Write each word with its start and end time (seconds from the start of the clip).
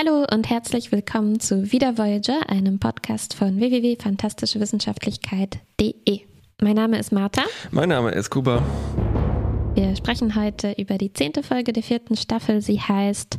Hallo 0.00 0.24
und 0.32 0.48
herzlich 0.48 0.92
willkommen 0.92 1.40
zu 1.40 1.72
Wieder 1.72 1.98
Voyager, 1.98 2.48
einem 2.48 2.78
Podcast 2.78 3.34
von 3.34 3.60
www.fantastischewissenschaftlichkeit.de. 3.60 6.20
Mein 6.62 6.76
Name 6.76 6.98
ist 6.98 7.12
Martha. 7.12 7.42
Mein 7.70 7.90
Name 7.90 8.12
ist 8.12 8.30
Kuba. 8.30 8.62
Wir 9.74 9.94
sprechen 9.94 10.36
heute 10.36 10.72
über 10.78 10.96
die 10.96 11.12
zehnte 11.12 11.42
Folge 11.42 11.74
der 11.74 11.82
vierten 11.82 12.16
Staffel. 12.16 12.62
Sie 12.62 12.80
heißt 12.80 13.38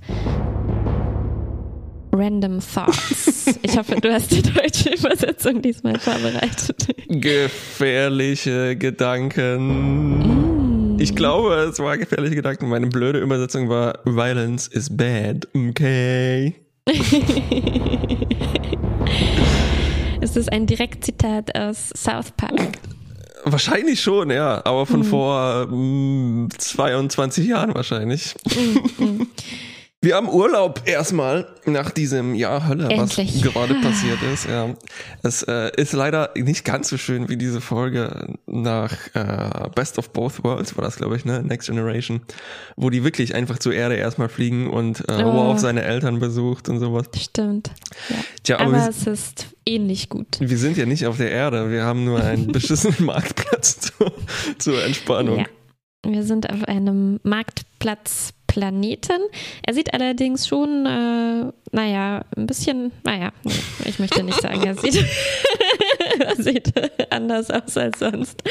Random 2.11 2.59
Thoughts. 2.59 3.57
Ich 3.63 3.77
hoffe, 3.77 3.95
du 3.95 4.13
hast 4.13 4.31
die 4.31 4.43
deutsche 4.43 4.93
Übersetzung 4.93 5.63
diesmal 5.63 5.97
vorbereitet. 5.97 6.89
Gefährliche 7.07 8.75
Gedanken. 8.75 10.40
Ich 11.01 11.15
glaube, 11.15 11.55
es 11.55 11.79
war 11.79 11.97
gefährliche 11.97 12.35
Gedanken. 12.35 12.69
Meine 12.69 12.85
blöde 12.85 13.17
Übersetzung 13.17 13.69
war 13.69 13.97
Violence 14.05 14.67
is 14.67 14.95
bad. 14.95 15.47
Okay. 15.55 16.53
ist 20.21 20.35
das 20.35 20.47
ein 20.49 20.67
Direktzitat 20.67 21.57
aus 21.57 21.89
South 21.97 22.29
Park? 22.37 22.77
Wahrscheinlich 23.45 23.99
schon, 23.99 24.29
ja, 24.29 24.61
aber 24.63 24.85
von 24.85 25.01
hm. 25.01 25.09
vor 25.09 25.65
mh, 25.71 26.49
22 26.55 27.47
Jahren 27.47 27.73
wahrscheinlich. 27.73 28.35
Hm, 28.53 28.83
hm. 28.97 29.27
Wir 30.03 30.15
haben 30.15 30.29
Urlaub 30.29 30.81
erstmal 30.85 31.47
nach 31.65 31.91
diesem 31.91 32.33
Jahr 32.33 32.67
Hölle, 32.67 32.89
Endlich. 32.89 33.35
was 33.35 33.53
gerade 33.53 33.75
passiert 33.83 34.17
ist. 34.33 34.47
Ja. 34.49 34.73
Es 35.21 35.43
äh, 35.43 35.69
ist 35.79 35.93
leider 35.93 36.31
nicht 36.35 36.65
ganz 36.65 36.89
so 36.89 36.97
schön 36.97 37.29
wie 37.29 37.37
diese 37.37 37.61
Folge 37.61 38.33
nach 38.47 38.93
äh, 39.13 39.69
Best 39.75 39.99
of 39.99 40.09
Both 40.09 40.43
Worlds, 40.43 40.75
war 40.75 40.83
das, 40.83 40.95
glaube 40.95 41.17
ich, 41.17 41.25
ne? 41.25 41.43
Next 41.43 41.69
Generation, 41.69 42.21
wo 42.77 42.89
die 42.89 43.03
wirklich 43.03 43.35
einfach 43.35 43.59
zur 43.59 43.75
Erde 43.75 43.93
erstmal 43.93 44.27
fliegen 44.27 44.71
und 44.71 45.01
äh, 45.01 45.23
oh. 45.23 45.51
auf 45.51 45.59
seine 45.59 45.83
Eltern 45.83 46.19
besucht 46.19 46.67
und 46.67 46.79
sowas. 46.79 47.05
Stimmt. 47.15 47.69
Ja. 48.09 48.15
Tja, 48.41 48.59
aber, 48.59 48.77
aber 48.77 48.89
es 48.89 49.05
ist 49.05 49.49
ähnlich 49.67 50.09
gut. 50.09 50.39
Wir 50.39 50.57
sind 50.57 50.77
ja 50.77 50.87
nicht 50.87 51.05
auf 51.05 51.17
der 51.17 51.29
Erde, 51.29 51.69
wir 51.69 51.83
haben 51.83 52.05
nur 52.05 52.23
einen 52.23 52.47
beschissenen 52.51 53.05
Marktplatz 53.05 53.79
zur, 53.97 54.11
zur 54.57 54.83
Entspannung. 54.83 55.41
Ja. 55.41 55.45
Wir 56.03 56.23
sind 56.23 56.49
auf 56.49 56.63
einem 56.63 57.19
Marktplatz 57.23 58.33
Planeten. 58.51 59.21
Er 59.63 59.73
sieht 59.73 59.93
allerdings 59.93 60.45
schon, 60.45 60.85
äh, 60.85 61.53
naja, 61.71 62.25
ein 62.35 62.47
bisschen, 62.47 62.91
naja, 63.05 63.31
ich 63.85 63.97
möchte 63.97 64.23
nicht 64.23 64.41
sagen, 64.41 64.61
er 64.63 64.75
sieht, 64.75 64.95
er 66.19 66.35
sieht 66.35 66.73
anders 67.09 67.49
aus 67.49 67.77
als 67.77 67.99
sonst. 67.99 68.43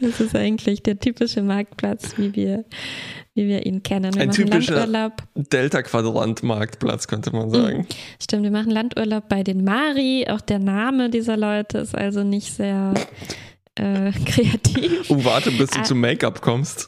Das 0.00 0.18
ist 0.20 0.34
eigentlich 0.34 0.82
der 0.82 0.98
typische 0.98 1.42
Marktplatz, 1.42 2.18
wie 2.18 2.34
wir, 2.34 2.64
wie 3.34 3.46
wir 3.46 3.64
ihn 3.64 3.84
kennen. 3.84 4.12
Wir 4.16 4.22
ein 4.22 4.32
typischer 4.32 5.12
Delta-Quadrant-Marktplatz, 5.36 7.06
könnte 7.06 7.30
man 7.30 7.48
sagen. 7.48 7.78
Mhm. 7.78 7.86
Stimmt, 8.20 8.42
wir 8.42 8.50
machen 8.50 8.72
Landurlaub 8.72 9.28
bei 9.28 9.44
den 9.44 9.62
Mari. 9.62 10.26
Auch 10.28 10.40
der 10.40 10.58
Name 10.58 11.08
dieser 11.08 11.36
Leute 11.36 11.78
ist 11.78 11.94
also 11.94 12.24
nicht 12.24 12.52
sehr 12.52 12.94
äh, 13.78 14.12
kreativ. 14.24 15.10
Oh, 15.10 15.24
warte, 15.24 15.50
bis 15.50 15.70
du 15.70 15.80
ah. 15.80 15.84
zum 15.84 16.00
Make-up 16.00 16.40
kommst. 16.40 16.86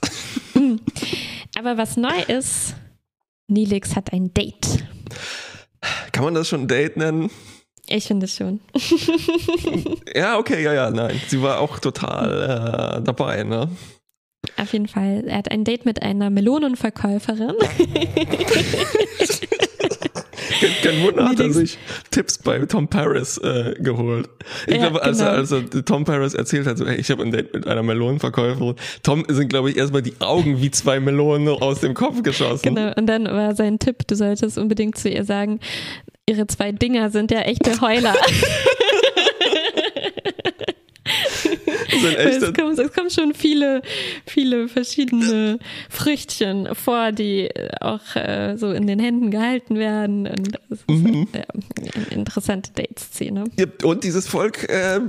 Aber 1.58 1.77
was 1.77 1.97
neu 1.97 2.22
ist, 2.28 2.75
Nilix 3.48 3.97
hat 3.97 4.12
ein 4.12 4.33
Date. 4.34 4.84
Kann 6.12 6.25
man 6.25 6.34
das 6.34 6.48
schon 6.48 6.62
ein 6.62 6.69
Date 6.69 6.97
nennen? 6.97 7.30
Ich 7.89 8.06
finde 8.06 8.27
es 8.27 8.36
schon. 8.36 8.61
ja, 10.14 10.39
okay, 10.39 10.62
ja, 10.62 10.75
ja, 10.75 10.91
nein. 10.91 11.20
Sie 11.28 11.41
war 11.41 11.61
auch 11.61 11.78
total 11.78 12.98
äh, 12.98 13.02
dabei, 13.02 13.45
ne? 13.45 13.70
Auf 14.56 14.73
jeden 14.73 14.89
Fall. 14.89 15.25
Er 15.27 15.39
hat 15.39 15.50
ein 15.50 15.64
Date 15.64 15.86
mit 15.86 16.02
einer 16.02 16.30
Melonenverkäuferin. 16.30 17.55
kein, 20.61 20.70
kein 20.83 21.03
Wunder 21.03 21.28
hat 21.28 21.41
er 21.41 21.53
sich 21.53 21.78
Tipps 22.11 22.39
bei 22.39 22.59
Tom 22.67 22.89
Paris 22.89 23.39
äh, 23.39 23.75
geholt. 23.78 24.28
Ich 24.67 24.75
ja, 24.75 24.89
glaube, 24.89 25.03
als, 25.03 25.19
genau. 25.19 25.31
als 25.31 25.55
Tom 25.84 26.05
Paris 26.05 26.34
erzählt 26.34 26.67
hat, 26.67 26.78
so, 26.78 26.87
hey, 26.87 26.97
ich 26.97 27.11
habe 27.11 27.23
ein 27.23 27.31
Date 27.31 27.53
mit 27.55 27.67
einer 27.67 27.83
Melonenverkäuferin, 27.83 28.74
Tom 29.02 29.24
sind, 29.29 29.48
glaube 29.48 29.70
ich, 29.70 29.77
erstmal 29.77 30.02
die 30.02 30.14
Augen 30.20 30.61
wie 30.61 30.70
zwei 30.70 31.01
Melonen 31.01 31.48
aus 31.48 31.80
dem 31.80 31.95
Kopf 31.95 32.23
geschossen. 32.23 32.74
Genau, 32.74 32.92
und 32.96 33.07
dann 33.07 33.24
war 33.24 33.55
sein 33.55 33.79
Tipp, 33.79 34.07
du 34.07 34.14
solltest 34.14 34.58
unbedingt 34.58 34.98
zu 34.98 35.08
ihr 35.08 35.24
sagen, 35.24 35.61
ihre 36.27 36.46
zwei 36.46 36.73
Dinger 36.73 37.11
sind 37.11 37.30
ja 37.30 37.40
echte 37.40 37.80
Heuler. 37.80 38.14
es, 42.17 42.53
kommen, 42.55 42.79
es 42.79 42.93
kommen 42.93 43.11
schon 43.11 43.35
viele, 43.35 43.83
viele 44.27 44.69
verschiedene 44.69 45.59
Früchtchen 45.89 46.75
vor, 46.75 47.13
die 47.13 47.51
auch 47.81 48.17
äh, 48.17 48.57
so 48.57 48.73
in 48.73 48.87
den 48.87 48.99
Händen 48.99 49.31
gehalten 49.31 49.77
werden. 49.77 50.27
Und 50.27 50.59
das 50.69 50.81
ist 50.81 50.89
mhm. 50.89 51.29
äh, 51.33 51.45
eine 51.97 52.07
interessante 52.11 52.73
Date-Szene. 52.73 53.45
Ja, 53.59 53.67
und 53.85 54.05
dieses 54.05 54.27
Volk 54.27 54.69
äh, 54.69 55.01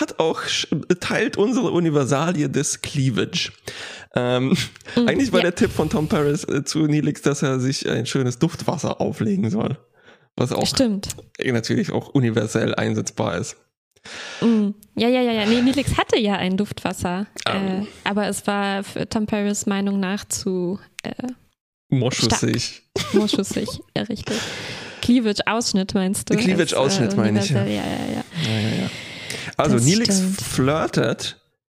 hat 0.00 0.18
auch, 0.18 0.42
teilt 1.00 1.36
unsere 1.36 1.70
Universalie 1.70 2.48
des 2.48 2.82
Cleavage. 2.82 3.52
Ähm, 4.14 4.56
mhm, 4.96 5.08
eigentlich 5.08 5.32
war 5.32 5.40
ja. 5.40 5.44
der 5.44 5.54
Tipp 5.54 5.70
von 5.70 5.90
Tom 5.90 6.08
Paris 6.08 6.44
äh, 6.44 6.64
zu 6.64 6.86
Nilix, 6.86 7.22
dass 7.22 7.42
er 7.42 7.60
sich 7.60 7.88
ein 7.88 8.06
schönes 8.06 8.38
Duftwasser 8.38 9.00
auflegen 9.00 9.50
soll. 9.50 9.78
Was 10.36 10.52
auch 10.52 10.66
Stimmt. 10.66 11.08
natürlich 11.42 11.92
auch 11.92 12.08
universell 12.08 12.74
einsetzbar 12.74 13.38
ist. 13.38 13.56
Mm. 14.40 14.70
Ja, 14.96 15.08
ja, 15.08 15.20
ja, 15.20 15.32
ja. 15.32 15.46
Nee, 15.46 15.62
Nilix 15.62 15.96
hatte 15.96 16.18
ja 16.18 16.36
ein 16.36 16.56
Duftwasser. 16.56 17.26
Oh. 17.46 17.50
Äh, 17.50 17.86
aber 18.04 18.28
es 18.28 18.46
war 18.46 18.82
für 18.82 19.08
Tom 19.08 19.26
Paris 19.26 19.66
Meinung 19.66 20.00
nach 20.00 20.24
zu 20.26 20.78
äh, 21.02 21.10
Moschussig. 21.88 22.82
Moschussig, 23.12 23.68
ja, 23.96 24.02
richtig. 24.04 24.36
Cleavage-Ausschnitt 25.02 25.94
meinst 25.94 26.30
du? 26.30 26.36
Cleavage-Ausschnitt 26.36 27.12
äh, 27.12 27.16
meine 27.16 27.40
ich. 27.40 27.50
Ja. 27.50 27.64
Ja, 27.64 27.66
ja, 27.66 27.80
ja. 27.82 28.50
ja, 28.50 28.68
ja. 28.82 28.90
Also, 29.56 29.76
das 29.76 29.84
Nilix 29.84 30.16
stimmt. 30.16 30.40
flirtet. 30.42 31.36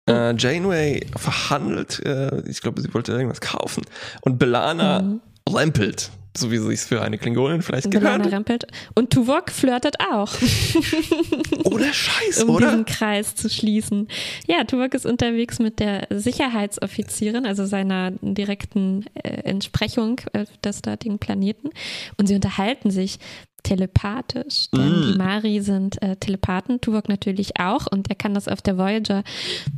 Äh, 0.08 0.36
Janeway 0.38 1.06
verhandelt, 1.18 2.00
äh, 2.06 2.42
ich 2.50 2.62
glaube, 2.62 2.82
sie 2.82 2.94
wollte 2.94 3.12
irgendwas 3.12 3.42
kaufen. 3.42 3.84
Und 4.22 4.40
Belana 4.40 5.02
mhm. 5.02 5.22
rempelt 5.50 6.12
so 6.38 6.52
wie 6.52 6.58
es 6.74 6.86
für 6.86 7.02
eine 7.02 7.18
Klingonin 7.18 7.62
vielleicht 7.62 7.92
gehört. 7.92 8.32
Rempelt. 8.32 8.68
Und 8.96 9.12
Tuvok 9.12 9.52
flirtet 9.52 9.96
auch. 10.12 10.34
Oder 11.66 11.94
Scheiß, 11.94 12.44
um 12.44 12.50
oder? 12.50 12.68
Um 12.68 12.72
diesen 12.72 12.86
Kreis 12.86 13.36
zu 13.36 13.50
schließen. 13.50 14.08
Ja, 14.48 14.64
Tuvok 14.64 14.94
ist 14.94 15.06
unterwegs 15.06 15.60
mit 15.60 15.80
der 15.80 16.08
Sicherheitsoffizierin, 16.10 17.46
also 17.46 17.66
seiner 17.66 18.12
direkten 18.22 19.06
äh, 19.16 19.42
Entsprechung 19.42 20.22
äh, 20.34 20.46
des 20.64 20.82
dortigen 20.82 21.20
Planeten. 21.20 21.70
Und 22.18 22.28
sie 22.28 22.36
unterhalten 22.36 22.92
sich 22.92 23.20
telepathisch. 23.68 24.70
Denn 24.74 25.00
mm. 25.00 25.02
die 25.12 25.18
Mari 25.18 25.60
sind 25.62 26.02
äh, 26.02 26.16
Telepathen, 26.16 26.80
Tuvok 26.80 27.10
natürlich 27.10 27.60
auch 27.60 27.88
und 27.92 28.10
er 28.10 28.16
kann 28.16 28.34
das 28.34 28.48
auf 28.48 28.62
der 28.62 28.78
Voyager 28.78 29.24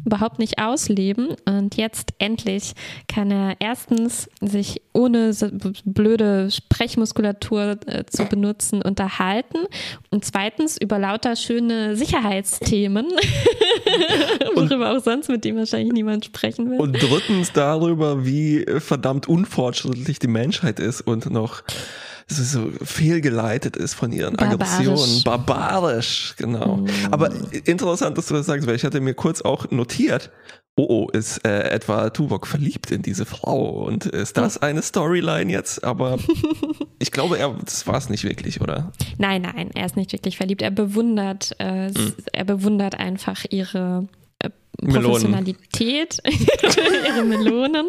überhaupt 0.06 0.38
nicht 0.38 0.60
ausleben. 0.60 1.30
Und 1.46 1.76
jetzt 1.76 2.14
endlich 2.20 2.74
kann 3.08 3.32
er 3.32 3.56
erstens 3.60 4.30
sich 4.42 4.82
ohne 4.94 5.34
so 5.34 5.48
blöde 5.86 6.52
Sprechmuskulatur 6.52 7.78
äh, 7.88 8.06
zu 8.06 8.26
benutzen 8.26 8.82
unterhalten 8.82 9.58
und 10.12 10.24
zweitens 10.24 10.78
über 10.80 11.00
lauter 11.00 11.36
schöne 11.36 11.96
Sicherheitsthemen, 11.96 13.08
worüber 14.56 14.96
auch 14.96 15.04
sonst 15.04 15.30
mit 15.30 15.46
ihm 15.46 15.58
wahrscheinlich 15.58 15.94
niemand 15.94 16.26
sprechen 16.26 16.70
will. 16.70 16.80
Und 16.80 16.94
drittens 16.94 17.52
darüber, 17.54 18.26
wie 18.26 18.66
verdammt 18.80 19.28
unfortschrittlich 19.28 20.20
die 20.20 20.28
Menschheit 20.28 20.80
ist 20.80 21.02
und 21.02 21.32
noch 21.32 21.64
so 22.30 22.72
fehlgeleitet 22.84 23.76
ist 23.76 23.96
von 23.96 24.12
ihren 24.12 24.36
Barbarisch. 24.36 24.70
Aggressionen. 24.70 25.24
Barbarisch, 25.24 26.36
genau. 26.38 26.78
Mm. 26.78 26.88
Aber 27.12 27.32
interessant, 27.66 28.18
dass 28.18 28.28
du 28.28 28.36
das 28.36 28.46
sagst, 28.46 28.68
weil 28.68 28.76
ich 28.76 28.84
hatte 28.84 29.02
mir 29.02 29.14
kurz 29.14 29.42
auch 29.42 29.70
notiert, 29.72 30.32
oh, 30.80 30.86
oh, 30.88 31.10
ist 31.10 31.46
äh, 31.46 31.70
etwa 31.70 32.10
Tuvok 32.10 32.48
verliebt 32.48 32.92
in 32.92 33.02
diese 33.02 33.26
Frau 33.26 33.86
und 33.86 34.06
ist 34.06 34.38
das 34.38 34.56
hm. 34.56 34.64
eine 34.64 34.82
Storyline 34.82 35.52
jetzt? 35.52 35.84
Aber 35.84 36.18
ich 37.00 37.12
glaube, 37.12 37.38
er, 37.38 37.56
das 37.66 37.86
war 37.86 37.98
es 37.98 38.10
nicht 38.10 38.24
wirklich, 38.24 38.62
oder? 38.62 38.92
Nein, 39.18 39.42
nein, 39.42 39.72
er 39.76 39.86
ist 39.86 39.98
nicht 39.98 40.14
wirklich 40.14 40.38
verliebt. 40.38 40.62
Er 40.62 40.72
bewundert, 40.72 41.56
äh, 41.60 41.90
mm. 41.90 42.14
er 42.32 42.46
bewundert 42.46 42.96
einfach 42.96 43.46
ihre 43.50 44.08
äh, 44.40 44.50
Professionalität, 44.78 46.20
ihre 47.08 47.26
Melonen 47.26 47.88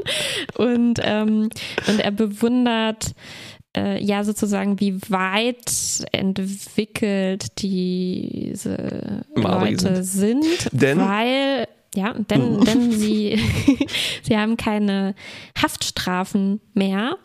und, 0.57 1.01
ähm, 1.03 1.51
und 1.87 2.01
er 2.01 2.11
bewundert 2.11 3.15
äh, 3.77 4.03
ja 4.03 4.25
sozusagen, 4.25 4.81
wie 4.81 5.01
weit 5.11 6.05
entwickelt 6.13 7.61
diese 7.63 9.23
Maori 9.35 9.71
Leute 9.73 10.03
sind, 10.03 10.45
sind 10.45 10.69
denn, 10.73 10.99
weil 10.99 11.67
ja, 11.95 12.15
denn, 12.15 12.57
mhm. 12.57 12.65
denn 12.65 12.93
sie, 12.93 13.39
sie 14.23 14.37
haben 14.37 14.57
keine 14.57 15.15
Haftstrafen 15.61 16.61
mehr, 16.73 17.17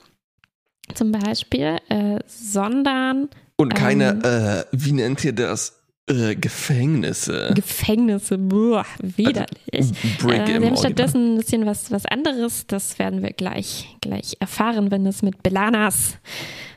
zum 0.94 1.12
Beispiel, 1.12 1.78
äh, 1.90 2.20
sondern 2.28 3.30
und 3.58 3.74
keine, 3.74 4.22
ähm, 4.24 4.24
äh, 4.24 4.64
wie 4.72 4.92
nennt 4.92 5.24
ihr 5.24 5.34
das? 5.34 5.82
Äh, 6.08 6.36
Gefängnisse. 6.36 7.52
Gefängnisse, 7.56 8.38
boah, 8.38 8.86
widerlich. 9.02 9.48
Also, 9.74 9.94
äh, 10.30 10.60
wir 10.60 10.68
haben 10.68 10.78
stattdessen 10.78 11.34
ein 11.34 11.38
bisschen 11.38 11.66
was, 11.66 11.90
was 11.90 12.06
anderes. 12.06 12.68
Das 12.68 13.00
werden 13.00 13.24
wir 13.24 13.32
gleich, 13.32 13.98
gleich 14.02 14.38
erfahren, 14.40 14.92
wenn 14.92 15.08
es 15.08 15.24
mit 15.24 15.42
Belanas 15.42 16.18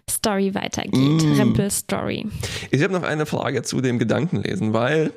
Story 0.08 0.54
weitergeht. 0.54 1.22
Mm. 1.22 1.34
Rempel-Story. 1.34 2.26
Ich 2.70 2.82
habe 2.82 2.94
noch 2.94 3.02
eine 3.02 3.26
Frage 3.26 3.62
zu 3.62 3.82
dem 3.82 3.98
Gedankenlesen, 3.98 4.72
weil 4.72 5.12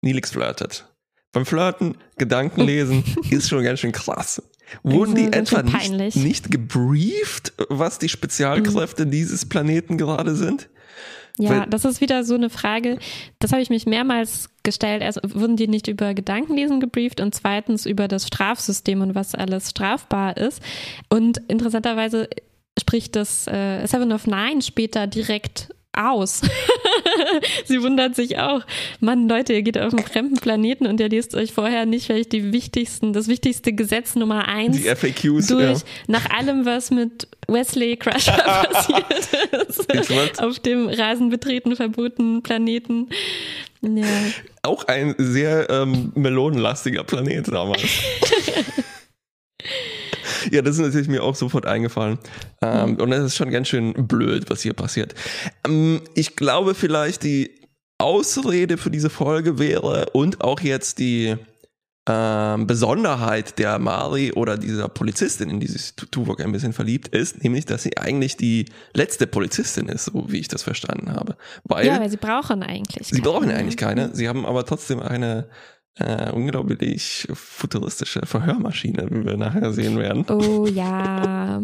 Nilix 0.00 0.30
flirtet. 0.30 0.86
Beim 1.32 1.44
Flirten, 1.44 1.96
Gedankenlesen 2.16 3.02
ist 3.30 3.48
schon 3.48 3.64
ganz 3.64 3.80
schön 3.80 3.90
krass. 3.90 4.40
Wurden 4.84 5.16
die 5.16 5.32
etwa 5.32 5.62
nicht, 5.62 6.16
nicht 6.16 6.50
gebrieft, 6.52 7.52
was 7.68 7.98
die 7.98 8.08
Spezialkräfte 8.08 9.06
mhm. 9.06 9.10
dieses 9.10 9.44
Planeten 9.44 9.98
gerade 9.98 10.36
sind? 10.36 10.68
Ja, 11.38 11.50
Weil, 11.50 11.66
das 11.66 11.84
ist 11.84 12.00
wieder 12.00 12.22
so 12.22 12.34
eine 12.34 12.48
Frage, 12.48 12.98
das 13.40 13.50
habe 13.52 13.60
ich 13.60 13.70
mich 13.70 13.86
mehrmals 13.86 14.50
gestellt. 14.62 15.02
Also 15.02 15.20
wurden 15.24 15.56
die 15.56 15.66
nicht 15.66 15.88
über 15.88 16.14
Gedankenlesen 16.14 16.80
gebrieft 16.80 17.20
und 17.20 17.34
zweitens 17.34 17.86
über 17.86 18.06
das 18.06 18.26
Strafsystem 18.26 19.00
und 19.00 19.14
was 19.14 19.34
alles 19.34 19.70
strafbar 19.70 20.36
ist. 20.36 20.62
Und 21.08 21.38
interessanterweise 21.48 22.28
spricht 22.78 23.16
das 23.16 23.46
äh, 23.46 23.86
Seven 23.86 24.12
of 24.12 24.26
Nine 24.26 24.62
später 24.62 25.06
direkt 25.06 25.74
aus. 25.96 26.42
Sie 27.64 27.82
wundert 27.82 28.14
sich 28.14 28.38
auch. 28.38 28.62
Mann, 29.00 29.28
Leute, 29.28 29.52
ihr 29.52 29.62
geht 29.62 29.78
auf 29.78 29.92
einen 29.92 30.04
fremden 30.04 30.36
Planeten 30.36 30.86
und 30.86 31.00
ihr 31.00 31.08
liest 31.08 31.34
euch 31.34 31.52
vorher 31.52 31.86
nicht 31.86 32.06
vielleicht 32.06 32.32
die 32.32 32.52
wichtigsten, 32.52 33.12
das 33.12 33.28
wichtigste 33.28 33.72
Gesetz 33.72 34.14
Nummer 34.14 34.48
eins 34.48 34.76
die 34.76 34.82
FAQs, 34.84 35.46
durch, 35.48 35.78
ja. 35.80 35.84
nach 36.06 36.30
allem, 36.30 36.66
was 36.66 36.90
mit 36.90 37.28
Wesley 37.48 37.96
Crusher 37.96 38.32
passiert 38.70 39.06
ist. 39.68 40.42
auf 40.42 40.58
dem 40.58 40.88
Rasenbetreten 40.88 41.76
verbotenen 41.76 42.42
Planeten. 42.42 43.08
Ja. 43.82 44.04
Auch 44.62 44.84
ein 44.84 45.14
sehr 45.18 45.68
ähm, 45.68 46.12
melonenlastiger 46.14 47.04
Planet 47.04 47.48
damals. 47.48 47.82
Ja, 50.50 50.62
das 50.62 50.76
ist 50.76 50.82
natürlich 50.82 51.08
mir 51.08 51.22
auch 51.22 51.34
sofort 51.34 51.66
eingefallen. 51.66 52.18
Ähm, 52.62 52.92
mhm. 52.92 52.96
Und 52.96 53.12
es 53.12 53.24
ist 53.24 53.36
schon 53.36 53.50
ganz 53.50 53.68
schön 53.68 53.92
blöd, 54.06 54.48
was 54.48 54.62
hier 54.62 54.74
passiert. 54.74 55.14
Ähm, 55.66 56.00
ich 56.14 56.36
glaube 56.36 56.74
vielleicht 56.74 57.22
die 57.22 57.50
Ausrede 57.98 58.76
für 58.76 58.90
diese 58.90 59.10
Folge 59.10 59.58
wäre 59.58 60.06
und 60.12 60.40
auch 60.42 60.60
jetzt 60.60 60.98
die 60.98 61.36
ähm, 62.06 62.66
Besonderheit 62.66 63.58
der 63.58 63.78
Mari 63.78 64.32
oder 64.32 64.58
dieser 64.58 64.88
Polizistin, 64.88 65.48
in 65.48 65.60
die 65.60 65.68
sich 65.68 65.94
Tuvok 65.94 66.40
ein 66.42 66.52
bisschen 66.52 66.74
verliebt 66.74 67.08
ist, 67.08 67.42
nämlich, 67.42 67.64
dass 67.64 67.82
sie 67.82 67.96
eigentlich 67.96 68.36
die 68.36 68.66
letzte 68.92 69.26
Polizistin 69.26 69.88
ist, 69.88 70.06
so 70.06 70.26
wie 70.28 70.38
ich 70.38 70.48
das 70.48 70.62
verstanden 70.62 71.12
habe. 71.12 71.36
Weil, 71.64 71.86
ja, 71.86 71.98
weil 71.98 72.10
sie 72.10 72.18
brauchen 72.18 72.62
eigentlich 72.62 73.08
Sie 73.08 73.22
keine. 73.22 73.22
brauchen 73.22 73.50
eigentlich 73.50 73.78
keine. 73.78 74.14
Sie 74.14 74.28
haben 74.28 74.44
aber 74.44 74.66
trotzdem 74.66 75.00
eine 75.00 75.48
äh, 75.98 76.30
unglaublich 76.32 77.28
futuristische 77.32 78.26
Verhörmaschine, 78.26 79.08
wie 79.10 79.24
wir 79.24 79.36
nachher 79.36 79.72
sehen 79.72 79.98
werden. 79.98 80.24
Oh 80.28 80.66
ja. 80.72 81.62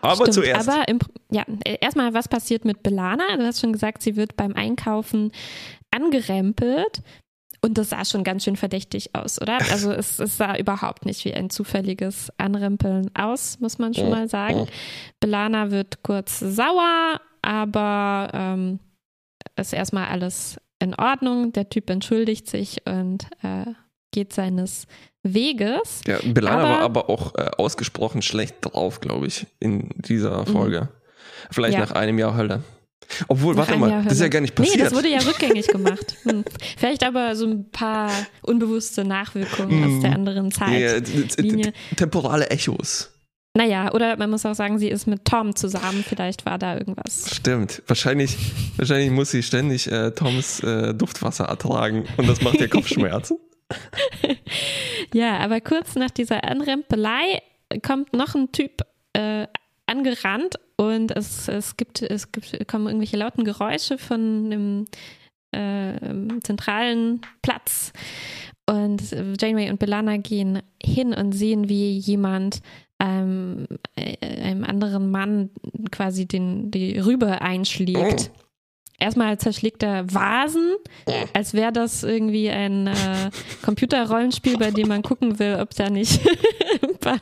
aber 0.00 0.14
Stimmt, 0.14 0.34
zuerst. 0.34 0.68
Aber 0.68 0.88
im, 0.88 0.98
ja, 1.30 1.44
erstmal, 1.64 2.14
was 2.14 2.28
passiert 2.28 2.64
mit 2.64 2.82
Belana? 2.82 3.36
Du 3.36 3.44
hast 3.44 3.60
schon 3.60 3.72
gesagt, 3.72 4.02
sie 4.02 4.16
wird 4.16 4.36
beim 4.36 4.54
Einkaufen 4.54 5.32
angerempelt. 5.90 7.02
Und 7.62 7.76
das 7.76 7.90
sah 7.90 8.06
schon 8.06 8.24
ganz 8.24 8.44
schön 8.44 8.56
verdächtig 8.56 9.14
aus, 9.14 9.40
oder? 9.40 9.58
Also 9.70 9.92
es, 9.92 10.18
es 10.18 10.38
sah 10.38 10.56
überhaupt 10.56 11.04
nicht 11.04 11.24
wie 11.24 11.34
ein 11.34 11.50
zufälliges 11.50 12.32
Anrempeln 12.38 13.10
aus, 13.14 13.60
muss 13.60 13.78
man 13.78 13.92
schon 13.92 14.08
mal 14.08 14.28
sagen. 14.28 14.66
Belana 15.20 15.70
wird 15.70 16.02
kurz 16.02 16.38
sauer, 16.38 17.20
aber 17.42 18.30
ähm, 18.32 18.78
ist 19.56 19.74
erstmal 19.74 20.06
alles 20.06 20.58
in 20.80 20.94
Ordnung, 20.94 21.52
der 21.52 21.68
Typ 21.68 21.90
entschuldigt 21.90 22.48
sich 22.48 22.82
und 22.86 23.24
äh, 23.42 23.66
geht 24.12 24.32
seines 24.32 24.86
Weges. 25.22 26.00
Ja, 26.06 26.18
Belana 26.24 26.58
aber, 26.58 26.68
war 26.68 26.80
aber 26.80 27.10
auch 27.10 27.34
äh, 27.34 27.50
ausgesprochen 27.58 28.22
schlecht 28.22 28.56
drauf, 28.62 29.00
glaube 29.00 29.26
ich, 29.26 29.46
in 29.60 29.90
dieser 29.96 30.40
mhm. 30.40 30.46
Folge. 30.46 30.88
Vielleicht 31.50 31.74
ja. 31.74 31.80
nach 31.80 31.92
einem 31.92 32.18
Jahr 32.18 32.36
Hölle. 32.36 32.62
Obwohl, 33.28 33.54
nach 33.54 33.66
warte 33.66 33.78
mal, 33.78 34.04
das 34.04 34.14
ist 34.14 34.20
ja 34.20 34.28
gar 34.28 34.40
nicht 34.40 34.54
passiert. 34.54 34.76
Nee, 34.76 34.84
das 34.84 34.94
wurde 34.94 35.08
ja 35.08 35.18
rückgängig 35.18 35.66
gemacht. 35.68 36.16
Hm. 36.22 36.44
Vielleicht 36.76 37.04
aber 37.04 37.34
so 37.34 37.46
ein 37.46 37.70
paar 37.70 38.10
unbewusste 38.42 39.04
Nachwirkungen 39.04 39.84
aus 39.84 40.00
der 40.00 40.10
mhm. 40.10 40.16
anderen 40.16 40.50
Zeit. 40.50 41.02
Ja, 41.02 41.72
temporale 41.96 42.50
Echos. 42.50 43.10
Naja, 43.54 43.92
oder 43.92 44.16
man 44.16 44.30
muss 44.30 44.46
auch 44.46 44.54
sagen, 44.54 44.78
sie 44.78 44.88
ist 44.88 45.06
mit 45.06 45.24
Tom 45.24 45.56
zusammen. 45.56 46.04
Vielleicht 46.06 46.46
war 46.46 46.56
da 46.56 46.76
irgendwas. 46.76 47.34
Stimmt. 47.34 47.82
Wahrscheinlich, 47.88 48.36
wahrscheinlich 48.76 49.10
muss 49.10 49.32
sie 49.32 49.42
ständig 49.42 49.90
äh, 49.90 50.12
Toms 50.12 50.60
äh, 50.60 50.94
Duftwasser 50.94 51.46
ertragen 51.46 52.04
und 52.16 52.28
das 52.28 52.42
macht 52.42 52.60
ihr 52.60 52.68
Kopfschmerzen. 52.68 53.38
ja, 55.14 55.38
aber 55.38 55.60
kurz 55.60 55.96
nach 55.96 56.10
dieser 56.10 56.44
Anrempelei 56.44 57.42
kommt 57.82 58.12
noch 58.12 58.34
ein 58.36 58.52
Typ 58.52 58.82
äh, 59.14 59.46
angerannt 59.86 60.56
und 60.76 61.10
es, 61.16 61.48
es, 61.48 61.76
gibt, 61.76 62.02
es 62.02 62.30
gibt, 62.30 62.68
kommen 62.68 62.86
irgendwelche 62.86 63.16
lauten 63.16 63.44
Geräusche 63.44 63.98
von 63.98 64.46
einem 64.46 64.84
äh, 65.52 66.40
zentralen 66.42 67.20
Platz. 67.42 67.92
Und 68.66 69.02
Janeway 69.40 69.70
und 69.70 69.80
Belana 69.80 70.18
gehen 70.18 70.62
hin 70.80 71.12
und 71.12 71.32
sehen, 71.32 71.68
wie 71.68 71.98
jemand 71.98 72.60
ähm, 73.00 73.66
einem 73.96 74.64
anderen 74.64 75.10
Mann 75.10 75.50
quasi 75.90 76.26
den, 76.26 76.70
die 76.70 76.98
Rübe 76.98 77.40
einschlägt. 77.40 78.30
Oh. 78.34 78.40
Erstmal 79.02 79.38
zerschlägt 79.38 79.82
er 79.82 80.12
Vasen, 80.12 80.74
als 81.32 81.54
wäre 81.54 81.72
das 81.72 82.02
irgendwie 82.02 82.50
ein 82.50 82.86
äh, 82.86 83.30
Computerrollenspiel, 83.62 84.58
bei 84.58 84.70
dem 84.70 84.88
man 84.88 85.00
gucken 85.00 85.38
will, 85.38 85.56
ob 85.58 85.70
da 85.70 85.88
nicht 85.88 86.20
ein 86.82 86.98
paar 86.98 87.18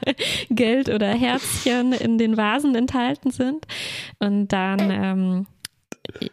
Geld 0.51 0.89
oder 0.89 1.07
Herzchen 1.07 1.93
in 1.93 2.19
den 2.19 2.37
Vasen 2.37 2.75
enthalten 2.75 3.31
sind. 3.31 3.65
Und 4.19 4.49
dann 4.49 4.91
ähm, 4.91 5.47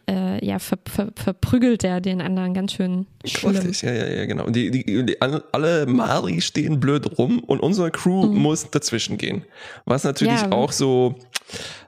äh, 0.09 0.45
ja, 0.45 0.59
ver, 0.59 0.77
ver, 0.85 1.09
verprügelt 1.15 1.83
er 1.83 2.01
den 2.01 2.21
anderen 2.21 2.53
ganz 2.53 2.73
schön 2.73 3.07
schlimm. 3.25 3.71
ja, 3.81 3.91
ja, 3.91 4.07
ja, 4.07 4.25
genau. 4.25 4.45
Und 4.45 4.55
die, 4.55 4.71
die, 4.71 5.05
die, 5.05 5.21
alle 5.21 5.85
Mari 5.85 6.41
stehen 6.41 6.79
blöd 6.79 7.17
rum 7.17 7.39
und 7.39 7.59
unsere 7.59 7.91
Crew 7.91 8.25
mhm. 8.25 8.37
muss 8.37 8.69
dazwischen 8.71 9.17
gehen. 9.17 9.43
Was 9.85 10.03
natürlich 10.03 10.41
ja, 10.41 10.51
auch 10.51 10.71
so 10.71 11.15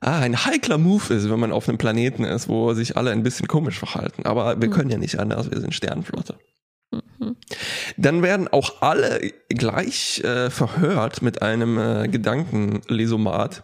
ah, 0.01 0.19
ein 0.19 0.45
heikler 0.45 0.77
Move 0.77 1.13
ist, 1.13 1.29
wenn 1.29 1.39
man 1.39 1.51
auf 1.51 1.69
einem 1.69 1.77
Planeten 1.77 2.23
ist, 2.23 2.49
wo 2.49 2.73
sich 2.73 2.97
alle 2.97 3.11
ein 3.11 3.23
bisschen 3.23 3.47
komisch 3.47 3.79
verhalten. 3.79 4.25
Aber 4.25 4.59
wir 4.59 4.67
mhm. 4.67 4.73
können 4.73 4.89
ja 4.89 4.97
nicht 4.97 5.19
anders, 5.19 5.49
wir 5.49 5.59
sind 5.59 5.73
Sternenflotte. 5.73 6.35
Mhm. 6.91 7.35
Dann 7.97 8.21
werden 8.21 8.47
auch 8.47 8.81
alle 8.81 9.19
gleich 9.49 10.21
äh, 10.23 10.49
verhört 10.49 11.21
mit 11.21 11.41
einem 11.41 11.77
äh, 11.77 12.07
Gedankenlesomat. 12.07 13.63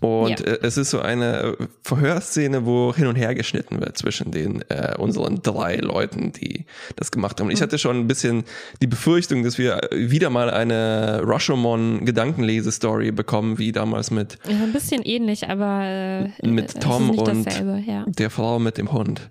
Und 0.00 0.40
ja. 0.40 0.46
äh, 0.46 0.58
es 0.62 0.76
ist 0.76 0.90
so 0.90 1.00
eine 1.00 1.56
Verhörszene, 1.82 2.66
wo 2.66 2.94
hin 2.94 3.06
und 3.06 3.14
her 3.16 3.34
geschnitten 3.34 3.80
wird 3.80 3.96
zwischen 3.96 4.32
den 4.32 4.62
äh, 4.68 4.96
unseren 4.98 5.42
drei 5.42 5.76
Leuten, 5.76 6.32
die 6.32 6.66
das 6.96 7.12
gemacht 7.12 7.38
haben. 7.38 7.46
Und 7.46 7.52
ich 7.52 7.60
mhm. 7.60 7.64
hatte 7.64 7.78
schon 7.78 7.98
ein 7.98 8.06
bisschen 8.08 8.44
die 8.82 8.86
Befürchtung, 8.86 9.44
dass 9.44 9.56
wir 9.56 9.80
wieder 9.92 10.30
mal 10.30 10.50
eine 10.50 11.20
Rashomon 11.24 12.04
Gedankenlese-Story 12.04 13.12
bekommen, 13.12 13.58
wie 13.58 13.70
damals 13.70 14.10
mit. 14.10 14.38
Ja, 14.48 14.62
ein 14.62 14.72
bisschen 14.72 15.02
ähnlich, 15.02 15.48
aber 15.48 15.84
äh, 15.84 16.46
mit 16.46 16.80
Tom 16.80 17.10
und 17.10 17.46
ja. 17.86 18.04
der 18.06 18.30
Frau 18.30 18.58
mit 18.58 18.78
dem 18.78 18.90
Hund. 18.92 19.30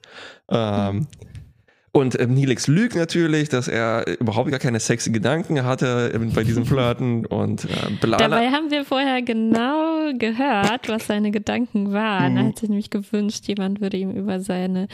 Ähm, 0.49 0.95
mhm. 0.95 1.07
Und 1.95 2.19
ähm, 2.19 2.33
Nilix 2.33 2.65
lügt 2.65 2.95
natürlich, 2.95 3.49
dass 3.49 3.67
er 3.67 4.19
überhaupt 4.19 4.49
gar 4.49 4.59
keine 4.59 4.79
sexy 4.79 5.11
Gedanken 5.11 5.63
hatte 5.63 6.19
bei 6.33 6.43
diesem 6.43 6.65
Flirten 6.65 7.27
und 7.27 7.65
äh, 7.65 7.67
Belana. 8.01 8.29
Dabei 8.29 8.49
haben 8.49 8.71
wir 8.71 8.83
vorher 8.83 9.21
genau 9.21 10.11
gehört, 10.17 10.89
was 10.89 11.05
seine 11.05 11.29
Gedanken 11.29 11.93
waren. 11.93 12.35
Er 12.35 12.47
hat 12.47 12.57
sich 12.57 12.69
nämlich 12.69 12.89
gewünscht, 12.89 13.47
jemand 13.47 13.79
würde 13.79 13.97
ihm 13.97 14.09
über 14.09 14.39
seine 14.39 14.87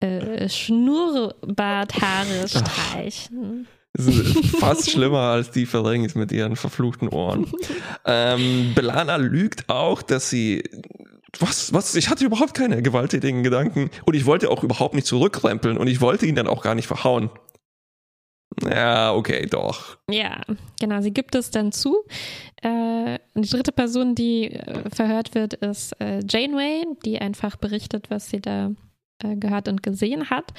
äh, 0.00 0.48
Schnurrbarthaare 0.48 2.48
streichen. 2.48 3.68
Das 3.92 4.06
ist 4.06 4.56
fast 4.56 4.90
schlimmer 4.90 5.18
als 5.18 5.50
die 5.50 5.66
Verrings 5.66 6.14
mit 6.14 6.32
ihren 6.32 6.56
verfluchten 6.56 7.08
Ohren. 7.08 7.46
Ähm, 8.06 8.72
Belana 8.74 9.16
lügt 9.16 9.68
auch, 9.68 10.00
dass 10.00 10.30
sie 10.30 10.62
was, 11.38 11.72
was, 11.72 11.94
ich 11.94 12.08
hatte 12.08 12.24
überhaupt 12.24 12.54
keine 12.54 12.82
gewalttätigen 12.82 13.42
Gedanken 13.42 13.90
und 14.04 14.14
ich 14.14 14.26
wollte 14.26 14.50
auch 14.50 14.64
überhaupt 14.64 14.94
nicht 14.94 15.06
zurückrempeln 15.06 15.76
und 15.76 15.86
ich 15.86 16.00
wollte 16.00 16.26
ihn 16.26 16.34
dann 16.34 16.46
auch 16.46 16.62
gar 16.62 16.74
nicht 16.74 16.86
verhauen. 16.86 17.30
Ja, 18.62 19.14
okay, 19.14 19.46
doch. 19.46 19.96
Ja, 20.10 20.40
genau, 20.80 21.00
sie 21.00 21.12
gibt 21.12 21.34
es 21.34 21.50
dann 21.50 21.72
zu. 21.72 22.04
Äh, 22.62 23.18
die 23.34 23.48
dritte 23.48 23.72
Person, 23.72 24.14
die 24.14 24.50
äh, 24.50 24.90
verhört 24.90 25.34
wird, 25.34 25.54
ist 25.54 25.92
äh, 26.00 26.20
Janeway, 26.28 26.84
die 27.04 27.20
einfach 27.20 27.56
berichtet, 27.56 28.10
was 28.10 28.28
sie 28.28 28.40
da 28.40 28.72
gehört 29.36 29.68
und 29.68 29.82
gesehen 29.82 30.30
hat. 30.30 30.52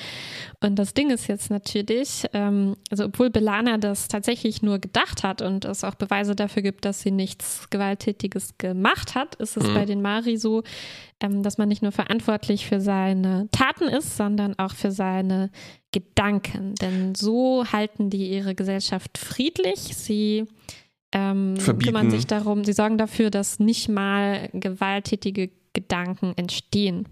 Und 0.60 0.78
das 0.78 0.94
Ding 0.94 1.10
ist 1.10 1.28
jetzt 1.28 1.50
natürlich, 1.50 2.26
ähm, 2.34 2.76
also 2.90 3.06
obwohl 3.06 3.30
Belana 3.30 3.78
das 3.78 4.08
tatsächlich 4.08 4.62
nur 4.62 4.80
gedacht 4.80 5.24
hat 5.24 5.42
und 5.42 5.66
es 5.66 5.84
auch 5.84 5.96
Beweise 5.96 6.36
dafür 6.36 6.62
gibt, 6.62 6.86
dass 6.86 7.02
sie 7.02 7.12
nichts 7.12 7.70
Gewalttätiges 7.70 8.58
gemacht 8.58 9.16
hat, 9.16 9.36
ist 9.36 9.58
es 9.58 9.68
mhm. 9.68 9.74
bei 9.74 9.86
den 9.86 10.02
Mari 10.02 10.38
so, 10.38 10.64
ähm, 11.20 11.44
dass 11.44 11.58
man 11.58 11.70
nicht 11.70 11.82
nur 11.82 11.92
verantwortlich 11.92 12.66
für 12.66 12.82
seine 12.82 13.48
Taten 13.52 13.86
ist, 13.86 14.18
sondern 14.18 14.58
auch 14.58 14.74
für 14.74 14.92
seine 14.92 15.50
Gedanken. 15.92 16.76
Denn 16.76 17.16
so 17.16 17.66
halten 17.72 18.10
die 18.10 18.30
ihre 18.32 18.56
Gesellschaft 18.56 19.18
friedlich. 19.18 19.80
Sie 19.80 20.48
ähm, 21.12 21.56
kümmern 21.84 22.10
sich 22.10 22.28
darum, 22.28 22.64
sie 22.64 22.74
sorgen 22.74 22.98
dafür, 22.98 23.30
dass 23.30 23.60
nicht 23.60 23.90
mal 23.90 24.50
gewalttätige 24.54 25.50
Gedanken 25.74 26.34
entstehen. 26.36 27.08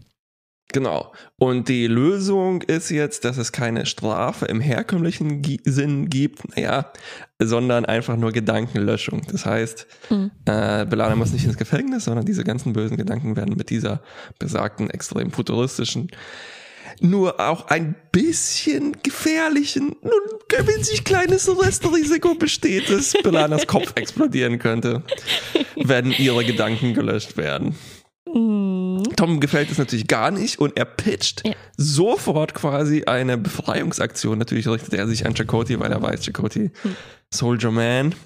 Genau. 0.72 1.12
Und 1.38 1.68
die 1.68 1.88
Lösung 1.88 2.62
ist 2.62 2.90
jetzt, 2.92 3.26
dass 3.26 3.38
es 3.38 3.52
keine 3.52 3.88
Strafe 3.88 4.46
im 4.46 4.62
herkömmlichen 4.62 5.42
Sinn 5.66 6.10
gibt, 6.10 6.56
naja, 6.56 6.92
sondern 7.40 7.86
einfach 7.86 8.16
nur 8.18 8.32
Gedankenlöschung. 8.32 9.24
Das 9.32 9.48
heißt, 9.48 9.88
mhm. 10.12 10.32
äh, 10.46 10.86
Belana 10.86 11.16
muss 11.16 11.34
nicht 11.34 11.46
ins 11.46 11.58
Gefängnis, 11.58 12.06
sondern 12.06 12.26
diese 12.26 12.44
ganzen 12.44 12.74
bösen 12.74 12.98
Gedanken 12.98 13.36
werden 13.36 13.56
mit 13.58 13.72
dieser 13.72 14.02
besagten, 14.38 14.92
extrem 14.92 15.32
futuristischen, 15.32 16.12
nur 17.02 17.40
auch 17.40 17.68
ein 17.68 17.96
bisschen 18.12 18.98
gefährlichen, 19.02 19.96
nun 20.02 20.68
winzig 20.68 21.04
kleines 21.04 21.50
Restrisiko 21.50 22.36
besteht, 22.36 22.90
dass 22.90 23.14
Belanas 23.24 23.66
Kopf 23.66 23.94
explodieren 23.96 24.60
könnte, 24.60 25.04
wenn 25.76 26.12
ihre 26.12 26.44
Gedanken 26.44 26.94
gelöscht 26.94 27.38
werden. 27.38 27.76
Mhm. 28.34 29.04
Tom 29.16 29.40
gefällt 29.40 29.72
es 29.72 29.78
natürlich 29.78 30.08
gar 30.08 30.32
nicht 30.32 30.60
und 30.60 30.78
er 30.78 30.86
pitcht 30.86 31.46
ja. 31.46 31.54
sofort 31.78 32.54
quasi 32.54 33.04
eine 33.06 33.38
Befreiungsaktion. 33.38 34.38
Natürlich 34.38 34.68
richtet 34.68 34.94
er 34.94 35.08
sich 35.08 35.26
an 35.26 35.36
Chakoti, 35.36 35.80
weil 35.80 35.92
er 35.92 36.02
weiß, 36.02 36.24
Chakoti, 36.24 36.72
hm. 36.82 36.96
Soldier 37.32 37.72
Man. 37.72 38.16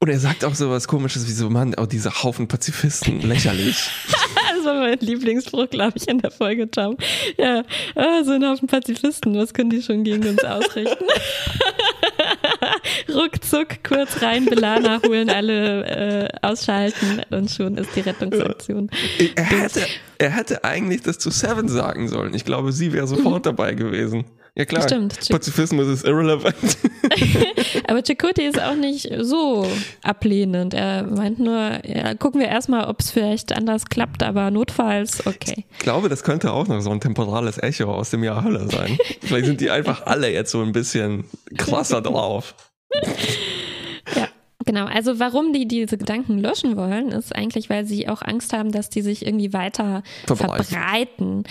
Und 0.00 0.08
er 0.08 0.20
sagt 0.20 0.44
auch 0.44 0.54
so 0.54 0.70
was 0.70 0.86
komisches 0.86 1.26
wie 1.26 1.32
so, 1.32 1.50
Mann, 1.50 1.74
auch 1.74 1.86
diese 1.86 2.22
Haufen 2.22 2.46
Pazifisten, 2.46 3.20
lächerlich. 3.20 3.90
das 4.54 4.64
war 4.64 4.74
mein 4.74 4.98
Lieblingsspruch, 5.00 5.68
glaube 5.70 5.94
ich, 5.96 6.06
in 6.06 6.20
der 6.20 6.30
Folge, 6.30 6.70
Tom. 6.70 6.96
Ja, 7.36 7.64
ah, 7.96 8.22
so 8.22 8.30
ein 8.30 8.46
Haufen 8.46 8.68
Pazifisten, 8.68 9.34
was 9.36 9.52
können 9.52 9.70
die 9.70 9.82
schon 9.82 10.04
gegen 10.04 10.24
uns 10.28 10.44
ausrichten? 10.44 11.04
Ruckzuck, 13.08 13.84
kurz 13.86 14.22
rein, 14.22 14.44
Belana 14.46 15.00
holen, 15.06 15.30
alle 15.30 15.84
äh, 15.84 16.28
ausschalten 16.42 17.22
und 17.30 17.50
schon 17.50 17.76
ist 17.76 17.94
die 17.96 18.00
Rettungsaktion. 18.00 18.90
Er, 19.36 19.44
hätte, 19.44 19.86
er 20.18 20.30
hätte 20.30 20.64
eigentlich 20.64 21.02
das 21.02 21.18
zu 21.18 21.30
Seven 21.30 21.68
sagen 21.68 22.08
sollen. 22.08 22.34
Ich 22.34 22.44
glaube, 22.44 22.72
sie 22.72 22.92
wäre 22.92 23.06
sofort 23.06 23.40
mhm. 23.40 23.42
dabei 23.42 23.74
gewesen. 23.74 24.24
Ja 24.58 24.64
klar, 24.64 24.82
Stimmt. 24.82 25.16
Pazifismus 25.30 25.86
ist 25.86 26.04
irrelevant. 26.04 26.56
Aber 27.86 28.02
Chakoti 28.02 28.42
ist 28.42 28.60
auch 28.60 28.74
nicht 28.74 29.08
so 29.20 29.64
ablehnend. 30.02 30.74
Er 30.74 31.04
meint 31.04 31.38
nur, 31.38 31.86
ja, 31.86 32.14
gucken 32.14 32.40
wir 32.40 32.48
erstmal, 32.48 32.86
ob 32.86 32.98
es 32.98 33.12
vielleicht 33.12 33.56
anders 33.56 33.86
klappt, 33.86 34.24
aber 34.24 34.50
notfalls, 34.50 35.24
okay. 35.26 35.64
Ich 35.74 35.78
glaube, 35.78 36.08
das 36.08 36.24
könnte 36.24 36.52
auch 36.52 36.66
noch 36.66 36.80
so 36.80 36.90
ein 36.90 37.00
temporales 37.00 37.62
Echo 37.62 37.94
aus 37.94 38.10
dem 38.10 38.24
Jahr 38.24 38.42
Hölle 38.42 38.68
sein. 38.68 38.98
Vielleicht 39.20 39.46
sind 39.46 39.60
die 39.60 39.70
einfach 39.70 40.06
alle 40.06 40.28
jetzt 40.32 40.50
so 40.50 40.60
ein 40.60 40.72
bisschen 40.72 41.24
krasser 41.56 42.02
drauf. 42.02 42.56
Genau, 44.68 44.84
also 44.84 45.18
warum 45.18 45.54
die 45.54 45.66
diese 45.66 45.96
Gedanken 45.96 46.36
löschen 46.40 46.76
wollen, 46.76 47.08
ist 47.08 47.34
eigentlich, 47.34 47.70
weil 47.70 47.86
sie 47.86 48.06
auch 48.06 48.20
Angst 48.20 48.52
haben, 48.52 48.70
dass 48.70 48.90
die 48.90 49.00
sich 49.00 49.24
irgendwie 49.24 49.54
weiter 49.54 50.02
Verbreiten. 50.26 50.64
verbreiten. 50.64 51.44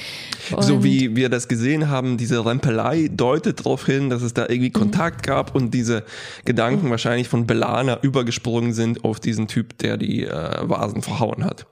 so 0.60 0.84
wie 0.84 1.16
wir 1.16 1.30
das 1.30 1.48
gesehen 1.48 1.90
haben, 1.90 2.18
diese 2.18 2.46
Rempelei 2.46 3.10
deutet 3.12 3.62
darauf 3.62 3.88
hin, 3.88 4.12
dass 4.12 4.22
es 4.22 4.36
da 4.36 4.44
irgendwie 4.44 4.70
mhm. 4.70 4.74
Kontakt 4.74 5.26
mhm. 5.26 5.32
gab 5.32 5.56
und 5.56 5.74
diese 5.74 6.04
Gedanken 6.46 6.86
mhm. 6.86 6.92
wahrscheinlich 6.92 7.28
von 7.28 7.48
Belana 7.48 7.98
übergesprungen 8.04 8.74
sind 8.74 9.04
auf 9.04 9.20
diesen 9.20 9.48
Typ, 9.48 9.80
der 9.80 9.98
die 9.98 10.26
äh, 10.26 10.70
Vasen 10.70 11.02
verhauen 11.02 11.44
hat. 11.44 11.66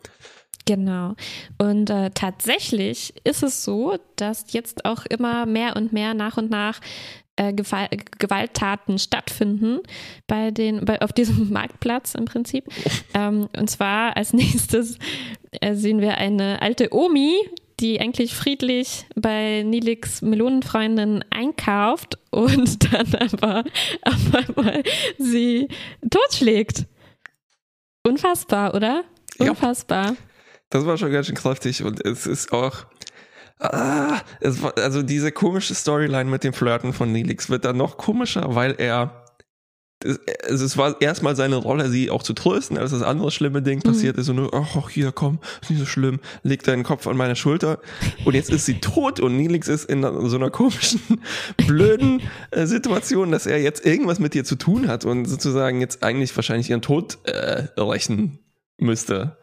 Genau. 0.65 1.13
Und 1.59 1.91
äh, 1.91 2.09
tatsächlich 2.09 3.13
ist 3.23 3.43
es 3.43 3.63
so, 3.63 3.99
dass 4.15 4.45
jetzt 4.51 4.83
auch 4.83 5.05
immer 5.05 5.45
mehr 5.45 5.75
und 5.75 5.93
mehr 5.93 6.15
nach 6.15 6.37
und 6.37 6.49
nach 6.49 6.79
äh, 7.35 7.53
Gewalttaten 7.53 8.99
stattfinden 8.99 9.79
bei 10.27 10.51
den, 10.51 10.85
bei, 10.85 11.01
auf 11.01 11.13
diesem 11.13 11.49
Marktplatz 11.53 12.15
im 12.15 12.25
Prinzip. 12.25 12.65
Ähm, 13.13 13.49
und 13.57 13.69
zwar 13.69 14.15
als 14.15 14.33
nächstes 14.33 14.97
äh, 15.61 15.75
sehen 15.75 16.01
wir 16.01 16.17
eine 16.17 16.61
alte 16.61 16.93
Omi, 16.93 17.37
die 17.79 17.99
eigentlich 17.99 18.33
friedlich 18.33 19.05
bei 19.15 19.63
Nilix 19.63 20.21
Melonenfreundin 20.21 21.25
einkauft 21.29 22.17
und 22.31 22.93
dann 22.93 23.15
aber 23.15 23.63
auf 24.03 24.33
einmal 24.33 24.83
sie 25.17 25.67
totschlägt. 26.09 26.85
Unfassbar, 28.03 28.75
oder? 28.75 29.03
Unfassbar. 29.39 30.11
Ja, 30.11 30.15
das 30.69 30.85
war 30.85 30.97
schon 30.97 31.11
ganz 31.11 31.27
schön 31.27 31.35
kräftig 31.35 31.83
und 31.83 32.05
es 32.05 32.27
ist 32.27 32.53
auch 32.53 32.85
Ah, 33.59 34.21
es 34.41 34.61
war, 34.61 34.77
also 34.77 35.01
diese 35.01 35.31
komische 35.31 35.75
Storyline 35.75 36.29
mit 36.29 36.43
dem 36.43 36.53
Flirten 36.53 36.91
von 36.91 37.11
Nelix 37.11 37.49
wird 37.49 37.63
dann 37.63 37.77
noch 37.77 37.97
komischer, 37.97 38.53
weil 38.53 38.75
er 38.77 39.25
es 40.03 40.77
war 40.77 41.01
erstmal 41.01 41.35
seine 41.35 41.55
Rolle, 41.55 41.89
sie 41.89 42.09
auch 42.09 42.21
zu 42.21 42.33
trösten, 42.33 42.77
als 42.77 42.91
das 42.91 43.01
andere 43.01 43.31
schlimme 43.31 43.61
Ding 43.61 43.79
mhm. 43.79 43.89
passiert 43.89 44.17
ist 44.17 44.29
und 44.29 44.35
nur, 44.35 44.53
ach, 44.53 44.89
hier, 44.89 45.11
komm, 45.11 45.39
ist 45.61 45.69
nicht 45.69 45.79
so 45.79 45.85
schlimm, 45.85 46.19
legt 46.43 46.67
deinen 46.67 46.83
Kopf 46.83 47.07
an 47.07 47.17
meine 47.17 47.35
Schulter 47.35 47.79
und 48.25 48.35
jetzt 48.35 48.49
ist 48.49 48.65
sie 48.65 48.79
tot 48.79 49.19
und 49.19 49.37
Nelix 49.37 49.67
ist 49.67 49.89
in 49.89 50.03
so 50.03 50.35
einer 50.35 50.49
komischen, 50.49 51.01
blöden 51.67 52.21
äh, 52.51 52.65
Situation, 52.65 53.31
dass 53.31 53.45
er 53.45 53.61
jetzt 53.61 53.85
irgendwas 53.85 54.19
mit 54.19 54.35
ihr 54.35 54.43
zu 54.43 54.57
tun 54.57 54.87
hat 54.87 55.05
und 55.05 55.25
sozusagen 55.25 55.81
jetzt 55.81 56.03
eigentlich 56.03 56.35
wahrscheinlich 56.35 56.69
ihren 56.69 56.81
Tod 56.81 57.17
äh, 57.23 57.63
rächen 57.79 58.39
müsste, 58.77 59.37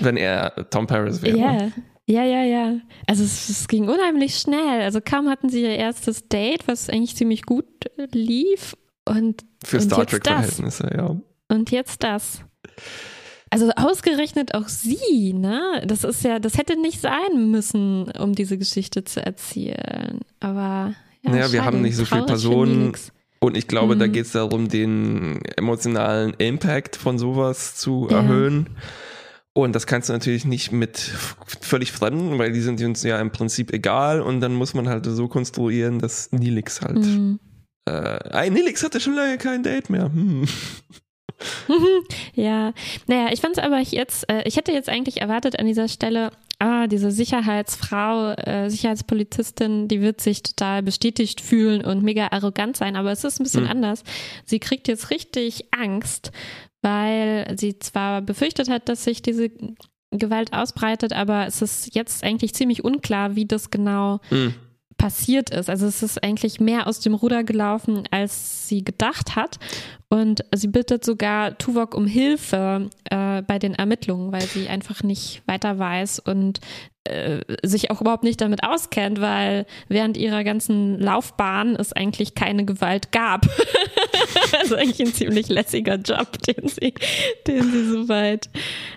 wenn 0.00 0.16
er 0.16 0.68
Tom 0.70 0.86
Paris 0.86 1.22
wäre. 1.22 1.38
Ja, 1.38 1.72
ja, 2.08 2.24
ja, 2.24 2.42
ja. 2.42 2.80
Also 3.06 3.22
es, 3.22 3.50
es, 3.50 3.68
ging 3.68 3.88
unheimlich 3.88 4.38
schnell. 4.38 4.80
Also 4.80 5.00
kaum 5.04 5.28
hatten 5.28 5.50
sie 5.50 5.62
ihr 5.62 5.76
erstes 5.76 6.26
Date, 6.26 6.66
was 6.66 6.88
eigentlich 6.88 7.16
ziemlich 7.16 7.42
gut 7.42 7.66
lief. 8.12 8.76
Und, 9.04 9.44
Für 9.62 9.80
Star 9.80 10.06
Trek-Verhältnisse, 10.06 10.90
ja. 10.96 11.16
Und 11.48 11.70
jetzt 11.70 12.02
das. 12.02 12.40
Also 13.50 13.70
ausgerechnet 13.76 14.54
auch 14.54 14.68
sie, 14.68 15.34
ne? 15.34 15.82
Das 15.86 16.04
ist 16.04 16.24
ja, 16.24 16.38
das 16.38 16.56
hätte 16.56 16.80
nicht 16.80 17.00
sein 17.00 17.50
müssen, 17.50 18.10
um 18.18 18.34
diese 18.34 18.56
Geschichte 18.56 19.04
zu 19.04 19.24
erzählen. 19.24 20.20
Aber 20.40 20.94
ja, 21.22 21.30
naja, 21.30 21.52
wir 21.52 21.64
haben 21.66 21.82
nicht 21.82 21.96
so 21.96 22.06
viele 22.06 22.24
Personen. 22.24 22.94
Und 23.40 23.56
ich 23.56 23.68
glaube, 23.68 23.96
mhm. 23.96 23.98
da 23.98 24.06
geht 24.06 24.24
es 24.26 24.32
darum, 24.32 24.68
den 24.68 25.42
emotionalen 25.56 26.32
Impact 26.38 26.96
von 26.96 27.18
sowas 27.18 27.76
zu 27.76 28.08
ja. 28.10 28.18
erhöhen. 28.18 28.70
Und 29.54 29.74
das 29.74 29.86
kannst 29.86 30.08
du 30.08 30.12
natürlich 30.12 30.44
nicht 30.44 30.70
mit 30.70 30.98
völlig 31.60 31.90
Fremden, 31.90 32.38
weil 32.38 32.52
die 32.52 32.60
sind 32.60 32.80
uns 32.80 33.02
ja 33.02 33.20
im 33.20 33.30
Prinzip 33.30 33.72
egal. 33.72 34.20
Und 34.20 34.40
dann 34.40 34.54
muss 34.54 34.74
man 34.74 34.88
halt 34.88 35.06
so 35.06 35.26
konstruieren, 35.28 35.98
dass 35.98 36.30
Nilix 36.32 36.80
halt. 36.80 36.98
Mhm. 36.98 37.40
Äh, 37.88 38.50
Nilix 38.50 38.84
hatte 38.84 39.00
schon 39.00 39.14
lange 39.14 39.38
kein 39.38 39.62
Date 39.62 39.90
mehr. 39.90 40.04
Hm. 40.04 40.46
ja, 42.34 42.72
naja, 43.06 43.32
ich 43.32 43.40
fand 43.40 43.56
es 43.56 43.62
aber 43.62 43.78
jetzt, 43.78 44.28
äh, 44.30 44.42
ich 44.44 44.56
hätte 44.56 44.72
jetzt 44.72 44.88
eigentlich 44.88 45.20
erwartet 45.20 45.58
an 45.58 45.66
dieser 45.66 45.88
Stelle, 45.88 46.32
ah, 46.58 46.86
diese 46.86 47.10
Sicherheitsfrau, 47.10 48.32
äh, 48.32 48.68
Sicherheitspolizistin, 48.68 49.88
die 49.88 50.00
wird 50.00 50.20
sich 50.20 50.42
total 50.42 50.82
bestätigt 50.82 51.40
fühlen 51.40 51.84
und 51.84 52.02
mega 52.02 52.28
arrogant 52.32 52.76
sein, 52.76 52.96
aber 52.96 53.12
es 53.12 53.24
ist 53.24 53.40
ein 53.40 53.44
bisschen 53.44 53.64
mhm. 53.64 53.70
anders. 53.70 54.02
Sie 54.44 54.58
kriegt 54.58 54.88
jetzt 54.88 55.10
richtig 55.10 55.66
Angst 55.70 56.32
weil 56.82 57.54
sie 57.58 57.78
zwar 57.78 58.22
befürchtet 58.22 58.68
hat, 58.68 58.88
dass 58.88 59.04
sich 59.04 59.22
diese 59.22 59.50
Gewalt 60.10 60.52
ausbreitet, 60.52 61.12
aber 61.12 61.46
es 61.46 61.60
ist 61.60 61.94
jetzt 61.94 62.24
eigentlich 62.24 62.54
ziemlich 62.54 62.84
unklar, 62.84 63.36
wie 63.36 63.44
das 63.44 63.70
genau 63.70 64.20
mhm. 64.30 64.54
passiert 64.96 65.50
ist. 65.50 65.68
Also 65.68 65.86
es 65.86 66.02
ist 66.02 66.22
eigentlich 66.22 66.60
mehr 66.60 66.86
aus 66.86 67.00
dem 67.00 67.14
Ruder 67.14 67.44
gelaufen, 67.44 68.04
als 68.10 68.68
sie 68.68 68.82
gedacht 68.82 69.36
hat. 69.36 69.58
Und 70.08 70.44
sie 70.54 70.68
bittet 70.68 71.04
sogar 71.04 71.58
Tuvok 71.58 71.94
um 71.94 72.06
Hilfe 72.06 72.88
äh, 73.10 73.42
bei 73.42 73.58
den 73.58 73.74
Ermittlungen, 73.74 74.32
weil 74.32 74.42
sie 74.42 74.68
einfach 74.68 75.02
nicht 75.02 75.42
weiter 75.46 75.78
weiß 75.78 76.20
und 76.20 76.60
äh, 77.08 77.40
sich 77.62 77.90
auch 77.90 78.00
überhaupt 78.00 78.24
nicht 78.24 78.40
damit 78.40 78.64
auskennt, 78.64 79.20
weil 79.20 79.66
während 79.88 80.16
ihrer 80.16 80.44
ganzen 80.44 80.98
Laufbahn 80.98 81.76
es 81.76 81.92
eigentlich 81.92 82.34
keine 82.34 82.64
Gewalt 82.64 83.12
gab. 83.12 83.46
also 84.60 84.76
eigentlich 84.76 85.00
ein 85.00 85.14
ziemlich 85.14 85.48
lässiger 85.48 85.96
Job, 85.96 86.38
den 86.42 86.68
sie, 86.68 86.94
den 87.46 87.70
sie 87.70 87.88
soweit 87.88 88.48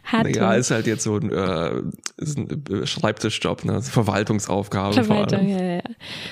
hatte. 0.03 0.31
Ja, 0.31 0.53
ist 0.53 0.71
halt 0.71 0.87
jetzt 0.87 1.03
so 1.03 1.17
ein, 1.17 1.31
äh, 1.31 1.81
ist 2.17 2.37
ein 2.37 2.85
Schreibtischjob, 2.85 3.65
ne? 3.65 3.81
Verwaltungsaufgabe. 3.81 4.93
Verwaltung, 4.93 5.49
ja, 5.49 5.63
ja. 5.63 5.81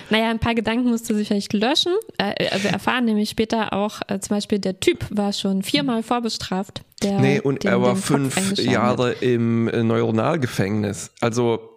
Naja, 0.10 0.30
ein 0.30 0.40
paar 0.40 0.56
Gedanken 0.56 0.90
musste 0.90 1.16
sie 1.16 1.26
vielleicht 1.26 1.54
löschen. 1.54 1.94
Äh, 2.18 2.34
äh, 2.46 2.64
wir 2.64 2.72
erfahren 2.72 3.06
nämlich 3.06 3.30
später 3.30 3.74
auch, 3.74 4.02
äh, 4.08 4.20
zum 4.20 4.36
Beispiel 4.36 4.60
der 4.60 4.80
Typ 4.80 5.06
war 5.10 5.34
schon 5.34 5.64
viermal 5.64 6.04
vorbestraft. 6.04 6.82
Der, 7.04 7.20
nee, 7.20 7.40
und 7.40 7.64
er 7.64 7.82
war 7.82 7.96
fünf 7.96 8.58
Jahre 8.58 9.12
hat. 9.12 9.22
im 9.22 9.66
Neuronalgefängnis. 9.66 11.12
Also 11.22 11.69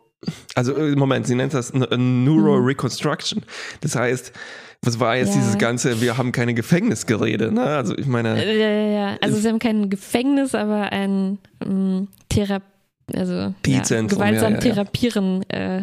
also 0.55 0.77
äh, 0.77 0.95
Moment, 0.97 1.27
sie 1.27 1.35
nennt 1.35 1.55
das 1.55 1.73
Neuro 1.73 2.57
hm. 2.57 2.65
Reconstruction. 2.65 3.43
Das 3.81 3.97
heißt, 3.97 4.33
was 4.85 4.99
war 4.99 5.17
jetzt 5.17 5.35
ja. 5.35 5.41
dieses 5.41 5.59
ganze, 5.59 6.01
wir 6.01 6.19
haben 6.19 6.33
keine 6.33 6.55
Gefängnisgerede, 6.55 7.53
ne? 7.53 7.63
Also 7.63 7.97
ich 7.97 8.07
meine. 8.07 8.45
Ja, 8.45 8.53
ja, 8.53 8.87
ja. 8.87 9.17
Also 9.21 9.39
sie 9.39 9.49
haben 9.49 9.61
kein 9.61 9.91
Gefängnis, 9.91 10.55
aber 10.55 10.93
ein 10.93 11.39
ähm, 11.65 12.09
Thera 12.29 12.61
also 13.15 13.55
ja, 13.67 13.83
gewaltsam 13.83 14.55
ja, 14.55 14.59
therapieren 14.59 15.43
äh, 15.51 15.83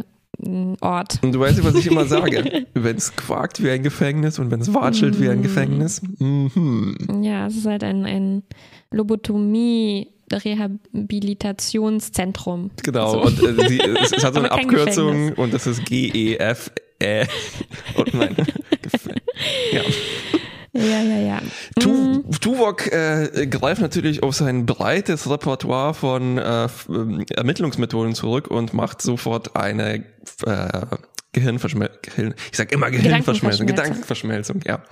Ort. 0.79 1.19
Und 1.21 1.33
du 1.33 1.39
weißt 1.41 1.63
was 1.65 1.75
ich 1.75 1.87
immer 1.87 2.05
sage. 2.05 2.65
wenn 2.73 2.95
es 2.95 3.13
quakt 3.13 3.61
wie 3.61 3.69
ein 3.71 3.83
Gefängnis 3.83 4.39
und 4.39 4.51
wenn 4.51 4.61
es 4.61 4.73
watschelt 4.73 5.19
mm. 5.19 5.21
wie 5.21 5.29
ein 5.29 5.39
mhm. 5.39 5.43
Gefängnis. 5.43 6.01
Mhm. 6.19 6.95
Ja, 7.21 7.47
es 7.47 7.57
ist 7.57 7.65
halt 7.65 7.83
ein, 7.83 8.05
ein 8.05 8.43
Lobotomie 8.91 10.07
Rehabilitationszentrum. 10.31 12.71
Genau, 12.83 13.11
so. 13.11 13.21
und 13.21 13.43
äh, 13.43 13.67
die, 13.67 13.79
es, 13.79 14.11
es, 14.11 14.23
hat 14.23 14.33
so 14.33 14.39
eine 14.39 14.51
Abkürzung 14.51 15.33
und 15.33 15.53
das 15.53 15.67
ist 15.67 15.85
G-E-F. 15.85 16.71
-E. 17.01 17.27
Und 17.95 18.13
nein, 18.13 18.35
ja. 19.71 19.81
Ja, 20.71 21.01
ja, 21.01 21.17
ja. 21.17 21.41
Tu, 21.79 21.89
mhm. 21.89 22.31
Tuvok 22.39 22.91
äh, 22.91 23.47
greift 23.47 23.81
natürlich 23.81 24.21
auf 24.21 24.35
sein 24.35 24.65
breites 24.65 25.29
Repertoire 25.29 25.93
von 25.93 26.37
äh, 26.37 26.67
ähm, 26.89 27.25
Ermittlungsmethoden 27.35 28.13
zurück 28.13 28.49
und 28.49 28.73
macht 28.73 29.01
sofort 29.01 29.55
eine 29.55 30.05
äh, 30.45 30.85
Gehirnverschmelzung. 31.31 32.33
ich 32.51 32.57
sag 32.57 32.71
immer 32.71 32.91
Gehirnverschmelzung, 32.91 33.65
Gedankenverschmelzung, 33.65 34.57
Gedankenverschmelzung 34.57 34.61
ja. 34.65 34.83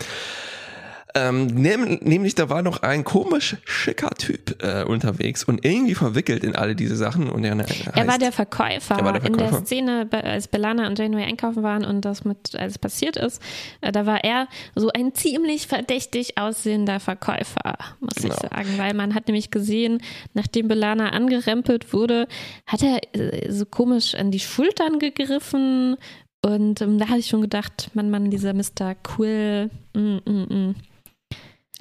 Ähm, 1.17 1.47
nämlich 1.47 2.35
da 2.35 2.49
war 2.49 2.61
noch 2.61 2.83
ein 2.83 3.03
komisch 3.03 3.57
schicker 3.65 4.09
Typ 4.11 4.61
äh, 4.63 4.83
unterwegs 4.83 5.43
und 5.43 5.65
irgendwie 5.65 5.95
verwickelt 5.95 6.43
in 6.43 6.55
alle 6.55 6.75
diese 6.75 6.95
Sachen. 6.95 7.29
Und 7.29 7.43
er, 7.43 7.57
heißt, 7.57 7.87
er 7.93 8.07
war 8.07 8.19
der 8.19 8.31
Verkäufer. 8.31 8.97
Er 8.97 9.05
war 9.05 9.13
der 9.13 9.21
Verkäufer. 9.21 9.45
In 9.45 9.51
der 9.51 9.65
Szene, 9.65 10.09
als 10.11 10.47
Belana 10.47 10.87
und 10.87 10.99
Janeway 10.99 11.23
einkaufen 11.23 11.63
waren 11.63 11.85
und 11.85 12.01
das 12.01 12.23
mit 12.23 12.55
alles 12.55 12.77
passiert 12.77 13.17
ist, 13.17 13.41
äh, 13.81 13.91
da 13.91 14.05
war 14.05 14.23
er 14.23 14.47
so 14.75 14.89
ein 14.89 15.13
ziemlich 15.15 15.67
verdächtig 15.67 16.37
aussehender 16.37 16.99
Verkäufer, 16.99 17.77
muss 17.99 18.15
genau. 18.15 18.33
ich 18.33 18.39
sagen. 18.39 18.77
Weil 18.77 18.93
man 18.93 19.15
hat 19.15 19.27
nämlich 19.27 19.49
gesehen, 19.49 20.01
nachdem 20.33 20.67
Belana 20.67 21.09
angerempelt 21.09 21.93
wurde, 21.93 22.27
hat 22.67 22.83
er 22.83 22.99
äh, 23.13 23.51
so 23.51 23.65
komisch 23.65 24.13
an 24.13 24.29
die 24.31 24.39
Schultern 24.39 24.99
gegriffen. 24.99 25.97
Und 26.45 26.81
ähm, 26.81 26.99
da 26.99 27.09
habe 27.09 27.19
ich 27.19 27.27
schon 27.27 27.41
gedacht, 27.41 27.89
Mann, 27.93 28.11
Mann, 28.11 28.29
dieser 28.29 28.53
Mr. 28.53 28.95
Quill, 29.01 29.71
mm, 29.95 30.17
mm, 30.25 30.45
mm. 30.49 30.75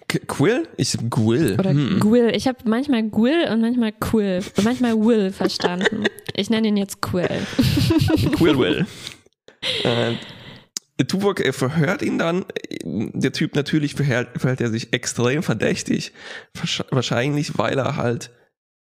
Quill? 0.09 0.69
Ich 0.77 0.97
Quill. 1.11 1.57
Oder 1.59 1.71
hm. 1.71 1.99
Quill. 2.01 2.33
Ich 2.35 2.47
habe 2.47 2.59
manchmal 2.65 3.09
Quill 3.11 3.49
und 3.51 3.61
manchmal 3.61 3.93
Quill 3.93 4.43
und 4.57 4.65
manchmal 4.65 4.95
Will 4.95 5.33
verstanden. 5.33 6.05
Ich 6.35 6.51
nenne 6.51 6.69
ihn 6.69 6.77
jetzt 6.77 7.01
Quill. 7.03 7.29
Quill 8.37 8.59
Will. 8.59 8.87
äh, 9.83 10.15
Tuvok 11.05 11.43
verhört 11.55 12.03
ihn 12.03 12.19
dann. 12.19 12.45
Der 12.85 13.33
Typ 13.33 13.55
natürlich 13.55 13.95
verhält, 13.95 14.29
verhält 14.37 14.61
er 14.61 14.71
sich 14.71 14.93
extrem 14.93 15.43
verdächtig. 15.43 16.13
Wahrscheinlich, 16.91 17.59
weil 17.59 17.79
er 17.79 17.97
halt 17.97 18.31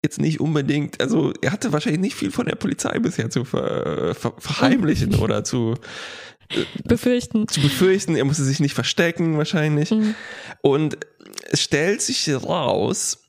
jetzt 0.04 0.20
nicht 0.20 0.40
unbedingt, 0.40 1.00
also 1.00 1.32
er 1.42 1.52
hatte 1.52 1.72
wahrscheinlich 1.72 2.00
nicht 2.00 2.14
viel 2.14 2.30
von 2.30 2.46
der 2.46 2.54
Polizei 2.54 2.98
bisher 2.98 3.28
zu 3.30 3.44
ver, 3.44 4.14
ver, 4.14 4.34
verheimlichen 4.38 5.16
oder 5.16 5.42
zu 5.42 5.74
befürchten. 6.84 7.48
Zu 7.48 7.60
befürchten, 7.60 8.16
er 8.16 8.24
musste 8.24 8.44
sich 8.44 8.60
nicht 8.60 8.74
verstecken 8.74 9.38
wahrscheinlich. 9.38 9.90
Mhm. 9.90 10.14
Und 10.62 10.98
es 11.50 11.60
stellt 11.60 12.02
sich 12.02 12.30
raus, 12.34 13.22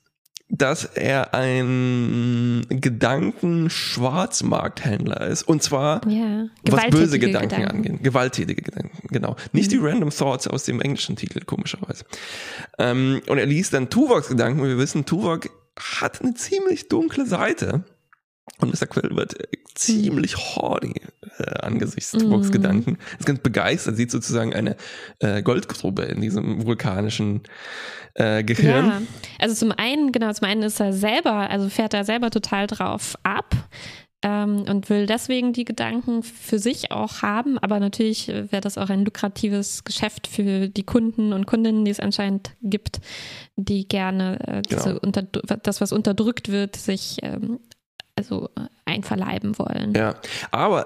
dass 0.50 0.84
er 0.84 1.34
ein 1.34 2.64
Gedankenschwarzmarkthändler 2.70 5.26
ist. 5.26 5.42
Und 5.42 5.62
zwar, 5.62 6.00
ja. 6.08 6.46
was 6.64 6.86
böse 6.88 7.18
Gedanken, 7.18 7.50
Gedanken, 7.50 7.76
angeht. 7.76 8.02
Gewalttätige 8.02 8.62
Gedanken, 8.62 9.08
genau. 9.08 9.36
Nicht 9.52 9.70
mhm. 9.70 9.74
die 9.74 9.80
Random 9.86 10.08
Thoughts 10.10 10.48
aus 10.48 10.64
dem 10.64 10.80
englischen 10.80 11.16
Titel, 11.16 11.44
komischerweise. 11.44 12.06
Ähm, 12.78 13.20
und 13.28 13.36
er 13.36 13.44
liest 13.44 13.74
dann 13.74 13.90
Tuvoks 13.90 14.28
Gedanken. 14.28 14.60
Und 14.60 14.68
wir 14.68 14.78
wissen, 14.78 15.04
Tuvok 15.04 15.50
hat 15.78 16.22
eine 16.22 16.32
ziemlich 16.34 16.88
dunkle 16.88 17.26
Seite. 17.26 17.84
Und 18.60 18.70
Mr. 18.70 18.86
Quill 18.86 19.16
wird 19.16 19.36
ziemlich 19.74 20.36
horny 20.36 21.00
äh, 21.38 21.44
angesichts 21.60 22.12
mm. 22.14 22.18
Tuvoks 22.18 22.50
Gedanken. 22.50 22.98
Ist 23.18 23.26
ganz 23.26 23.40
begeistert, 23.40 23.96
sieht 23.96 24.10
sozusagen 24.10 24.54
eine 24.54 24.76
äh, 25.20 25.42
Goldgrube 25.42 26.02
in 26.02 26.20
diesem 26.20 26.66
vulkanischen 26.66 27.42
äh, 28.14 28.42
Gehirn. 28.42 28.86
Ja, 28.86 29.02
also 29.38 29.54
zum 29.54 29.72
einen, 29.72 30.12
genau, 30.12 30.32
zum 30.32 30.48
einen 30.48 30.62
ist 30.62 30.80
er 30.80 30.92
selber, 30.92 31.50
also 31.50 31.68
fährt 31.68 31.94
er 31.94 32.04
selber 32.04 32.30
total 32.30 32.66
drauf 32.66 33.16
ab. 33.22 33.54
Ähm, 34.20 34.64
und 34.68 34.90
will 34.90 35.06
deswegen 35.06 35.52
die 35.52 35.64
Gedanken 35.64 36.24
für 36.24 36.58
sich 36.58 36.90
auch 36.90 37.22
haben, 37.22 37.56
aber 37.56 37.78
natürlich 37.78 38.26
wäre 38.26 38.60
das 38.60 38.76
auch 38.76 38.90
ein 38.90 39.04
lukratives 39.04 39.84
Geschäft 39.84 40.26
für 40.26 40.68
die 40.68 40.82
Kunden 40.82 41.32
und 41.32 41.46
Kundinnen, 41.46 41.84
die 41.84 41.92
es 41.92 42.00
anscheinend 42.00 42.50
gibt, 42.60 42.98
die 43.54 43.86
gerne 43.86 44.40
äh, 44.44 44.62
genau. 44.62 44.98
das, 45.62 45.80
was 45.80 45.92
unterdrückt 45.92 46.48
wird, 46.48 46.74
sich 46.74 47.18
ähm, 47.22 47.60
also 48.18 48.48
äh, 48.56 48.66
einverleiben 48.84 49.58
wollen. 49.58 49.94
Ja, 49.94 50.14
aber 50.50 50.84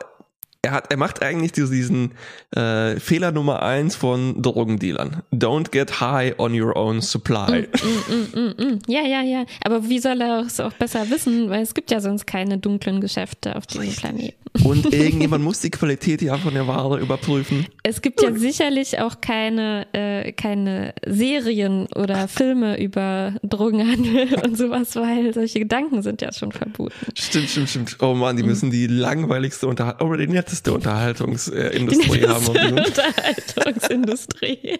er 0.64 0.70
hat, 0.70 0.92
er 0.92 0.96
macht 0.96 1.22
eigentlich 1.22 1.51
diesen 1.51 2.12
äh, 2.55 2.94
Fehler 3.01 3.33
Nummer 3.33 3.62
eins 3.62 3.96
von 3.96 4.40
Drogendealern. 4.40 5.22
Don't 5.33 5.72
get 5.72 6.01
high 6.01 6.38
on 6.38 6.59
your 6.59 6.77
own 6.77 7.03
supply. 7.03 7.66
Mm, 7.83 8.14
mm, 8.14 8.40
mm, 8.40 8.40
mm, 8.40 8.64
mm. 8.64 8.79
ja, 8.87 9.03
ja, 9.03 9.22
ja. 9.22 9.44
Aber 9.64 9.88
wie 9.88 9.98
soll 9.98 10.20
er 10.20 10.42
es 10.42 10.61
auch 10.61 10.72
besser 10.75 11.11
wissen? 11.11 11.51
Weil 11.51 11.62
es 11.62 11.75
gibt 11.75 11.90
ja 11.90 12.01
sonst 12.01 12.27
keine 12.27 12.59
dunklen 12.59 13.01
Geschäfte 13.01 13.57
auf 13.57 13.66
diesem 13.66 13.92
Planeten. 13.92 14.42
Und 14.64 14.92
irgendjemand 14.92 15.42
muss 15.42 15.61
die 15.61 15.70
Qualität 15.70 16.22
ja 16.22 16.37
von 16.37 16.55
der 16.55 16.66
Ware 16.68 17.01
überprüfen. 17.01 17.66
Es 17.83 18.03
gibt 18.03 18.22
ja 18.22 18.33
sicherlich 18.33 19.01
auch 19.01 19.20
keine, 19.20 19.87
äh, 19.92 20.33
keine 20.33 20.94
Serien 21.05 21.87
oder 21.94 22.29
Filme 22.29 22.81
über 22.81 23.35
Drogenhandel 23.42 24.35
und 24.44 24.57
sowas, 24.57 24.94
weil 24.94 25.33
solche 25.33 25.59
Gedanken 25.59 26.03
sind 26.03 26.22
ja 26.22 26.33
schon 26.33 26.53
verboten. 26.53 26.94
Stimmt, 27.14 27.48
stimmt, 27.48 27.70
stimmt. 27.70 27.96
Oh 28.01 28.14
Mann, 28.14 28.37
die 28.37 28.42
müssen 28.42 28.70
die 28.70 28.87
langweiligste 28.87 29.66
Unterhaltung, 29.66 30.11
oh, 30.11 30.16
die 30.16 30.27
netteste 30.53 30.73
Unterhaltungsindustrie 30.73 32.21
die 32.21 32.29
haben. 32.29 32.47
Unterhaltungsindustrie. 32.47 34.79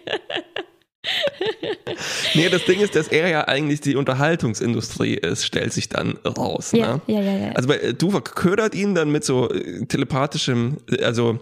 nee, 2.35 2.49
das 2.49 2.65
Ding 2.65 2.79
ist, 2.81 2.95
dass 2.95 3.09
er 3.09 3.29
ja 3.29 3.49
eigentlich 3.49 3.81
die 3.81 3.97
Unterhaltungsindustrie 3.97 5.15
ist, 5.15 5.45
stellt 5.45 5.73
sich 5.73 5.89
dann 5.89 6.17
raus. 6.19 6.71
Ja, 6.73 6.95
ne? 6.95 7.01
ja, 7.07 7.21
ja, 7.21 7.37
ja. 7.47 7.51
Also 7.53 7.73
äh, 7.73 7.93
Duvak 7.95 8.37
ködert 8.37 8.77
ihn 8.77 8.95
dann 8.95 9.11
mit 9.11 9.25
so 9.25 9.51
äh, 9.51 9.85
telepathischem, 9.87 10.77
äh, 10.91 11.03
also 11.03 11.41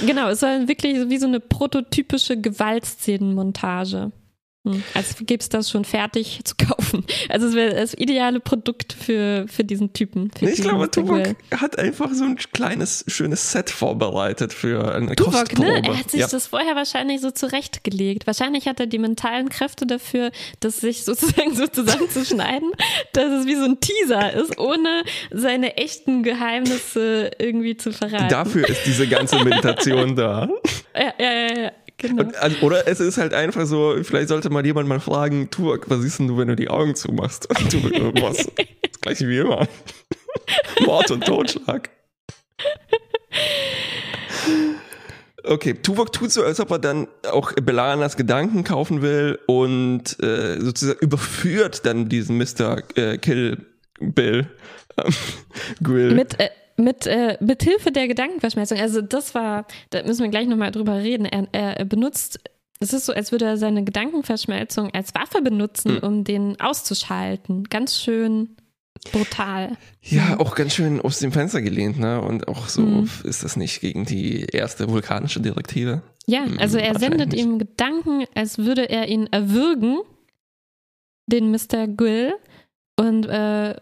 genau 0.04 0.30
es 0.30 0.42
war 0.42 0.66
wirklich 0.66 1.08
wie 1.08 1.18
so 1.18 1.28
eine 1.28 1.38
prototypische 1.38 2.36
Gewaltszenenmontage. 2.40 4.10
Also 4.94 5.24
gibt 5.24 5.42
es 5.42 5.48
das 5.48 5.70
schon 5.70 5.84
fertig 5.84 6.40
zu 6.44 6.54
kaufen. 6.56 7.04
Also 7.28 7.48
es 7.48 7.54
wäre 7.54 7.74
das 7.74 7.94
ideale 7.94 8.40
Produkt 8.40 8.92
für, 8.92 9.46
für 9.48 9.64
diesen 9.64 9.92
Typen. 9.92 10.30
Für 10.36 10.44
nee, 10.44 10.52
ich 10.52 10.60
glaube, 10.60 10.90
Tuvok 10.90 11.36
hat 11.54 11.78
einfach 11.78 12.12
so 12.12 12.24
ein 12.24 12.36
kleines, 12.36 13.04
schönes 13.08 13.52
Set 13.52 13.70
vorbereitet 13.70 14.52
für 14.52 14.94
eine 14.94 15.14
Tuvok, 15.14 15.32
ne? 15.32 15.38
Kostprobe. 15.38 15.68
Ne? 15.68 15.88
Er 15.88 15.98
hat 15.98 16.10
sich 16.10 16.20
ja. 16.20 16.28
das 16.28 16.48
vorher 16.48 16.74
wahrscheinlich 16.74 17.20
so 17.20 17.30
zurechtgelegt. 17.30 18.26
Wahrscheinlich 18.26 18.66
hat 18.66 18.80
er 18.80 18.86
die 18.86 18.98
mentalen 18.98 19.48
Kräfte 19.48 19.86
dafür, 19.86 20.30
das 20.60 20.80
sich 20.80 21.04
sozusagen 21.04 21.54
so 21.54 21.66
zusammenzuschneiden, 21.66 22.72
dass 23.12 23.32
es 23.32 23.46
wie 23.46 23.56
so 23.56 23.64
ein 23.64 23.78
Teaser 23.80 24.32
ist, 24.32 24.58
ohne 24.58 25.02
seine 25.30 25.76
echten 25.76 26.22
Geheimnisse 26.22 27.30
irgendwie 27.38 27.76
zu 27.76 27.92
verraten. 27.92 28.28
Dafür 28.28 28.68
ist 28.68 28.86
diese 28.86 29.06
ganze 29.06 29.42
Meditation 29.42 30.16
da. 30.16 30.48
Ja, 30.96 31.12
ja, 31.18 31.32
ja, 31.32 31.58
ja. 31.60 31.72
Genau. 31.98 32.24
Und, 32.24 32.36
also, 32.36 32.58
oder 32.58 32.86
es 32.86 33.00
ist 33.00 33.16
halt 33.16 33.32
einfach 33.32 33.66
so, 33.66 33.96
vielleicht 34.02 34.28
sollte 34.28 34.50
mal 34.50 34.64
jemand 34.64 34.88
mal 34.88 35.00
fragen, 35.00 35.50
Tuak, 35.50 35.88
was 35.88 36.00
siehst 36.00 36.18
denn 36.18 36.28
du, 36.28 36.36
wenn 36.36 36.48
du 36.48 36.56
die 36.56 36.68
Augen 36.68 36.94
zumachst? 36.94 37.48
Tuak, 37.70 38.22
was? 38.22 38.46
gleich 39.00 39.20
wie 39.20 39.38
immer. 39.38 39.66
Mord 40.84 41.10
und 41.10 41.24
Totschlag. 41.24 41.90
Okay, 45.42 45.74
Tuvok 45.74 46.12
tut 46.12 46.32
so, 46.32 46.42
als 46.42 46.58
ob 46.60 46.70
er 46.72 46.80
dann 46.80 47.06
auch 47.30 47.52
Belanas 47.52 48.16
Gedanken 48.16 48.64
kaufen 48.64 49.00
will 49.00 49.38
und 49.46 50.20
äh, 50.20 50.60
sozusagen 50.60 50.98
überführt 50.98 51.86
dann 51.86 52.08
diesen 52.08 52.36
Mr. 52.36 52.82
Äh, 52.96 53.18
Kill 53.18 53.64
Bill 54.00 54.48
ähm, 54.98 55.14
Grill. 55.82 56.14
Mit, 56.14 56.38
äh, 56.40 56.48
mit, 56.76 57.06
äh, 57.06 57.38
mit 57.40 57.62
Hilfe 57.62 57.90
der 57.90 58.08
Gedankenverschmelzung. 58.08 58.78
Also 58.78 59.00
das 59.00 59.34
war, 59.34 59.66
da 59.90 60.02
müssen 60.02 60.22
wir 60.22 60.30
gleich 60.30 60.46
nochmal 60.46 60.72
drüber 60.72 60.96
reden. 60.96 61.24
Er, 61.24 61.48
er 61.52 61.84
benutzt 61.84 62.40
es 62.78 62.92
ist 62.92 63.06
so, 63.06 63.14
als 63.14 63.32
würde 63.32 63.46
er 63.46 63.56
seine 63.56 63.84
Gedankenverschmelzung 63.84 64.92
als 64.92 65.14
Waffe 65.14 65.40
benutzen, 65.40 65.96
hm. 65.96 66.02
um 66.02 66.24
den 66.24 66.60
auszuschalten. 66.60 67.64
Ganz 67.64 67.98
schön 67.98 68.56
brutal. 69.12 69.76
Ja, 70.02 70.38
auch 70.38 70.54
ganz 70.54 70.74
schön 70.74 71.00
aus 71.00 71.18
dem 71.18 71.32
Fenster 71.32 71.62
gelehnt, 71.62 71.98
ne? 71.98 72.20
Und 72.20 72.48
auch 72.48 72.68
so 72.68 72.82
mhm. 72.82 73.10
ist 73.24 73.44
das 73.44 73.56
nicht 73.56 73.80
gegen 73.80 74.04
die 74.04 74.44
erste 74.44 74.90
vulkanische 74.90 75.40
Direktive. 75.40 76.02
Ja, 76.26 76.44
hm, 76.44 76.58
also 76.58 76.78
er 76.78 76.98
sendet 76.98 77.34
ihm 77.34 77.58
Gedanken, 77.58 78.24
als 78.34 78.58
würde 78.58 78.88
er 78.88 79.08
ihn 79.08 79.28
erwürgen, 79.30 79.98
den 81.26 81.50
Mr. 81.50 81.86
Grill. 81.88 82.34
Und, 82.96 83.26
äh, 83.26 83.76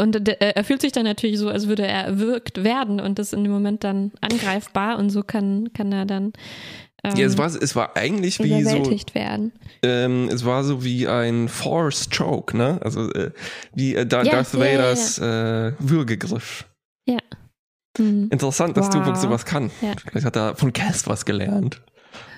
und 0.00 0.28
er 0.28 0.64
fühlt 0.64 0.80
sich 0.80 0.92
dann 0.92 1.04
natürlich 1.04 1.38
so, 1.38 1.48
als 1.48 1.66
würde 1.66 1.86
er 1.86 2.04
erwürgt 2.04 2.62
werden 2.62 3.00
und 3.00 3.18
ist 3.18 3.34
in 3.34 3.42
dem 3.42 3.52
Moment 3.52 3.84
dann 3.84 4.12
angreifbar 4.20 4.98
und 4.98 5.10
so 5.10 5.22
kann, 5.22 5.72
kann 5.72 5.92
er 5.92 6.06
dann 6.06 6.32
ähm, 7.04 7.14
ja, 7.16 7.26
es 7.26 7.38
war, 7.38 7.46
es 7.46 7.76
war 7.76 7.96
eigentlich 7.96 8.40
wie 8.40 8.62
so. 8.64 9.14
werden. 9.14 9.52
Ähm, 9.84 10.28
es 10.32 10.44
war 10.44 10.64
so 10.64 10.82
wie 10.82 11.06
ein 11.06 11.48
Force 11.48 12.08
Choke, 12.10 12.56
ne? 12.56 12.80
Also 12.82 13.12
äh, 13.12 13.30
wie 13.72 13.94
äh, 13.94 14.04
da, 14.04 14.22
ja, 14.22 14.32
Darth 14.32 14.54
ja, 14.54 14.60
Vaders 14.60 15.18
ja, 15.18 15.68
äh, 15.68 15.72
Würgegriff. 15.78 16.66
Ja. 17.06 17.18
Mhm. 17.98 18.28
Interessant, 18.30 18.76
dass 18.76 18.92
wow. 18.92 19.04
du 19.04 19.14
sowas 19.14 19.44
kann. 19.44 19.70
Vielleicht 20.10 20.26
hat 20.26 20.36
er 20.36 20.56
von 20.56 20.72
Cass 20.72 21.06
was 21.06 21.24
gelernt. 21.24 21.80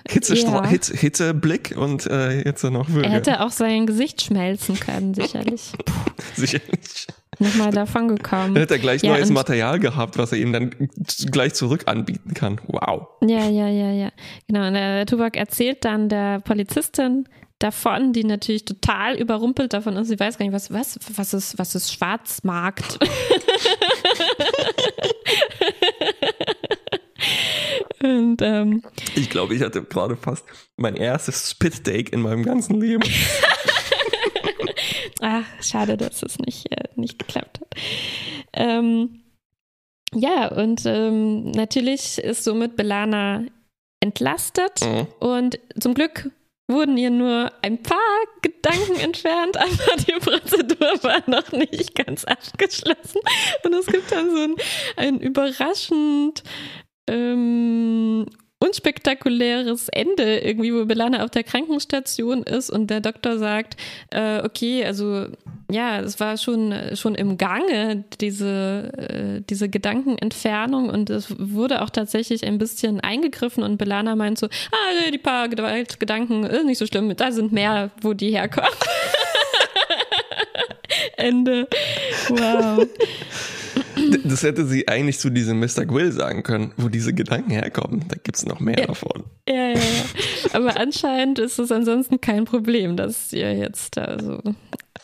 Hitze, 0.07 0.35
ja. 0.35 0.65
Hitze, 0.65 0.95
Hitzeblick 0.95 1.75
und 1.77 2.07
äh, 2.07 2.43
jetzt 2.43 2.63
noch 2.63 2.89
Würge. 2.89 3.07
Er 3.07 3.11
hätte 3.11 3.41
auch 3.41 3.51
sein 3.51 3.85
Gesicht 3.85 4.21
schmelzen 4.21 4.79
können, 4.79 5.13
sicherlich. 5.13 5.71
sicherlich 6.35 7.07
nochmal 7.39 7.71
davon 7.71 8.07
gekommen. 8.07 8.53
Dann 8.53 8.61
hätte 8.61 8.75
er 8.75 8.79
gleich 8.79 9.01
ja, 9.03 9.13
neues 9.13 9.29
Material 9.29 9.79
gehabt, 9.79 10.17
was 10.17 10.31
er 10.31 10.37
ihm 10.39 10.53
dann 10.53 10.71
gleich 11.31 11.53
zurück 11.53 11.83
anbieten 11.87 12.33
kann. 12.33 12.59
Wow. 12.67 13.07
Ja, 13.21 13.47
ja, 13.49 13.67
ja, 13.67 13.91
ja. 13.91 14.11
Genau. 14.47 14.67
Und 14.67 14.73
der 14.73 15.05
Tubak 15.05 15.35
erzählt 15.35 15.85
dann 15.85 16.09
der 16.09 16.39
Polizistin 16.39 17.27
davon, 17.59 18.13
die 18.13 18.23
natürlich 18.23 18.65
total 18.65 19.15
überrumpelt 19.17 19.73
davon 19.73 19.95
ist. 19.97 20.07
Sie 20.07 20.19
weiß 20.19 20.37
gar 20.37 20.45
nicht, 20.45 20.53
was, 20.53 20.71
was, 20.71 20.99
was 21.15 21.33
ist, 21.33 21.57
was 21.59 21.75
ist 21.75 21.93
Schwarzmarkt? 21.93 22.99
Und, 28.03 28.41
ähm, 28.41 28.81
ich 29.15 29.29
glaube, 29.29 29.55
ich 29.55 29.61
hatte 29.61 29.83
gerade 29.83 30.15
fast 30.15 30.45
mein 30.77 30.95
erstes 30.95 31.51
Spit-Take 31.51 32.11
in 32.11 32.21
meinem 32.21 32.43
ganzen 32.43 32.79
Leben. 32.79 33.03
Ach, 35.21 35.45
schade, 35.61 35.97
dass 35.97 36.23
es 36.23 36.39
nicht, 36.39 36.71
äh, 36.71 36.89
nicht 36.95 37.19
geklappt 37.19 37.61
hat. 37.61 37.75
Ähm, 38.53 39.21
ja, 40.13 40.47
und 40.47 40.85
ähm, 40.85 41.51
natürlich 41.51 42.17
ist 42.17 42.43
somit 42.43 42.75
Belana 42.75 43.45
entlastet 44.01 44.81
mhm. 44.81 45.07
und 45.19 45.59
zum 45.79 45.93
Glück 45.93 46.31
wurden 46.67 46.97
ihr 46.97 47.11
nur 47.11 47.51
ein 47.61 47.83
paar 47.83 47.97
Gedanken 48.41 48.95
entfernt, 48.99 49.57
aber 49.57 49.95
die 49.97 50.13
Prozedur 50.13 51.03
war 51.03 51.21
noch 51.27 51.51
nicht 51.51 51.95
ganz 51.95 52.23
abgeschlossen. 52.25 53.21
Und 53.63 53.73
es 53.73 53.85
gibt 53.85 54.11
dann 54.11 54.31
so 54.31 54.43
ein, 54.43 54.55
ein 54.97 55.19
überraschend 55.19 56.43
ähm, 57.07 58.25
unspektakuläres 58.61 59.89
Ende 59.89 60.39
irgendwie, 60.39 60.73
wo 60.73 60.85
Belana 60.85 61.23
auf 61.23 61.31
der 61.31 61.43
Krankenstation 61.43 62.43
ist 62.43 62.69
und 62.69 62.91
der 62.91 63.01
Doktor 63.01 63.39
sagt, 63.39 63.75
äh, 64.11 64.41
okay, 64.43 64.85
also 64.85 65.25
ja, 65.71 65.99
es 65.99 66.19
war 66.19 66.37
schon, 66.37 66.73
schon 66.93 67.15
im 67.15 67.37
Gange, 67.37 68.03
diese, 68.19 68.91
äh, 68.97 69.41
diese 69.49 69.67
Gedankenentfernung 69.67 70.89
und 70.89 71.09
es 71.09 71.33
wurde 71.39 71.81
auch 71.81 71.89
tatsächlich 71.89 72.45
ein 72.45 72.59
bisschen 72.59 72.99
eingegriffen 72.99 73.63
und 73.63 73.77
Belana 73.77 74.15
meint 74.15 74.37
so, 74.37 74.47
ah, 74.47 75.09
die 75.11 75.17
paar 75.17 75.49
Gedanken, 75.49 76.43
ist 76.43 76.65
nicht 76.65 76.77
so 76.77 76.85
schlimm, 76.85 77.15
da 77.15 77.31
sind 77.31 77.51
mehr, 77.51 77.89
wo 78.01 78.13
die 78.13 78.29
herkommen. 78.29 78.69
Ende. 81.17 81.67
Wow. 82.29 82.87
Das 84.23 84.43
hätte 84.43 84.65
sie 84.65 84.87
eigentlich 84.87 85.19
zu 85.19 85.29
diesem 85.29 85.59
Mr. 85.59 85.85
Quill 85.85 86.11
sagen 86.11 86.43
können, 86.43 86.73
wo 86.77 86.89
diese 86.89 87.13
Gedanken 87.13 87.51
herkommen. 87.51 88.05
Da 88.07 88.15
gibt 88.21 88.37
es 88.37 88.45
noch 88.45 88.59
mehr 88.59 88.79
ja. 88.79 88.87
davon. 88.87 89.23
Ja, 89.47 89.69
ja, 89.69 89.73
ja. 89.73 89.79
Aber 90.53 90.79
anscheinend 90.79 91.39
ist 91.39 91.59
es 91.59 91.71
ansonsten 91.71 92.19
kein 92.21 92.45
Problem, 92.45 92.97
dass 92.97 93.31
ihr 93.33 93.53
jetzt 93.53 93.97
da 93.97 94.17
so 94.19 94.41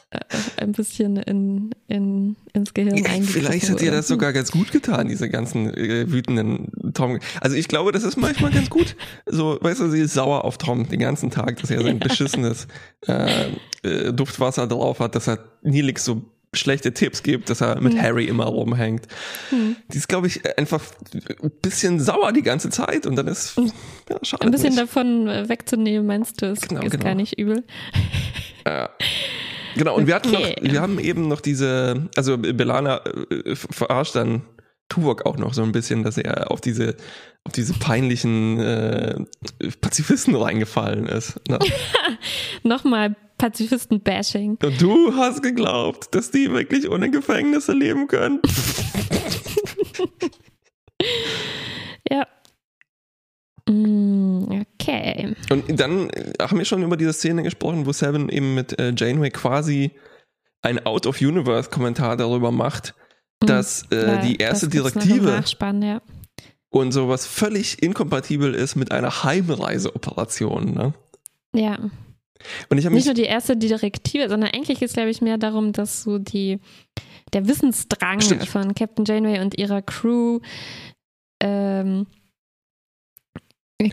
äh, 0.10 0.20
ein 0.58 0.72
bisschen 0.72 1.18
in, 1.18 1.72
in, 1.88 2.38
ins 2.54 2.74
Gehirn 2.74 2.94
eingegriffen 2.94 3.26
Vielleicht 3.26 3.70
hat 3.70 3.82
ihr 3.82 3.92
das 3.92 4.08
sogar 4.08 4.32
ganz 4.32 4.52
gut 4.52 4.72
getan, 4.72 5.10
diese 5.10 5.30
ganzen 5.30 5.74
äh, 5.74 6.10
wütenden 6.10 6.72
Tom. 6.94 7.20
Also 7.42 7.58
ich 7.58 7.68
glaube, 7.68 7.92
das 7.92 8.04
ist 8.04 8.16
manchmal 8.16 8.52
ganz 8.52 8.70
gut. 8.70 8.96
So, 9.26 9.58
weißt 9.60 9.82
du, 9.82 9.90
sie 9.90 10.00
ist 10.00 10.14
sauer 10.14 10.46
auf 10.46 10.58
Tom 10.58 10.88
den 10.88 11.00
ganzen 11.00 11.30
Tag, 11.30 11.60
dass 11.60 11.72
er 11.72 11.82
sein 11.82 12.00
ja. 12.00 12.08
beschissenes 12.08 12.68
äh, 13.06 13.52
äh, 13.84 14.14
Duftwasser 14.14 14.66
drauf 14.68 15.00
hat, 15.02 15.16
dass 15.16 15.28
er 15.28 15.40
Nilix 15.62 16.06
so 16.06 16.22
schlechte 16.54 16.94
Tipps 16.94 17.24
gibt, 17.24 17.50
dass 17.50 17.62
er 17.62 17.80
mit 17.82 17.94
hm. 17.94 18.02
Harry 18.02 18.26
immer 18.26 18.46
rumhängt. 18.46 19.08
Hm. 19.50 19.76
Die 19.92 19.98
ist, 19.98 20.08
glaube 20.08 20.28
ich, 20.28 20.58
einfach 20.58 20.82
ein 21.44 21.52
bisschen 21.62 22.00
sauer 22.00 22.32
die 22.32 22.42
ganze 22.42 22.70
Zeit 22.70 23.06
und 23.06 23.16
dann 23.16 23.28
ist 23.28 23.58
hm. 23.58 23.72
ja, 24.10 24.18
schade. 24.24 24.44
Ein 24.44 24.52
bisschen 24.52 24.70
nicht. 24.70 24.82
davon 24.82 25.28
wegzunehmen, 25.28 26.06
meinst 26.08 26.42
du, 26.42 26.48
ist, 26.48 26.70
genau, 26.70 26.82
ist 26.82 26.92
genau. 26.92 27.04
gar 27.04 27.16
nicht 27.16 27.38
übel. 27.38 27.64
Ja. 28.66 28.90
Genau, 29.76 29.96
und 29.96 30.04
okay. 30.04 30.08
wir 30.08 30.16
hatten 30.16 30.32
noch, 30.32 30.72
wir 30.72 30.82
haben 30.82 31.00
eben 31.00 31.28
noch 31.28 31.40
diese, 31.40 32.10
also 32.16 32.38
Belana 32.38 33.02
äh, 33.30 33.56
verarscht 33.56 34.16
dann 34.16 34.42
Tuvok 34.90 35.26
auch 35.26 35.38
noch 35.38 35.54
so 35.54 35.64
ein 35.64 35.72
bisschen, 35.72 36.04
dass 36.04 36.18
er 36.18 36.50
auf 36.50 36.62
diese, 36.62 36.96
auf 37.44 37.52
diese 37.52 37.74
peinlichen 37.74 38.60
äh, 38.60 39.16
Pazifisten 39.82 40.36
reingefallen 40.36 41.08
ist. 41.08 41.40
Ne? 41.50 41.60
Nochmal 42.64 43.16
Pazifisten-Bashing. 43.38 44.58
Und 44.64 44.82
du 44.82 45.14
hast 45.16 45.44
geglaubt, 45.44 46.16
dass 46.16 46.32
die 46.32 46.52
wirklich 46.52 46.90
ohne 46.90 47.12
Gefängnisse 47.12 47.74
leben 47.74 48.08
können. 48.08 48.42
ja. 52.10 52.26
Mm, 53.70 54.64
okay. 54.80 55.36
Und 55.50 55.80
dann 55.80 56.10
haben 56.42 56.58
wir 56.58 56.66
schon 56.66 56.84
über 56.84 56.98
diese 56.98 57.14
Szene 57.14 57.44
gesprochen, 57.44 57.86
wo 57.86 57.92
Seven 57.92 58.30
eben 58.30 58.56
mit 58.56 58.80
äh, 58.80 58.94
Janeway 58.96 59.30
quasi 59.30 59.92
ein 60.62 60.86
Out-of-Universe-Kommentar 60.86 62.18
darüber 62.18 62.52
macht, 62.52 62.96
mm. 63.44 63.46
dass 63.46 63.84
äh, 63.92 64.08
ja, 64.08 64.18
die 64.18 64.38
erste 64.38 64.68
Direktive 64.68 65.44
ja. 65.82 66.02
und 66.70 66.92
sowas 66.92 67.28
völlig 67.28 67.84
inkompatibel 67.84 68.54
ist 68.54 68.76
mit 68.76 68.92
einer 68.92 69.24
Heimreiseoperation. 69.24 70.74
Ne? 70.74 70.94
Ja. 71.54 71.78
Und 72.70 72.78
ich 72.78 72.90
Nicht 72.90 73.06
nur 73.06 73.14
die 73.14 73.24
erste 73.24 73.58
Direktive, 73.58 74.30
sondern 74.30 74.52
eigentlich 74.52 74.80
geht 74.80 74.90
es, 74.90 74.94
glaube 74.94 75.10
ich, 75.10 75.22
mehr 75.22 75.38
darum, 75.38 75.74
dass 75.74 76.04
so 76.04 76.18
die, 76.18 76.60
der 77.34 77.48
Wissensdrang 77.48 78.22
Stimmt. 78.22 78.48
von 78.48 78.76
Captain 78.76 79.06
Janeway 79.06 79.40
und 79.40 79.58
ihrer 79.58 79.82
Crew, 79.82 80.40
ähm, 81.42 82.08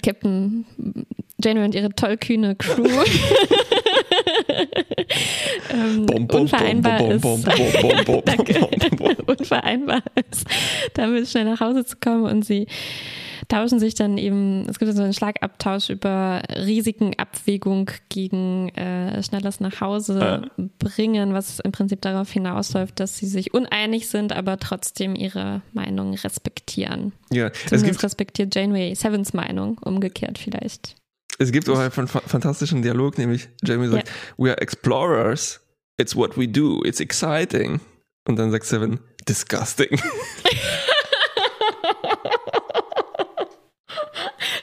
Captain 0.03 0.65
Janeway 1.43 1.65
und 1.65 1.75
ihre 1.75 1.91
tollkühne 1.91 2.57
Crew 2.57 2.85
ähm, 5.71 6.07
unvereinbar 6.31 7.01
ist, 7.11 7.25
unvereinbar 9.27 10.03
ist, 10.31 10.47
damit 10.95 11.29
schnell 11.29 11.45
nach 11.45 11.61
Hause 11.61 11.85
zu 11.85 11.97
kommen 11.97 12.25
und 12.25 12.45
sie 12.45 12.67
tauschen 13.49 13.79
sich 13.79 13.95
dann 13.95 14.19
eben, 14.19 14.67
es 14.69 14.79
gibt 14.79 14.93
so 14.95 15.03
einen 15.03 15.13
Schlagabtausch 15.13 15.91
über 15.91 16.43
Risikenabwägung 16.55 17.91
gegen 18.09 18.71
äh, 18.71 19.23
schnelles 19.23 19.61
nach 19.61 19.81
Hause 19.81 20.49
äh. 20.57 20.63
bringen, 20.79 21.35
was 21.35 21.61
im 21.61 21.73
Prinzip 21.73 22.01
darauf 22.01 22.31
hinausläuft, 22.31 22.99
dass 23.01 23.17
sie 23.17 23.27
sich 23.27 23.55
uneinig 23.55 24.09
sind, 24.09 24.33
aber 24.33 24.59
trotzdem 24.59 25.15
ihre 25.15 25.63
Meinung 25.73 26.15
respektieren. 26.15 27.13
Ja, 27.31 27.53
Zumindest 27.53 27.73
es 27.73 27.83
gibt, 27.85 28.03
respektiert 28.03 28.55
Janeway 28.55 28.95
Sevens 28.95 29.33
Meinung, 29.33 29.79
umgekehrt 29.85 30.39
vielleicht. 30.39 30.97
Es 31.39 31.51
gibt 31.51 31.69
auch 31.69 31.79
einen 31.79 31.91
fantastischen 31.91 32.83
Dialog, 32.83 33.19
nämlich 33.19 33.49
Jamie 33.63 33.89
sagt, 33.89 34.09
ja. 34.09 34.15
we 34.37 34.51
are 34.51 34.61
explorers, 34.61 35.61
it's 35.99 36.15
what 36.15 36.39
we 36.39 36.47
do, 36.47 36.83
it's 36.85 37.01
exciting. 37.01 37.81
Und 38.27 38.37
dann 38.37 38.51
sagt 38.51 38.67
Seven, 38.67 39.01
disgusting. 39.29 40.01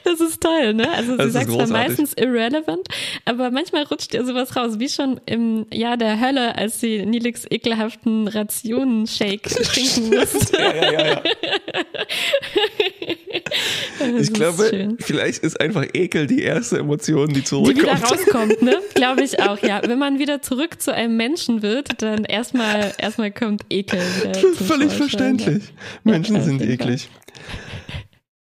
Das 0.04 0.20
ist 0.20 0.42
toll. 0.42 0.74
ne? 0.74 0.90
Also 0.90 1.16
sie 1.16 1.30
sagt 1.30 1.50
zwar 1.50 1.66
meistens 1.68 2.12
irrelevant, 2.14 2.86
aber 3.24 3.50
manchmal 3.50 3.84
rutscht 3.84 4.12
ihr 4.14 4.24
sowas 4.24 4.56
raus, 4.56 4.78
wie 4.78 4.88
schon 4.88 5.20
im 5.26 5.66
Jahr 5.72 5.96
der 5.96 6.20
Hölle, 6.20 6.56
als 6.56 6.80
sie 6.80 7.04
Nilix 7.06 7.46
ekelhaften 7.48 8.28
Rationen-Shake 8.28 9.42
trinken 9.42 10.10
musste. 10.10 10.58
ja, 10.58 10.74
ja, 10.74 10.92
ja, 10.92 11.06
ja. 11.06 11.22
ich 14.20 14.32
glaube, 14.32 14.68
schön. 14.68 14.96
vielleicht 15.00 15.42
ist 15.42 15.60
einfach 15.60 15.84
Ekel 15.92 16.26
die 16.26 16.42
erste 16.42 16.78
Emotion, 16.78 17.28
die 17.28 17.44
zurückkommt. 17.44 17.78
Die 17.78 17.82
wieder 17.82 18.02
rauskommt, 18.02 18.62
ne? 18.62 18.78
Glaube 18.94 19.22
ich 19.22 19.40
auch, 19.40 19.58
ja. 19.58 19.80
Wenn 19.84 19.98
man 19.98 20.18
wieder 20.18 20.42
zurück 20.42 20.80
zu 20.80 20.92
einem 20.94 21.16
Menschen 21.16 21.62
wird, 21.62 22.02
dann 22.02 22.24
erstmal 22.24 22.92
erstmal 22.98 23.32
kommt 23.32 23.62
Ekel 23.70 24.00
wieder. 24.00 24.34
Völlig 24.54 24.92
verständlich. 24.92 25.64
Menschen 26.04 26.36
ja, 26.36 26.42
sind 26.42 26.62
eklig. 26.62 27.08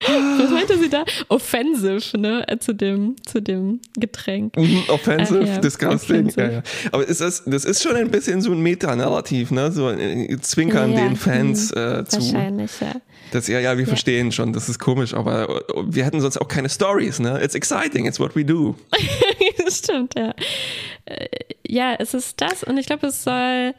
Was 0.01 0.49
meinte 0.49 0.77
sie 0.77 0.89
da? 0.89 1.03
Offensive, 1.27 2.17
ne? 2.17 2.47
Äh, 2.47 2.57
zu 2.57 2.73
dem, 2.73 3.15
zu 3.25 3.41
dem 3.41 3.81
Getränk. 3.97 4.55
Mhm, 4.55 4.83
offensive, 4.87 5.43
ja. 5.43 5.57
disgusting. 5.57 6.27
Offensive. 6.27 6.41
Ja, 6.41 6.51
ja. 6.51 6.63
Aber 6.91 7.05
ist 7.05 7.19
das, 7.19 7.43
das 7.45 7.65
ist 7.65 7.83
schon 7.83 7.95
ein 7.95 8.09
bisschen 8.09 8.41
so 8.41 8.51
ein 8.53 8.61
Metanarrativ, 8.61 9.51
ne? 9.51 9.71
So 9.71 9.87
ein 9.87 9.99
äh, 9.99 10.37
Zwinkern 10.39 10.95
den 10.95 11.17
Fans 11.17 11.75
mhm. 11.75 11.81
äh, 11.81 12.05
zu. 12.05 12.21
Wahrscheinlich, 12.21 12.71
ja. 12.79 12.93
Das, 13.31 13.47
ja, 13.47 13.59
ja, 13.59 13.77
wir 13.77 13.87
verstehen 13.87 14.31
schon, 14.31 14.53
das 14.53 14.69
ist 14.69 14.79
komisch, 14.79 15.13
aber 15.13 15.49
äh, 15.69 15.83
wir 15.87 16.05
hätten 16.05 16.21
sonst 16.21 16.37
auch 16.37 16.47
keine 16.47 16.69
Stories, 16.69 17.19
ne? 17.19 17.41
It's 17.43 17.55
exciting, 17.55 18.05
it's 18.05 18.19
what 18.19 18.35
we 18.35 18.43
do. 18.43 18.75
das 19.65 19.79
stimmt, 19.79 20.15
ja. 20.17 20.33
Ja, 21.67 21.95
es 21.99 22.13
ist 22.13 22.41
das 22.41 22.63
und 22.63 22.77
ich 22.77 22.85
glaube, 22.85 23.07
es 23.07 23.23
soll 23.23 23.73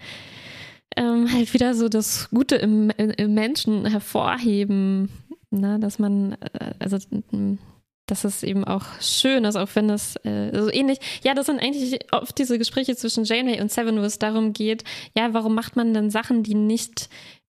ähm, 0.96 1.32
halt 1.32 1.52
wieder 1.54 1.74
so 1.74 1.88
das 1.88 2.28
Gute 2.30 2.56
im, 2.56 2.90
im 2.90 3.34
Menschen 3.34 3.86
hervorheben 3.86 5.08
ne, 5.50 5.78
dass 5.78 5.98
man, 5.98 6.32
äh, 6.32 6.74
also 6.78 6.98
dass 8.06 8.24
es 8.24 8.42
eben 8.42 8.64
auch 8.64 8.84
schön 9.00 9.44
ist, 9.44 9.56
auch 9.56 9.68
wenn 9.74 9.90
es 9.90 10.16
äh, 10.24 10.50
so 10.52 10.70
ähnlich, 10.70 10.98
ja, 11.22 11.34
das 11.34 11.46
sind 11.46 11.60
eigentlich 11.60 11.98
oft 12.12 12.36
diese 12.38 12.58
Gespräche 12.58 12.96
zwischen 12.96 13.24
Janeway 13.24 13.60
und 13.60 13.70
Seven, 13.70 13.98
wo 13.98 14.04
es 14.04 14.18
darum 14.18 14.52
geht, 14.52 14.84
ja, 15.16 15.32
warum 15.32 15.54
macht 15.54 15.76
man 15.76 15.94
denn 15.94 16.10
Sachen, 16.10 16.42
die 16.42 16.54
nicht 16.54 17.08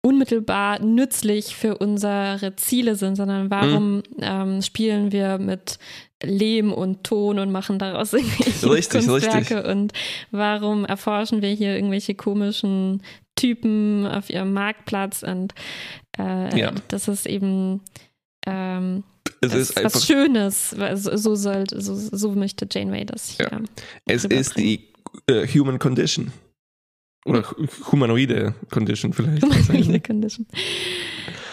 unmittelbar 0.06 0.80
nützlich 0.80 1.56
für 1.56 1.78
unsere 1.78 2.54
Ziele 2.54 2.94
sind, 2.94 3.16
sondern 3.16 3.50
warum 3.50 3.96
mhm. 3.96 4.02
ähm, 4.20 4.62
spielen 4.62 5.10
wir 5.10 5.38
mit 5.38 5.80
Lehm 6.22 6.72
und 6.72 7.02
Ton 7.02 7.40
und 7.40 7.50
machen 7.50 7.80
daraus 7.80 8.12
irgendwelche 8.12 8.70
richtig, 8.70 9.06
Kunstwerke 9.06 9.56
richtig. 9.56 9.64
und 9.64 9.92
warum 10.30 10.84
erforschen 10.84 11.42
wir 11.42 11.50
hier 11.50 11.74
irgendwelche 11.74 12.14
komischen 12.14 13.02
Typen 13.34 14.06
auf 14.06 14.30
ihrem 14.30 14.52
Marktplatz 14.52 15.24
und 15.24 15.54
äh, 16.16 16.56
ja. 16.56 16.72
das 16.86 17.08
ist 17.08 17.26
eben 17.26 17.80
ähm, 18.46 19.02
es 19.40 19.54
ist 19.54 19.84
was 19.84 20.06
Schönes. 20.06 20.70
So, 20.94 21.34
soll, 21.34 21.64
so, 21.68 21.94
so 21.94 22.30
möchte 22.30 22.66
Janeway 22.70 23.04
das 23.04 23.30
hier. 23.30 23.48
Ja. 23.50 23.60
Es 24.06 24.24
ist 24.24 24.56
die 24.56 24.88
uh, 25.28 25.44
Human 25.52 25.80
Condition. 25.80 26.32
Oder 27.26 27.44
humanoide 27.90 28.54
Condition 28.70 29.12
vielleicht. 29.12 29.42
Humanoide 29.42 30.00
Condition. 30.00 30.46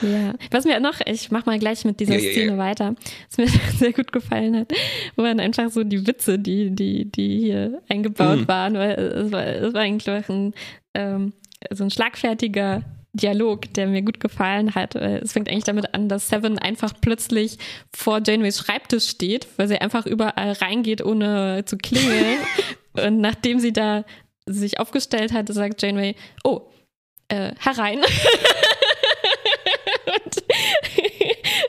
Ja, 0.01 0.33
was 0.51 0.65
mir 0.65 0.79
noch, 0.79 0.99
ich 1.05 1.31
mach 1.31 1.45
mal 1.45 1.57
gleich 1.57 1.83
mit 1.85 1.99
dieser 1.99 2.19
ja, 2.19 2.31
Szene 2.31 2.51
ja, 2.51 2.57
weiter, 2.57 2.95
was 3.29 3.37
mir 3.37 3.47
sehr 3.77 3.93
gut 3.93 4.11
gefallen 4.11 4.55
hat, 4.55 4.71
wo 5.15 5.23
man 5.23 5.39
einfach 5.39 5.69
so 5.71 5.83
die 5.83 6.05
Witze, 6.05 6.37
die, 6.37 6.69
die, 6.71 7.05
die 7.11 7.39
hier 7.39 7.81
eingebaut 7.89 8.41
mhm. 8.41 8.47
waren, 8.47 8.73
weil 8.75 8.91
es 8.91 9.31
war, 9.31 9.45
es 9.45 9.73
war 9.73 9.81
eigentlich 9.81 10.29
ein, 10.29 10.53
ähm, 10.93 11.33
so 11.71 11.83
ein 11.85 11.89
schlagfertiger 11.89 12.83
Dialog, 13.13 13.73
der 13.73 13.87
mir 13.87 14.01
gut 14.01 14.19
gefallen 14.19 14.73
hat. 14.73 14.95
Es 14.95 15.33
fängt 15.33 15.47
eigentlich 15.47 15.63
damit 15.63 15.93
an, 15.93 16.09
dass 16.09 16.29
Seven 16.29 16.57
einfach 16.57 16.93
plötzlich 16.99 17.57
vor 17.91 18.21
Janeways 18.25 18.57
Schreibtisch 18.57 19.07
steht, 19.07 19.47
weil 19.57 19.67
sie 19.67 19.79
einfach 19.79 20.05
überall 20.05 20.53
reingeht, 20.53 21.03
ohne 21.05 21.63
zu 21.65 21.77
klingeln. 21.77 22.39
Und 22.93 23.21
nachdem 23.21 23.59
sie 23.59 23.73
da 23.73 24.03
sich 24.45 24.79
aufgestellt 24.79 25.33
hat, 25.33 25.47
sagt 25.49 25.81
Janeway, 25.81 26.15
oh, 26.43 26.61
äh, 27.29 27.51
herein. 27.59 27.99
und 30.05 30.43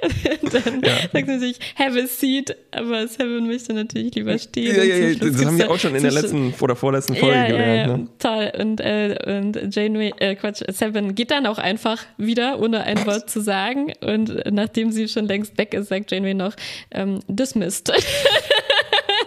dann 0.55 0.83
ja. 0.83 0.93
sagt 1.13 1.27
sie 1.29 1.39
sich, 1.39 1.59
have 1.77 2.01
a 2.01 2.07
seat, 2.07 2.57
aber 2.71 3.07
Seven 3.07 3.47
möchte 3.47 3.73
natürlich 3.73 4.15
lieber 4.15 4.39
stehen. 4.39 4.75
Ja, 4.75 4.83
ja, 4.83 4.97
ja, 4.97 5.15
das 5.15 5.45
haben 5.45 5.59
wir 5.59 5.71
auch 5.71 5.79
schon 5.79 5.95
in 5.95 6.03
der 6.03 6.13
letzten 6.13 6.55
oder 6.61 6.77
vorletzten 6.77 7.17
Folge 7.17 7.37
ja, 7.37 7.47
gelernt. 7.47 7.77
Ja, 7.77 7.87
ja. 7.87 7.97
Ne? 7.97 8.09
Toll. 8.19 8.53
Und, 8.61 8.81
äh, 8.81 9.39
und 9.39 9.75
Janeway, 9.75 10.13
äh, 10.19 10.35
Quatsch, 10.35 10.63
Seven 10.69 11.15
geht 11.15 11.31
dann 11.31 11.47
auch 11.47 11.59
einfach 11.59 12.03
wieder, 12.17 12.61
ohne 12.61 12.85
ein 12.85 13.05
Wort 13.07 13.31
zu 13.31 13.41
sagen. 13.41 13.93
Und 14.01 14.33
nachdem 14.51 14.93
sie 14.93 15.09
schon 15.09 15.27
längst 15.27 15.57
weg 15.59 15.75
ist, 15.75 15.89
sagt 15.89 16.11
Janeway 16.11 16.35
noch, 16.35 16.55
ähm, 16.91 17.21
dismissed. 17.29 17.93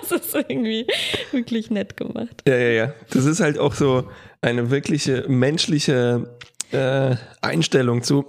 das 0.09 0.27
ist 0.27 0.35
irgendwie 0.35 0.87
wirklich 1.31 1.69
nett 1.71 1.97
gemacht. 1.97 2.43
Ja, 2.47 2.55
ja, 2.55 2.69
ja. 2.69 2.93
Das 3.11 3.25
ist 3.25 3.39
halt 3.39 3.59
auch 3.59 3.73
so 3.73 4.09
eine 4.41 4.69
wirkliche 4.69 5.25
menschliche 5.27 6.37
äh, 6.71 7.15
Einstellung 7.41 8.03
zu 8.03 8.25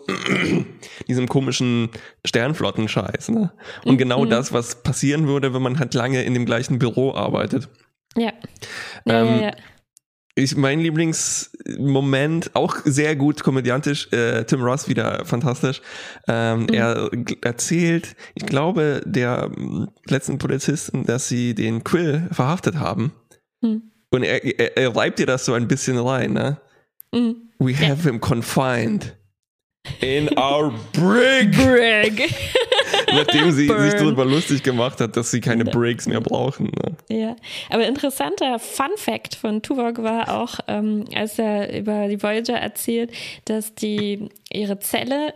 diesem 1.08 1.28
komischen 1.28 1.90
Sternflottenscheiß. 2.24 3.30
Ne? 3.30 3.52
Und 3.84 3.94
mhm. 3.94 3.98
genau 3.98 4.24
das, 4.24 4.52
was 4.52 4.82
passieren 4.82 5.26
würde, 5.26 5.54
wenn 5.54 5.62
man 5.62 5.78
halt 5.78 5.94
lange 5.94 6.22
in 6.22 6.34
dem 6.34 6.46
gleichen 6.46 6.78
Büro 6.78 7.14
arbeitet. 7.14 7.68
Ja. 8.16 8.32
ja, 9.04 9.20
ähm, 9.20 9.26
ja, 9.26 9.42
ja. 9.42 9.52
Ich, 10.38 10.54
mein 10.56 10.78
Lieblingsmoment, 10.78 12.54
auch 12.54 12.76
sehr 12.84 13.16
gut 13.16 13.42
komödiantisch, 13.42 14.06
äh, 14.12 14.44
Tim 14.44 14.62
Ross 14.62 14.88
wieder 14.88 15.24
fantastisch. 15.24 15.82
Ähm, 16.28 16.60
mhm. 16.60 16.68
Er 16.74 17.10
erzählt, 17.42 18.14
ich 18.36 18.46
glaube, 18.46 19.02
der 19.04 19.50
letzten 20.06 20.38
Polizisten, 20.38 21.04
dass 21.04 21.28
sie 21.28 21.56
den 21.56 21.82
Quill 21.82 22.28
verhaftet 22.30 22.76
haben. 22.76 23.12
Mhm. 23.62 23.90
Und 24.10 24.22
er, 24.22 24.44
er, 24.44 24.76
er 24.76 24.94
reibt 24.94 25.18
dir 25.18 25.26
das 25.26 25.44
so 25.44 25.54
ein 25.54 25.66
bisschen 25.66 25.98
rein, 25.98 26.34
ne? 26.34 26.60
Mhm. 27.12 27.50
We 27.58 27.74
have 27.74 28.08
him 28.08 28.20
confined 28.20 29.16
in 30.00 30.28
our 30.38 30.72
brig. 30.92 31.50
Brig. 31.50 32.32
Nachdem 33.14 33.50
sie 33.52 33.66
Burn. 33.66 33.82
sich 33.82 33.94
darüber 33.94 34.24
lustig 34.24 34.62
gemacht 34.62 35.00
hat, 35.00 35.16
dass 35.16 35.30
sie 35.30 35.40
keine 35.40 35.64
Brigs 35.64 36.06
mehr 36.06 36.20
brauchen. 36.20 36.66
Ne? 36.66 37.16
Ja, 37.16 37.36
aber 37.70 37.86
interessanter 37.86 38.58
Fun 38.58 38.90
Fact 38.96 39.34
von 39.34 39.62
Tuvok 39.62 40.02
war 40.02 40.34
auch, 40.40 40.60
ähm, 40.68 41.04
als 41.14 41.38
er 41.38 41.76
über 41.78 42.08
die 42.08 42.22
Voyager 42.22 42.56
erzählt, 42.56 43.12
dass 43.44 43.74
die 43.74 44.28
ihre 44.52 44.78
Zelle 44.78 45.32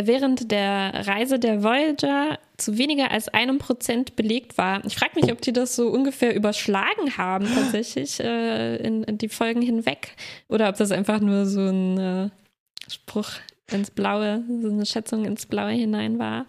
während 0.00 0.50
der 0.50 1.06
Reise 1.06 1.38
der 1.38 1.62
Voyager 1.62 2.38
zu 2.56 2.78
weniger 2.78 3.10
als 3.10 3.28
einem 3.28 3.58
Prozent 3.58 4.16
belegt 4.16 4.56
war. 4.56 4.84
Ich 4.86 4.96
frage 4.96 5.20
mich, 5.20 5.30
ob 5.30 5.42
die 5.42 5.52
das 5.52 5.76
so 5.76 5.88
ungefähr 5.88 6.34
überschlagen 6.34 7.16
haben 7.18 7.46
tatsächlich 7.46 8.18
äh, 8.20 8.76
in, 8.76 9.04
in, 9.04 9.18
die 9.18 9.28
Folgen 9.28 9.60
hinweg 9.60 10.16
oder 10.48 10.68
ob 10.68 10.76
das 10.76 10.92
einfach 10.92 11.20
nur 11.20 11.44
so 11.44 11.60
ein 11.60 11.98
äh, 11.98 12.30
Spruch 12.90 13.32
ins 13.72 13.90
Blaue, 13.90 14.44
so 14.60 14.68
eine 14.68 14.86
Schätzung 14.86 15.24
ins 15.24 15.46
Blaue 15.46 15.70
hinein 15.70 16.18
war. 16.18 16.46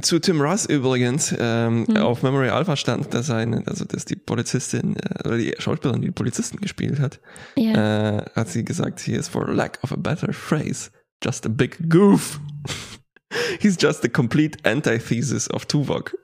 Zu 0.00 0.20
Tim 0.20 0.40
Ross 0.40 0.64
übrigens, 0.66 1.34
ähm, 1.38 1.86
hm. 1.86 1.96
auf 1.98 2.22
Memory 2.22 2.48
Alpha 2.48 2.76
stand, 2.76 3.12
dass 3.12 3.30
eine, 3.30 3.62
also 3.66 3.84
dass 3.84 4.04
die 4.04 4.16
Polizistin 4.16 4.96
äh, 4.96 5.28
oder 5.28 5.36
die 5.36 5.54
Schauspielerin, 5.58 6.00
die, 6.00 6.08
die 6.08 6.12
Polizisten 6.12 6.58
gespielt 6.58 6.98
hat, 6.98 7.20
ja. 7.56 8.18
äh, 8.18 8.24
hat 8.34 8.48
sie 8.48 8.64
gesagt, 8.64 9.00
he 9.00 9.12
is 9.12 9.28
for 9.28 9.52
lack 9.52 9.78
of 9.82 9.92
a 9.92 9.96
better 9.96 10.32
phrase 10.32 10.90
just 11.22 11.46
a 11.46 11.48
big 11.48 11.88
goof. 11.88 12.40
He's 13.60 13.76
just 13.76 14.04
a 14.04 14.08
complete 14.08 14.58
antithesis 14.64 15.48
of 15.50 15.66
Tuvok. 15.66 16.14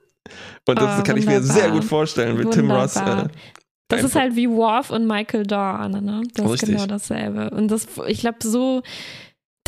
Und 0.67 0.79
das 0.79 0.99
oh, 0.99 1.03
kann 1.03 1.17
ich 1.17 1.25
mir 1.25 1.41
sehr 1.41 1.71
gut 1.71 1.83
vorstellen 1.83 2.37
mit 2.37 2.51
Tim 2.51 2.69
Ross. 2.69 2.95
Äh, 2.95 3.27
das 3.87 4.03
ist 4.03 4.15
halt 4.15 4.35
wie 4.35 4.47
Worf 4.47 4.91
und 4.91 5.07
Michael 5.07 5.47
Dorn, 5.47 5.91
ne? 6.05 6.21
Das 6.35 6.45
Richtig. 6.45 6.69
ist 6.69 6.75
genau 6.75 6.85
dasselbe. 6.85 7.49
Und 7.49 7.69
das, 7.69 7.87
ich 8.07 8.19
glaube, 8.19 8.37
so, 8.41 8.83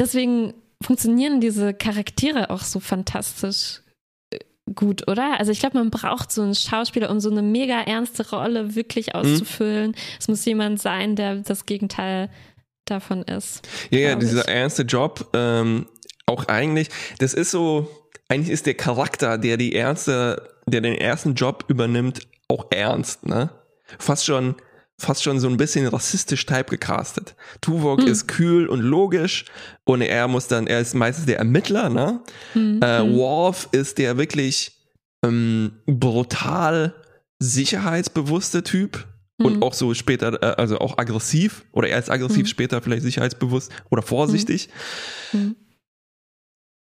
deswegen 0.01 0.53
funktionieren 0.81 1.39
diese 1.39 1.73
Charaktere 1.73 2.49
auch 2.49 2.63
so 2.63 2.79
fantastisch 2.79 3.81
äh, 4.31 4.39
gut, 4.73 5.07
oder? 5.07 5.39
Also 5.39 5.51
ich 5.51 5.59
glaube, 5.59 5.77
man 5.77 5.91
braucht 5.91 6.31
so 6.31 6.41
einen 6.41 6.55
Schauspieler, 6.55 7.09
um 7.09 7.19
so 7.19 7.29
eine 7.29 7.43
mega 7.43 7.81
ernste 7.81 8.29
Rolle 8.29 8.75
wirklich 8.75 9.07
mhm. 9.07 9.13
auszufüllen. 9.13 9.91
Mhm. 9.91 9.95
Es 10.19 10.27
muss 10.27 10.43
jemand 10.45 10.81
sein, 10.81 11.15
der 11.15 11.37
das 11.37 11.65
Gegenteil 11.65 12.29
davon 12.85 13.21
ist. 13.23 13.67
Ja, 13.91 13.99
ja, 13.99 14.15
dieser 14.15 14.47
ich. 14.47 14.53
ernste 14.53 14.83
Job, 14.83 15.29
ähm, 15.33 15.85
auch 16.25 16.47
eigentlich, 16.47 16.89
das 17.19 17.33
ist 17.33 17.51
so, 17.51 17.87
eigentlich 18.27 18.51
ist 18.51 18.65
der 18.65 18.73
Charakter, 18.73 19.37
der 19.37 19.57
die 19.57 19.73
erste, 19.73 20.55
der 20.65 20.81
den 20.81 20.95
ersten 20.95 21.35
Job 21.35 21.65
übernimmt, 21.67 22.27
auch 22.47 22.65
ernst, 22.71 23.25
ne? 23.25 23.49
Fast 23.99 24.25
schon, 24.25 24.55
fast 25.01 25.23
schon 25.23 25.39
so 25.39 25.47
ein 25.47 25.57
bisschen 25.57 25.87
rassistisch 25.87 26.45
typegecastet. 26.45 27.35
Tuvok 27.59 28.01
hm. 28.01 28.07
ist 28.07 28.27
kühl 28.27 28.67
und 28.67 28.81
logisch 28.81 29.45
und 29.83 30.01
er 30.01 30.27
muss 30.27 30.47
dann, 30.47 30.67
er 30.67 30.79
ist 30.79 30.93
meistens 30.93 31.25
der 31.25 31.39
Ermittler, 31.39 31.89
ne? 31.89 32.21
Hm. 32.53 32.81
Äh, 32.81 32.99
hm. 32.99 33.15
Worf 33.15 33.69
ist 33.71 33.97
der 33.97 34.17
wirklich 34.17 34.71
ähm, 35.23 35.73
brutal 35.85 36.95
sicherheitsbewusste 37.39 38.63
Typ, 38.63 39.07
und 39.43 39.57
mhm. 39.57 39.63
auch 39.63 39.73
so 39.73 39.93
später, 39.93 40.41
äh, 40.41 40.61
also 40.61 40.79
auch 40.79 40.97
aggressiv 40.97 41.65
oder 41.71 41.89
er 41.89 41.99
ist 41.99 42.09
aggressiv, 42.09 42.43
mhm. 42.43 42.47
später 42.47 42.81
vielleicht 42.81 43.03
sicherheitsbewusst 43.03 43.71
oder 43.89 44.01
vorsichtig. 44.01 44.69
Mhm. 45.33 45.55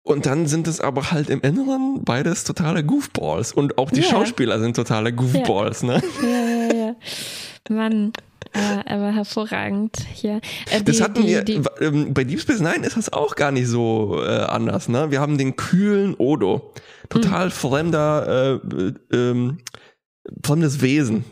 Und 0.02 0.24
dann 0.26 0.46
sind 0.46 0.68
es 0.68 0.80
aber 0.80 1.10
halt 1.10 1.30
im 1.30 1.40
Inneren 1.40 2.04
beides 2.04 2.44
totale 2.44 2.84
Goofballs. 2.84 3.52
Und 3.52 3.76
auch 3.76 3.90
die 3.90 4.02
ja. 4.02 4.08
Schauspieler 4.08 4.60
sind 4.60 4.76
totale 4.76 5.12
Goofballs, 5.12 5.82
ja. 5.82 5.88
ne? 5.88 6.02
Ja, 6.22 6.28
ja, 6.28 6.74
ja. 6.74 6.96
Mann. 7.70 8.12
Aber, 8.52 8.90
aber 8.90 9.12
hervorragend 9.12 9.96
hier. 10.14 10.40
Äh, 10.70 10.78
die, 10.78 10.84
das 10.84 11.00
hatten 11.00 11.22
die, 11.22 11.28
wir, 11.28 11.42
die, 11.42 11.60
ähm, 11.80 12.14
bei 12.14 12.24
Deep 12.24 12.40
Space 12.40 12.60
Nine 12.60 12.86
ist 12.86 12.96
das 12.96 13.12
auch 13.12 13.34
gar 13.34 13.50
nicht 13.50 13.66
so 13.66 14.22
äh, 14.22 14.28
anders, 14.28 14.88
ne? 14.88 15.10
Wir 15.10 15.20
haben 15.20 15.36
den 15.36 15.56
kühlen 15.56 16.14
Odo. 16.16 16.72
Total 17.10 17.48
mm. 17.48 17.50
fremder, 17.50 18.60
äh, 18.72 19.16
äh, 19.16 19.52
fremdes 20.44 20.80
Wesen. 20.80 21.24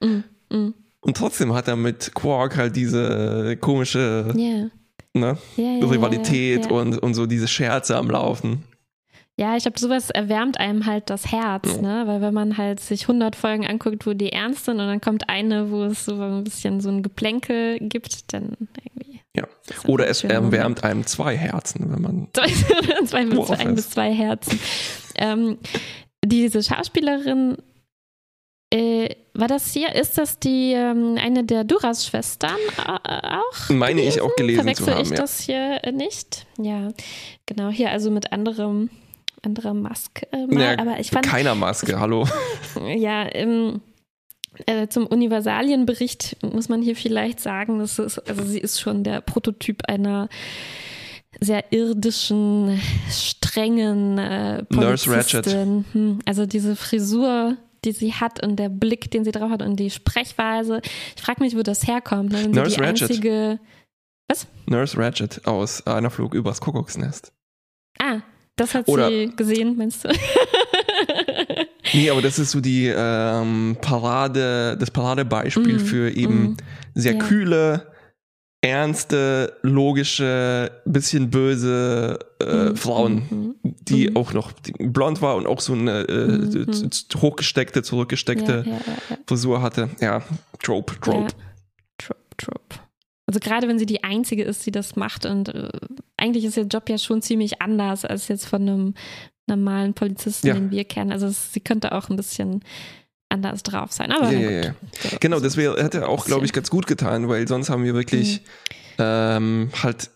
Mm, 0.00 0.20
mm. 0.48 0.74
Und 1.00 1.16
trotzdem 1.16 1.52
hat 1.52 1.68
er 1.68 1.76
mit 1.76 2.14
Quark 2.14 2.56
halt 2.56 2.76
diese 2.76 3.56
komische 3.60 4.32
yeah 4.34 4.70
ne? 5.14 5.38
Ja, 5.56 5.64
ja, 5.64 5.86
Rivalität 5.86 6.66
ja, 6.66 6.70
Und, 6.70 6.98
und 6.98 7.14
so 7.14 7.26
diese 7.26 7.48
Scherze 7.48 7.96
am 7.96 8.10
Laufen. 8.10 8.64
Ja, 9.38 9.56
ich 9.56 9.62
glaube, 9.62 9.78
sowas 9.78 10.10
erwärmt 10.10 10.60
einem 10.60 10.84
halt 10.84 11.08
das 11.08 11.32
Herz, 11.32 11.80
ne? 11.80 12.04
Weil 12.06 12.20
wenn 12.20 12.34
man 12.34 12.58
halt 12.58 12.80
sich 12.80 13.02
100 13.02 13.34
Folgen 13.34 13.66
anguckt, 13.66 14.06
wo 14.06 14.12
die 14.12 14.30
ernst 14.30 14.66
sind 14.66 14.78
und 14.78 14.86
dann 14.86 15.00
kommt 15.00 15.28
eine, 15.28 15.70
wo 15.70 15.84
es 15.84 16.04
so 16.04 16.20
ein 16.20 16.44
bisschen 16.44 16.80
so 16.80 16.90
ein 16.90 17.02
Geplänkel 17.02 17.78
gibt, 17.80 18.32
dann 18.32 18.56
irgendwie. 18.84 19.20
Ja. 19.34 19.44
Oder 19.86 20.08
es 20.08 20.22
erwärmt 20.22 20.84
einem 20.84 21.06
zwei 21.06 21.36
Herzen, 21.36 21.90
wenn 21.90 22.02
man. 22.02 22.28
zwei, 23.06 23.24
bis, 23.24 23.50
ein 23.50 23.74
bis 23.74 23.90
zwei 23.90 24.12
Herzen. 24.12 24.60
Ähm, 25.16 25.58
diese 26.24 26.62
Schauspielerin 26.62 27.56
äh, 28.72 29.10
war 29.34 29.48
das 29.48 29.72
hier, 29.72 29.94
ist 29.94 30.16
das 30.16 30.38
die 30.38 30.72
ähm, 30.72 31.16
eine 31.20 31.44
der 31.44 31.64
Duras-Schwestern 31.64 32.56
äh, 32.78 33.36
auch? 33.36 33.68
Meine 33.68 34.00
gelesen? 34.00 34.18
ich 34.18 34.20
auch 34.22 34.34
gelesen 34.36 34.60
Verwechsel 34.60 34.84
zu 34.84 34.94
haben, 34.94 35.02
ich 35.02 35.10
ja. 35.10 35.16
das 35.16 35.40
hier 35.40 35.80
äh, 35.84 35.92
nicht? 35.92 36.46
Ja, 36.58 36.88
genau, 37.44 37.68
hier 37.68 37.90
also 37.90 38.10
mit 38.10 38.32
anderem, 38.32 38.88
anderer 39.42 39.74
Maske. 39.74 40.26
Äh, 40.32 40.46
naja, 40.46 40.78
aber 40.78 41.00
ich 41.00 41.10
fand, 41.10 41.26
keiner 41.26 41.54
Maske, 41.54 41.98
hallo. 41.98 42.26
Ja, 42.96 43.26
ähm, 43.34 43.80
äh, 44.66 44.88
zum 44.88 45.06
Universalienbericht 45.06 46.36
muss 46.42 46.68
man 46.68 46.82
hier 46.82 46.96
vielleicht 46.96 47.40
sagen, 47.40 47.78
das 47.78 47.98
ist, 47.98 48.18
also 48.28 48.44
sie 48.44 48.58
ist 48.58 48.80
schon 48.80 49.04
der 49.04 49.20
Prototyp 49.20 49.82
einer 49.88 50.28
sehr 51.40 51.72
irdischen, 51.72 52.80
strengen 53.10 54.18
äh, 54.18 54.64
Nurse 54.70 55.10
Ratchet. 55.10 55.46
Hm, 55.46 56.20
also 56.24 56.46
diese 56.46 56.76
Frisur 56.76 57.56
die 57.84 57.92
sie 57.92 58.12
hat 58.14 58.42
und 58.42 58.56
der 58.56 58.68
Blick, 58.68 59.10
den 59.10 59.24
sie 59.24 59.32
drauf 59.32 59.50
hat 59.50 59.62
und 59.62 59.76
die 59.76 59.90
Sprechweise. 59.90 60.80
Ich 61.16 61.22
frage 61.22 61.42
mich, 61.42 61.56
wo 61.56 61.62
das 61.62 61.86
herkommt. 61.86 62.32
Ne? 62.32 62.48
Nurse 62.48 62.76
die 62.76 62.82
Ratchet. 62.82 63.10
Einzige, 63.10 63.58
was? 64.28 64.46
Nurse 64.66 64.96
Ratchet 64.96 65.46
aus 65.46 65.86
Einer 65.86 66.10
Flug 66.10 66.34
übers 66.34 66.60
Kuckucksnest. 66.60 67.32
Ah, 67.98 68.20
das 68.56 68.74
hat 68.74 68.88
Oder 68.88 69.08
sie 69.08 69.32
gesehen, 69.36 69.76
meinst 69.76 70.04
du? 70.04 70.08
nee, 71.94 72.10
aber 72.10 72.22
das 72.22 72.38
ist 72.38 72.50
so 72.50 72.60
die 72.60 72.86
ähm, 72.94 73.76
Parade, 73.80 74.76
das 74.78 74.90
Paradebeispiel 74.90 75.78
mm, 75.78 75.80
für 75.80 76.10
eben 76.10 76.42
mm, 76.42 76.56
sehr 76.94 77.14
ja. 77.14 77.18
kühle, 77.18 77.92
ernste, 78.60 79.58
logische, 79.62 80.70
bisschen 80.84 81.30
böse 81.30 82.18
äh, 82.40 82.70
mhm. 82.70 82.76
Frauen, 82.76 83.14
mhm. 83.14 83.54
die 83.62 84.10
mhm. 84.10 84.16
auch 84.16 84.32
noch 84.32 84.52
blond 84.78 85.20
war 85.20 85.36
und 85.36 85.46
auch 85.46 85.60
so 85.60 85.72
eine 85.72 86.02
äh, 86.02 86.66
hochgesteckte, 87.16 87.82
zurückgesteckte 87.82 88.64
ja, 88.66 88.72
ja, 88.72 89.18
Frisur 89.26 89.62
hatte. 89.62 89.90
Ja, 90.00 90.22
Trope, 90.62 90.94
Trope. 91.00 91.32
Trope, 91.98 92.20
Trope. 92.36 92.76
Also 93.26 93.40
gerade 93.40 93.68
wenn 93.68 93.78
sie 93.78 93.86
die 93.86 94.04
Einzige 94.04 94.42
ist, 94.42 94.66
die 94.66 94.72
das 94.72 94.96
macht 94.96 95.26
und 95.26 95.48
äh, 95.48 95.68
eigentlich 96.16 96.44
ist 96.44 96.56
ihr 96.56 96.64
Job 96.64 96.88
ja 96.88 96.98
schon 96.98 97.22
ziemlich 97.22 97.62
anders 97.62 98.04
als 98.04 98.28
jetzt 98.28 98.46
von 98.46 98.62
einem 98.62 98.94
normalen 99.46 99.94
Polizisten, 99.94 100.46
den 100.48 100.70
wir 100.70 100.84
kennen. 100.84 101.12
Also 101.12 101.26
es, 101.26 101.52
sie 101.52 101.60
könnte 101.60 101.92
auch 101.92 102.08
ein 102.08 102.16
bisschen 102.16 102.62
anders 103.28 103.62
drauf 103.62 103.92
sein. 103.92 104.12
Aber 104.12 104.30
ja, 104.30 104.50
ja, 104.50 104.62
ja. 104.62 104.74
Genau, 105.20 105.40
das 105.40 105.56
wär, 105.56 105.74
hätte 105.76 106.08
auch, 106.08 106.26
glaube 106.26 106.44
ich, 106.44 106.52
ganz 106.52 106.70
gut 106.70 106.86
getan, 106.86 107.28
weil 107.28 107.48
sonst 107.48 107.70
haben 107.70 107.84
wir 107.84 107.94
wirklich 107.94 108.42
mhm. 108.98 109.04
ähm, 109.04 109.70
halt 109.82 110.10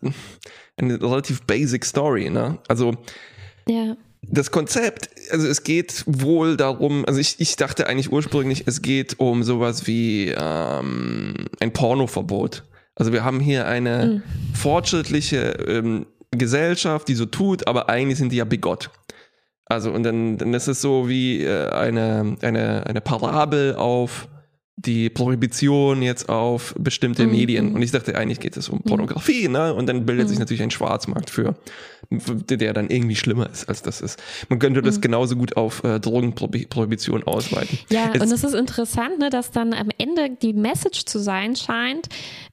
eine 0.77 1.01
relativ 1.01 1.43
basic 1.43 1.85
Story. 1.85 2.31
Ne? 2.31 2.59
Also 2.69 2.95
ja. 3.69 3.97
das 4.23 4.51
Konzept, 4.51 5.11
also 5.31 5.47
es 5.49 5.65
geht 5.65 6.05
wohl 6.07 6.57
darum, 6.57 7.05
also 7.07 7.19
ich, 7.19 7.41
ich 7.41 7.57
dachte 7.57 7.87
eigentlich 7.87 8.13
ursprünglich, 8.13 8.65
es 8.67 8.83
geht 8.83 9.19
um 9.19 9.43
sowas 9.43 9.87
wie 9.87 10.35
ähm, 10.37 11.35
ein 11.61 11.73
Pornoverbot. 11.73 12.65
Also 12.97 13.13
wir 13.13 13.25
haben 13.25 13.41
hier 13.41 13.67
eine 13.67 14.07
mhm. 14.07 14.55
fortschrittliche 14.55 15.39
ähm, 15.69 16.07
Gesellschaft, 16.33 17.09
die 17.09 17.15
so 17.15 17.27
tut, 17.27 17.69
aber 17.69 17.89
eigentlich 17.89 18.19
sind 18.19 18.33
die 18.33 18.37
ja 18.37 18.45
bigott. 18.45 18.91
Also 19.67 19.93
und 19.93 20.03
dann, 20.03 20.39
dann 20.39 20.55
ist 20.55 20.67
es 20.67 20.81
so 20.81 21.09
wie 21.09 21.45
äh, 21.45 21.69
eine, 21.71 22.37
eine, 22.41 22.87
eine 22.87 23.01
Parabel 23.01 23.75
auf 23.77 24.29
die 24.79 25.09
Prohibition 25.09 26.03
jetzt 26.03 26.29
auf 26.29 26.75
bestimmte 26.79 27.25
mhm. 27.27 27.33
Medien. 27.33 27.75
Und 27.75 27.81
ich 27.81 27.93
dachte, 27.93 28.15
eigentlich 28.15 28.41
geht 28.41 28.57
es 28.59 28.69
um 28.69 28.79
mhm. 28.79 28.83
Pornografie, 28.83 29.49
ne? 29.49 29.73
Und 29.73 29.87
dann 29.87 30.05
bildet 30.05 30.27
mhm. 30.27 30.29
sich 30.29 30.39
natürlich 30.39 30.63
ein 30.63 30.71
Schwarzmarkt 30.71 31.31
für, 31.31 31.55
der 32.11 32.75
dann 32.75 32.91
irgendwie 32.91 33.17
schlimmer 33.17 33.49
ist, 33.49 33.69
als 33.71 33.81
das 33.81 34.03
ist. 34.03 34.23
Man 34.51 34.59
könnte 34.59 34.83
das 34.83 34.99
mhm. 34.99 35.01
genauso 35.01 35.37
gut 35.37 35.57
auf 35.57 35.83
äh, 35.83 35.99
Drogenprohibition 35.99 37.25
ausweiten. 37.25 37.79
Ja, 37.91 38.11
Jetzt, 38.13 38.23
und 38.23 38.31
es 38.31 38.45
ist 38.45 38.55
interessant, 38.55 39.19
ne, 39.19 39.31
dass 39.31 39.51
dann 39.51 39.73
am 39.73 39.89
Ende 39.97 40.37
die 40.43 40.53
Message 40.53 41.07
zu 41.07 41.21
sein 41.21 41.57
scheint, 41.57 42.09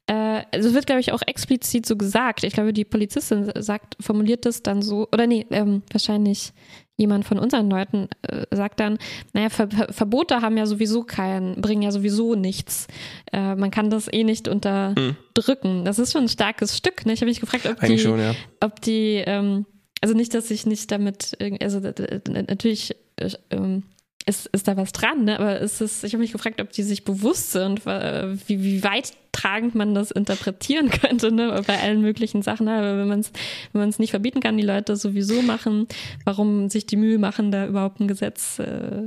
äh, 0.07 0.43
also 0.51 0.73
wird, 0.73 0.85
glaube 0.85 1.01
ich, 1.01 1.11
auch 1.11 1.21
explizit 1.25 1.85
so 1.85 1.97
gesagt. 1.97 2.45
Ich 2.45 2.53
glaube, 2.53 2.71
die 2.71 2.85
Polizistin 2.85 3.51
sagt, 3.59 3.97
formuliert 3.99 4.45
das 4.45 4.63
dann 4.63 4.81
so, 4.81 5.09
oder 5.11 5.27
nee, 5.27 5.45
ähm, 5.51 5.83
wahrscheinlich 5.91 6.53
jemand 6.97 7.25
von 7.25 7.39
unseren 7.39 7.69
Leuten 7.69 8.07
äh, 8.21 8.45
sagt 8.51 8.79
dann, 8.79 8.97
naja, 9.33 9.49
Ver 9.49 9.67
Verbote 9.67 10.41
haben 10.41 10.57
ja 10.57 10.65
sowieso 10.65 11.03
keinen, 11.03 11.59
bringen 11.61 11.81
ja 11.81 11.91
sowieso 11.91 12.35
nichts. 12.35 12.87
Äh, 13.31 13.55
man 13.55 13.71
kann 13.71 13.89
das 13.89 14.11
eh 14.11 14.23
nicht 14.23 14.47
unterdrücken. 14.47 15.79
Mhm. 15.79 15.85
Das 15.85 15.99
ist 15.99 16.11
schon 16.11 16.23
ein 16.23 16.29
starkes 16.29 16.77
Stück. 16.77 17.05
Ne? 17.05 17.13
Ich 17.13 17.21
habe 17.21 17.29
mich 17.29 17.39
gefragt, 17.39 17.65
ob 17.65 17.79
Eigentlich 17.79 18.01
die, 18.01 18.07
schon, 18.07 18.19
ja. 18.19 18.35
ob 18.59 18.79
die, 18.81 19.23
ähm, 19.25 19.65
also 20.01 20.15
nicht, 20.15 20.33
dass 20.33 20.51
ich 20.51 20.65
nicht 20.65 20.91
damit, 20.91 21.37
also 21.61 21.79
natürlich 21.79 22.95
äh, 23.15 23.31
ähm, 23.49 23.83
ist, 24.25 24.47
ist 24.47 24.67
da 24.67 24.77
was 24.77 24.91
dran, 24.91 25.25
ne? 25.25 25.39
aber 25.39 25.59
ist 25.59 25.81
es, 25.81 26.03
ich 26.03 26.13
habe 26.13 26.21
mich 26.21 26.31
gefragt, 26.31 26.61
ob 26.61 26.71
die 26.71 26.83
sich 26.83 27.03
bewusst 27.03 27.51
sind, 27.51 27.85
wie, 27.85 28.63
wie 28.63 28.83
weit 28.83 29.13
tragend 29.31 29.75
man 29.75 29.93
das 29.93 30.11
interpretieren 30.11 30.89
könnte, 31.01 31.31
ne? 31.31 31.61
bei 31.67 31.79
allen 31.79 32.01
möglichen 32.01 32.41
Sachen. 32.41 32.67
Aber 32.69 32.97
wenn 32.97 33.07
man 33.07 33.19
es 33.19 33.31
wenn 33.73 33.93
nicht 33.97 34.11
verbieten 34.11 34.39
kann, 34.39 34.55
die 34.57 34.63
Leute 34.63 34.95
sowieso 34.95 35.41
machen, 35.41 35.87
warum 36.23 36.69
sich 36.69 36.85
die 36.85 36.95
Mühe 36.95 37.17
machen, 37.17 37.51
da 37.51 37.67
überhaupt 37.67 37.99
ein 37.99 38.07
Gesetz 38.07 38.59
äh, 38.59 39.03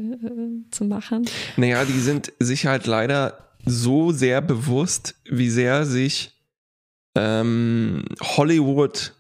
zu 0.71 0.85
machen? 0.85 1.25
Naja, 1.57 1.85
die 1.85 2.01
sind 2.01 2.33
sich 2.39 2.67
halt 2.67 2.87
leider 2.87 3.39
so 3.65 4.13
sehr 4.13 4.43
bewusst, 4.43 5.15
wie 5.25 5.51
sehr 5.51 5.87
sich 5.87 6.33
ähm, 7.17 8.05
Hollywood 8.21 9.15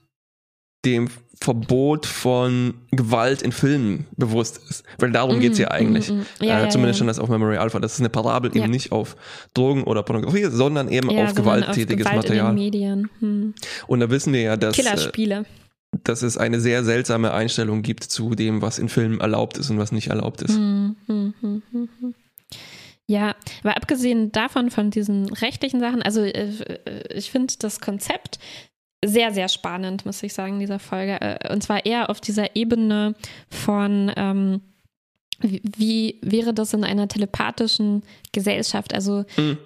dem 0.84 1.08
Verbot 1.40 2.06
von 2.06 2.74
Gewalt 2.90 3.42
in 3.42 3.52
Filmen 3.52 4.06
bewusst 4.16 4.60
ist. 4.68 4.84
Weil 4.98 5.12
darum 5.12 5.36
mm, 5.36 5.40
geht's 5.40 5.58
ja 5.58 5.70
eigentlich. 5.70 6.10
Mm, 6.10 6.20
mm, 6.20 6.26
ja, 6.40 6.64
äh, 6.64 6.68
zumindest 6.68 6.98
ja, 6.98 7.00
schon 7.00 7.06
das 7.08 7.18
auf 7.18 7.28
Memory 7.28 7.56
Alpha. 7.58 7.78
Das 7.78 7.94
ist 7.94 8.00
eine 8.00 8.08
Parabel 8.08 8.56
eben 8.56 8.70
nicht 8.70 8.90
auf 8.90 9.16
Drogen 9.54 9.84
oder 9.84 10.02
Pornografie, 10.02 10.46
sondern 10.46 10.88
eben 10.88 11.10
auf 11.10 11.34
gewalttätiges 11.34 12.06
auf 12.06 12.12
Gewalt 12.12 12.28
Material. 12.28 12.50
In 12.50 12.56
den 12.56 12.64
Medien. 12.64 13.10
Hm. 13.20 13.54
Und 13.86 14.00
da 14.00 14.10
wissen 14.10 14.32
wir 14.32 14.40
ja, 14.40 14.56
dass, 14.56 14.74
Killerspiele. 14.74 15.40
Äh, 15.40 15.98
dass 16.04 16.22
es 16.22 16.38
eine 16.38 16.60
sehr 16.60 16.84
seltsame 16.84 17.32
Einstellung 17.32 17.82
gibt 17.82 18.04
zu 18.04 18.34
dem, 18.34 18.62
was 18.62 18.78
in 18.78 18.88
Filmen 18.88 19.20
erlaubt 19.20 19.58
ist 19.58 19.70
und 19.70 19.78
was 19.78 19.92
nicht 19.92 20.08
erlaubt 20.08 20.42
ist. 20.42 20.56
Hm, 20.56 20.96
hm, 21.06 21.34
hm, 21.40 21.62
hm, 21.70 21.88
hm. 22.00 22.14
Ja, 23.08 23.36
aber 23.62 23.76
abgesehen 23.76 24.32
davon, 24.32 24.70
von 24.70 24.90
diesen 24.90 25.32
rechtlichen 25.32 25.80
Sachen, 25.80 26.02
also 26.02 26.22
äh, 26.22 26.50
äh 26.84 27.14
ich 27.14 27.30
finde 27.30 27.54
das 27.58 27.80
Konzept 27.80 28.38
sehr, 29.04 29.32
sehr 29.32 29.48
spannend, 29.48 30.06
muss 30.06 30.22
ich 30.22 30.32
sagen, 30.32 30.54
in 30.54 30.60
dieser 30.60 30.78
Folge. 30.78 31.20
Äh, 31.20 31.52
und 31.52 31.62
zwar 31.62 31.84
eher 31.84 32.10
auf 32.10 32.20
dieser 32.20 32.56
Ebene 32.56 33.14
von, 33.50 34.12
ähm, 34.16 34.60
wie, 35.40 35.62
wie, 35.76 36.18
wäre 36.22 36.54
das 36.54 36.72
in 36.72 36.82
einer 36.82 37.08
telepathischen 37.08 38.02
Gesellschaft? 38.32 38.94
Also 38.94 39.24
mhm. 39.36 39.58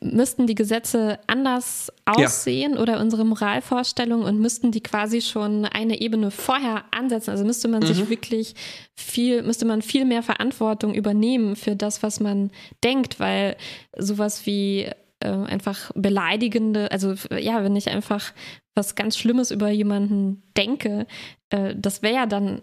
müssten 0.00 0.48
die 0.48 0.56
Gesetze 0.56 1.20
anders 1.28 1.92
aussehen 2.06 2.74
ja. 2.74 2.80
oder 2.80 3.00
unsere 3.00 3.24
Moralvorstellungen 3.24 4.26
und 4.26 4.40
müssten 4.40 4.72
die 4.72 4.82
quasi 4.82 5.20
schon 5.20 5.64
eine 5.64 6.00
Ebene 6.00 6.32
vorher 6.32 6.84
ansetzen? 6.90 7.30
Also 7.30 7.44
müsste 7.44 7.68
man 7.68 7.82
mhm. 7.82 7.86
sich 7.86 8.08
wirklich 8.08 8.54
viel, 8.96 9.44
müsste 9.44 9.64
man 9.64 9.80
viel 9.80 10.04
mehr 10.04 10.24
Verantwortung 10.24 10.92
übernehmen 10.92 11.54
für 11.54 11.76
das, 11.76 12.02
was 12.02 12.18
man 12.18 12.50
denkt, 12.82 13.20
weil 13.20 13.56
sowas 13.96 14.44
wie 14.44 14.90
äh, 15.22 15.50
einfach 15.50 15.90
beleidigende, 15.94 16.90
also 16.90 17.14
ja, 17.36 17.62
wenn 17.64 17.76
ich 17.76 17.88
einfach 17.88 18.32
was 18.74 18.94
ganz 18.94 19.16
Schlimmes 19.16 19.50
über 19.50 19.70
jemanden 19.70 20.42
denke, 20.56 21.06
äh, 21.50 21.74
das 21.76 22.02
wäre 22.02 22.14
ja 22.14 22.26
dann, 22.26 22.62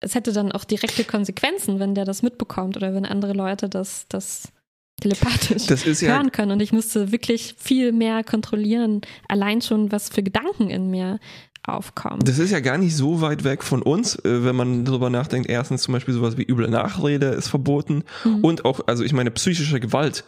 es 0.00 0.14
hätte 0.14 0.32
dann 0.32 0.52
auch 0.52 0.64
direkte 0.64 1.04
Konsequenzen, 1.04 1.78
wenn 1.80 1.94
der 1.94 2.04
das 2.04 2.22
mitbekommt 2.22 2.76
oder 2.76 2.94
wenn 2.94 3.06
andere 3.06 3.32
Leute 3.32 3.68
das, 3.68 4.06
das 4.08 4.52
telepathisch 5.00 5.66
ja 6.00 6.08
hören 6.14 6.32
können. 6.32 6.52
Und 6.52 6.60
ich 6.60 6.72
musste 6.72 7.12
wirklich 7.12 7.54
viel 7.58 7.92
mehr 7.92 8.24
kontrollieren, 8.24 9.00
allein 9.28 9.60
schon, 9.60 9.92
was 9.92 10.08
für 10.08 10.22
Gedanken 10.22 10.70
in 10.70 10.90
mir 10.90 11.18
aufkommen. 11.66 12.20
Das 12.24 12.38
ist 12.38 12.50
ja 12.50 12.60
gar 12.60 12.78
nicht 12.78 12.96
so 12.96 13.20
weit 13.20 13.44
weg 13.44 13.62
von 13.62 13.82
uns, 13.82 14.16
äh, 14.16 14.44
wenn 14.44 14.56
man 14.56 14.84
darüber 14.84 15.10
nachdenkt. 15.10 15.48
Erstens 15.48 15.82
zum 15.82 15.92
Beispiel 15.92 16.14
sowas 16.14 16.36
wie 16.36 16.42
üble 16.42 16.68
Nachrede 16.68 17.26
ist 17.28 17.48
verboten 17.48 18.04
mhm. 18.24 18.44
und 18.44 18.64
auch, 18.64 18.80
also 18.86 19.02
ich 19.02 19.12
meine, 19.12 19.30
psychische 19.30 19.80
Gewalt 19.80 20.24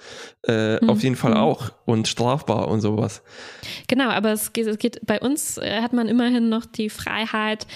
äh, 0.46 0.82
mhm. 0.82 0.90
auf 0.90 1.02
jeden 1.02 1.16
Fall 1.16 1.32
mhm. 1.32 1.38
auch 1.38 1.72
und 1.84 2.08
strafbar 2.08 2.68
und 2.68 2.80
sowas. 2.80 3.22
Genau, 3.88 4.08
aber 4.08 4.32
es 4.32 4.52
geht, 4.52 4.66
es 4.66 4.78
geht 4.78 5.04
bei 5.06 5.20
uns 5.20 5.58
äh, 5.58 5.82
hat 5.82 5.92
man 5.92 6.08
immerhin 6.08 6.48
noch 6.48 6.64
die 6.64 6.90
Freiheit, 6.90 7.66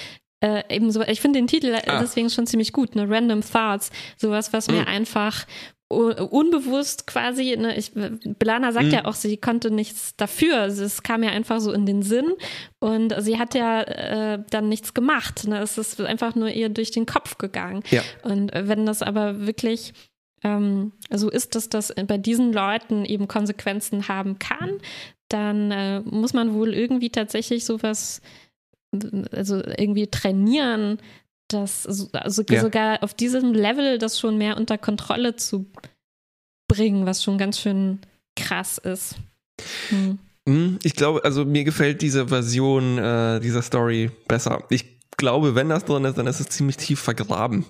äh, 0.42 0.62
eben 0.74 0.90
so, 0.90 1.02
ich 1.02 1.20
finde 1.20 1.38
den 1.38 1.46
Titel 1.46 1.74
ah. 1.86 2.00
deswegen 2.00 2.30
schon 2.30 2.46
ziemlich 2.46 2.72
gut, 2.72 2.96
ne? 2.96 3.08
Random 3.08 3.42
Thoughts, 3.42 3.90
sowas, 4.16 4.52
was 4.52 4.68
mir 4.68 4.82
mhm. 4.82 4.88
einfach 4.88 5.44
unbewusst 5.90 7.08
quasi, 7.08 7.56
ne, 7.56 7.76
ich, 7.76 7.90
Belana 8.38 8.70
sagt 8.70 8.86
mhm. 8.86 8.92
ja 8.92 9.04
auch, 9.06 9.14
sie 9.14 9.36
konnte 9.36 9.72
nichts 9.72 10.14
dafür. 10.16 10.66
Es 10.66 11.02
kam 11.02 11.24
ja 11.24 11.30
einfach 11.30 11.58
so 11.58 11.72
in 11.72 11.84
den 11.84 12.02
Sinn 12.02 12.32
und 12.78 13.12
sie 13.18 13.38
hat 13.38 13.54
ja 13.54 13.82
äh, 13.82 14.42
dann 14.50 14.68
nichts 14.68 14.94
gemacht. 14.94 15.48
Ne? 15.48 15.58
Es 15.58 15.78
ist 15.78 16.00
einfach 16.00 16.36
nur 16.36 16.48
ihr 16.48 16.68
durch 16.68 16.92
den 16.92 17.06
Kopf 17.06 17.38
gegangen. 17.38 17.82
Ja. 17.90 18.02
Und 18.22 18.52
wenn 18.54 18.86
das 18.86 19.02
aber 19.02 19.46
wirklich 19.46 19.92
ähm, 20.44 20.92
so 21.10 21.28
ist, 21.28 21.56
dass 21.56 21.68
das 21.68 21.92
bei 22.06 22.18
diesen 22.18 22.52
Leuten 22.52 23.04
eben 23.04 23.26
Konsequenzen 23.26 24.06
haben 24.06 24.38
kann, 24.38 24.78
dann 25.28 25.72
äh, 25.72 26.00
muss 26.00 26.32
man 26.34 26.54
wohl 26.54 26.72
irgendwie 26.72 27.10
tatsächlich 27.10 27.64
sowas 27.64 28.20
also 29.32 29.56
irgendwie 29.56 30.08
trainieren, 30.08 30.98
das 31.52 31.86
also 32.12 32.42
ja. 32.48 32.60
sogar 32.60 33.02
auf 33.02 33.14
diesem 33.14 33.52
Level 33.52 33.98
das 33.98 34.18
schon 34.18 34.38
mehr 34.38 34.56
unter 34.56 34.78
Kontrolle 34.78 35.36
zu 35.36 35.66
bringen, 36.68 37.06
was 37.06 37.22
schon 37.22 37.38
ganz 37.38 37.58
schön 37.58 37.98
krass 38.36 38.78
ist. 38.78 39.16
Hm. 39.88 40.18
hm 40.48 40.78
ich 40.82 40.94
glaube, 40.94 41.24
also 41.24 41.44
mir 41.44 41.64
gefällt 41.64 42.02
diese 42.02 42.28
Version 42.28 42.98
äh, 42.98 43.40
dieser 43.40 43.62
Story 43.62 44.10
besser. 44.28 44.64
Ich 44.70 45.00
glaube, 45.16 45.54
wenn 45.54 45.68
das 45.68 45.84
drin 45.84 46.04
ist, 46.04 46.16
dann 46.16 46.26
ist 46.26 46.40
es 46.40 46.48
ziemlich 46.48 46.76
tief 46.76 47.00
vergraben. 47.00 47.66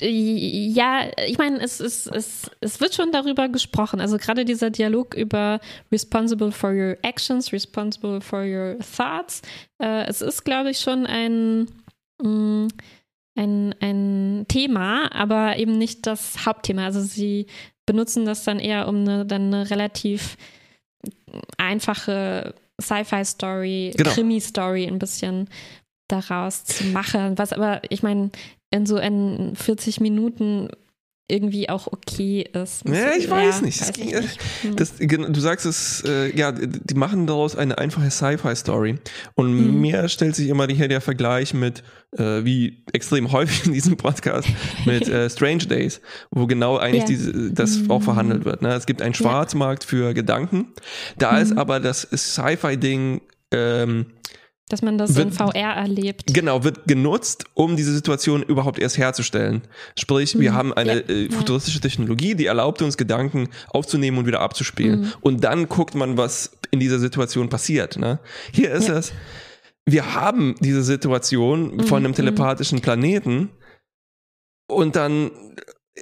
Ja, 0.00 1.06
ich 1.26 1.38
meine, 1.38 1.60
es, 1.60 1.80
es, 1.80 2.06
es, 2.06 2.50
es 2.60 2.78
wird 2.80 2.94
schon 2.94 3.10
darüber 3.10 3.48
gesprochen. 3.48 4.00
Also 4.00 4.18
gerade 4.18 4.44
dieser 4.44 4.70
Dialog 4.70 5.14
über 5.14 5.60
responsible 5.90 6.52
for 6.52 6.70
your 6.70 6.96
actions, 7.02 7.52
responsible 7.52 8.20
for 8.20 8.44
your 8.44 8.76
thoughts. 8.80 9.40
Äh, 9.82 10.06
es 10.06 10.20
ist, 10.20 10.44
glaube 10.44 10.70
ich, 10.70 10.80
schon 10.80 11.06
ein 11.06 11.68
Mm, 12.22 12.68
ein, 13.36 13.74
ein 13.80 14.46
Thema, 14.48 15.12
aber 15.14 15.58
eben 15.58 15.78
nicht 15.78 16.06
das 16.06 16.44
Hauptthema. 16.44 16.84
Also 16.86 17.00
sie 17.00 17.46
benutzen 17.86 18.24
das 18.24 18.44
dann 18.44 18.58
eher, 18.58 18.88
um 18.88 18.96
eine, 18.96 19.24
dann 19.24 19.54
eine 19.54 19.70
relativ 19.70 20.36
einfache 21.56 22.54
Sci-Fi-Story, 22.80 23.94
genau. 23.96 24.10
Krimi-Story 24.10 24.86
ein 24.86 24.98
bisschen 24.98 25.48
daraus 26.08 26.64
zu 26.64 26.84
machen. 26.84 27.38
Was 27.38 27.52
aber, 27.52 27.82
ich 27.90 28.02
meine, 28.02 28.30
in 28.70 28.86
so 28.86 28.98
in 28.98 29.54
40 29.56 30.00
Minuten 30.00 30.70
irgendwie 31.28 31.68
auch 31.68 31.86
okay 31.86 32.48
ist. 32.52 32.88
Ja, 32.88 33.12
ich 33.16 33.30
weiß 33.30 33.56
ja, 33.60 33.66
nicht. 33.66 33.80
Weiß 33.80 33.92
ich 33.96 34.04
nicht. 34.04 34.38
Hm. 34.62 34.76
Das, 34.76 34.94
du 34.96 35.40
sagst 35.40 35.66
es, 35.66 36.02
äh, 36.06 36.34
ja, 36.34 36.52
die 36.52 36.94
machen 36.94 37.26
daraus 37.26 37.54
eine 37.54 37.76
einfache 37.76 38.10
Sci-Fi-Story. 38.10 38.98
Und 39.34 39.54
mhm. 39.54 39.80
mir 39.80 40.08
stellt 40.08 40.34
sich 40.34 40.48
immer 40.48 40.66
hier 40.66 40.88
der 40.88 41.02
Vergleich 41.02 41.52
mit, 41.52 41.82
äh, 42.16 42.44
wie 42.44 42.82
extrem 42.92 43.30
häufig 43.32 43.66
in 43.66 43.74
diesem 43.74 43.98
Podcast, 43.98 44.48
mit 44.86 45.06
äh, 45.08 45.28
Strange 45.28 45.66
Days, 45.66 46.00
wo 46.30 46.46
genau 46.46 46.78
eigentlich 46.78 47.02
ja. 47.02 47.08
diese, 47.08 47.52
das 47.52 47.76
mhm. 47.78 47.90
auch 47.90 48.02
verhandelt 48.02 48.46
wird. 48.46 48.62
Ne? 48.62 48.72
Es 48.72 48.86
gibt 48.86 49.02
einen 49.02 49.14
Schwarzmarkt 49.14 49.84
ja. 49.84 49.88
für 49.88 50.14
Gedanken. 50.14 50.72
Da 51.18 51.32
mhm. 51.32 51.42
ist 51.42 51.58
aber 51.58 51.78
das 51.78 52.08
Sci-Fi-Ding 52.10 53.20
ähm, 53.50 54.06
dass 54.68 54.82
man 54.82 54.98
das 54.98 55.14
wird, 55.14 55.28
in 55.28 55.32
VR 55.32 55.74
erlebt. 55.76 56.24
Genau, 56.26 56.64
wird 56.64 56.86
genutzt, 56.86 57.44
um 57.54 57.76
diese 57.76 57.92
Situation 57.92 58.42
überhaupt 58.42 58.78
erst 58.78 58.98
herzustellen. 58.98 59.62
Sprich, 59.98 60.34
mhm. 60.34 60.40
wir 60.40 60.54
haben 60.54 60.72
eine 60.72 60.94
ja. 60.94 61.08
äh, 61.08 61.30
futuristische 61.30 61.80
Technologie, 61.80 62.34
die 62.34 62.46
erlaubt 62.46 62.82
uns, 62.82 62.96
Gedanken 62.96 63.48
aufzunehmen 63.68 64.18
und 64.18 64.26
wieder 64.26 64.40
abzuspielen. 64.40 65.00
Mhm. 65.00 65.12
Und 65.20 65.44
dann 65.44 65.68
guckt 65.68 65.94
man, 65.94 66.16
was 66.16 66.52
in 66.70 66.80
dieser 66.80 66.98
Situation 66.98 67.48
passiert. 67.48 67.96
Ne? 67.96 68.18
Hier 68.52 68.70
ist 68.72 68.88
ja. 68.88 68.98
es, 68.98 69.12
wir 69.86 70.14
haben 70.14 70.54
diese 70.60 70.82
Situation 70.82 71.76
mhm. 71.76 71.80
von 71.84 71.98
einem 71.98 72.12
mhm. 72.12 72.16
telepathischen 72.16 72.80
Planeten 72.80 73.50
und 74.68 74.96
dann 74.96 75.30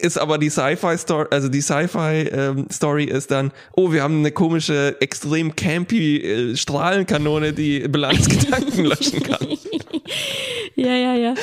ist 0.01 0.18
aber 0.18 0.38
die 0.38 0.51
Sci-Fi 0.51 0.97
Story, 0.99 1.26
also 1.30 1.49
die 1.49 1.61
Sci-Fi 1.61 2.28
ähm, 2.32 2.66
Story 2.72 3.05
ist 3.05 3.30
dann, 3.30 3.53
oh, 3.72 3.92
wir 3.92 4.03
haben 4.03 4.18
eine 4.18 4.32
komische, 4.32 4.97
extrem 5.01 5.55
campy 5.57 6.18
äh, 6.18 6.57
Strahlenkanone, 6.57 7.53
die 7.53 7.80
Bilanzgedanken 7.88 8.84
löschen 8.86 9.22
kann. 9.22 9.47
ja, 10.74 10.94
ja, 10.94 11.14
ja. 11.14 11.34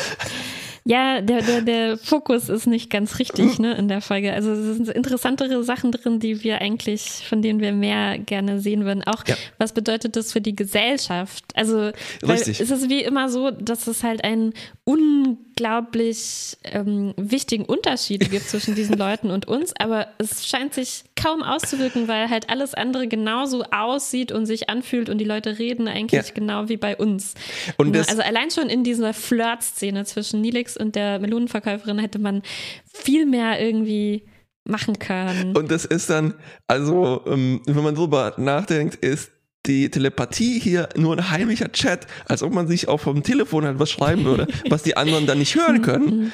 Ja, 0.86 1.22
der, 1.22 1.42
der, 1.42 1.62
der 1.62 1.98
Fokus 1.98 2.50
ist 2.50 2.68
nicht 2.68 2.90
ganz 2.90 3.18
richtig 3.18 3.58
ne, 3.58 3.74
in 3.76 3.88
der 3.88 4.02
Folge. 4.02 4.34
Also 4.34 4.52
es 4.52 4.76
sind 4.76 4.90
interessantere 4.90 5.64
Sachen 5.64 5.94
drin, 5.94 6.20
die 6.20 6.44
wir 6.44 6.60
eigentlich, 6.60 7.26
von 7.28 7.42
denen 7.42 7.62
wir 7.62 7.72
mehr 7.72 8.18
gerne 8.18 8.60
sehen 8.60 8.84
würden. 8.84 9.02
Auch 9.04 9.24
ja. 9.26 9.36
was 9.58 9.72
bedeutet 9.72 10.18
das 10.18 10.34
für 10.34 10.42
die 10.42 10.56
Gesellschaft? 10.56 11.46
Also 11.54 11.92
richtig. 12.28 12.60
ist 12.60 12.70
es 12.70 12.90
wie 12.90 13.02
immer 13.02 13.30
so, 13.30 13.50
dass 13.52 13.88
es 13.88 14.04
halt 14.04 14.26
einen 14.26 14.54
unglaublich 14.84 16.58
ähm, 16.66 17.14
wichtigen 17.16 17.64
Unterschied 17.64 18.30
gibt 18.30 18.50
zwischen 18.50 18.76
diesen 18.76 18.98
Leuten 18.98 19.32
und 19.32 19.48
uns, 19.48 19.74
aber 19.80 20.08
es 20.18 20.46
scheint 20.46 20.74
sich 20.74 21.06
kaum 21.16 21.44
auszuwirken, 21.44 22.10
weil 22.10 22.30
halt 22.30 22.50
alles 22.50 22.74
andere 22.74 23.08
genauso 23.08 23.64
aussieht 23.72 24.34
und 24.34 24.46
sich 24.46 24.70
anfühlt 24.70 25.08
und 25.08 25.20
die 25.20 25.26
Leute 25.26 25.60
reden 25.60 25.88
eigentlich 25.88 26.28
ja. 26.28 26.34
genau 26.34 26.68
wie 26.68 26.76
bei 26.76 26.98
uns. 26.98 27.36
Und 27.78 27.96
also 27.96 28.22
allein 28.22 28.52
schon 28.52 28.68
in 28.68 28.84
dieser 28.84 29.14
Flirt-Szene 29.14 30.04
zwischen 30.04 30.42
Nilix 30.42 30.73
und 30.78 30.96
der 30.96 31.20
Melonenverkäuferin 31.20 32.00
hätte 32.00 32.20
man 32.20 32.42
viel 32.86 33.26
mehr 33.26 33.60
irgendwie 33.60 34.26
machen 34.66 35.00
können. 35.00 35.56
Und 35.56 35.72
das 35.72 35.86
ist 35.86 36.10
dann, 36.10 36.36
also, 36.68 37.22
ähm, 37.28 37.62
wenn 37.66 37.84
man 37.84 37.96
drüber 37.96 38.34
nachdenkt, 38.38 38.96
ist 38.96 39.32
die 39.66 39.90
Telepathie 39.90 40.60
hier 40.60 40.90
nur 40.96 41.16
ein 41.16 41.32
heimlicher 41.32 41.72
Chat, 41.72 42.06
als 42.26 42.44
ob 42.44 42.54
man 42.54 42.68
sich 42.68 42.88
auch 42.90 43.00
vom 43.00 43.24
Telefon 43.24 43.66
halt 43.66 43.80
was 43.80 43.92
schreiben 43.92 44.26
würde, 44.26 44.48
was 44.70 44.84
die 44.84 44.98
anderen 44.98 45.26
dann 45.26 45.40
nicht 45.40 45.56
hören 45.56 45.82
können. 45.82 46.32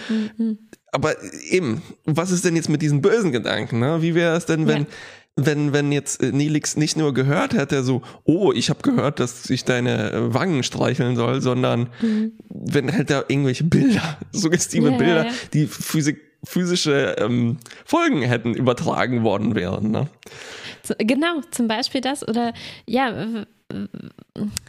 Aber 0.91 1.15
eben, 1.49 1.83
was 2.05 2.31
ist 2.31 2.43
denn 2.43 2.55
jetzt 2.55 2.69
mit 2.69 2.81
diesen 2.81 3.01
bösen 3.01 3.31
Gedanken? 3.31 3.79
Ne? 3.79 4.01
Wie 4.01 4.15
wäre 4.15 4.35
es 4.35 4.47
denn, 4.47 4.67
wenn, 4.67 4.81
ja 4.81 4.87
wenn, 5.35 5.73
wenn 5.73 5.91
jetzt 5.91 6.21
äh, 6.21 6.31
Nelix 6.31 6.75
nicht 6.75 6.97
nur 6.97 7.13
gehört 7.13 7.53
hätte, 7.53 7.83
so, 7.83 8.01
oh, 8.23 8.51
ich 8.53 8.69
habe 8.69 8.81
gehört, 8.81 9.19
dass 9.19 9.49
ich 9.49 9.65
deine 9.65 10.11
äh, 10.11 10.33
Wangen 10.33 10.63
streicheln 10.63 11.15
soll, 11.15 11.41
sondern 11.41 11.89
mhm. 12.01 12.33
wenn 12.49 12.91
halt 12.91 13.09
da 13.09 13.23
irgendwelche 13.27 13.63
Bilder, 13.63 14.17
suggestive 14.31 14.91
ja, 14.91 14.97
Bilder, 14.97 15.25
ja. 15.25 15.31
die 15.53 15.67
Physik, 15.67 16.21
physische 16.43 17.15
ähm, 17.19 17.57
Folgen 17.85 18.21
hätten 18.21 18.53
übertragen 18.53 19.23
worden 19.23 19.55
wären. 19.55 19.91
Ne? 19.91 20.07
Genau, 20.97 21.41
zum 21.51 21.67
Beispiel 21.67 22.01
das 22.01 22.27
oder 22.27 22.53
ja, 22.87 23.45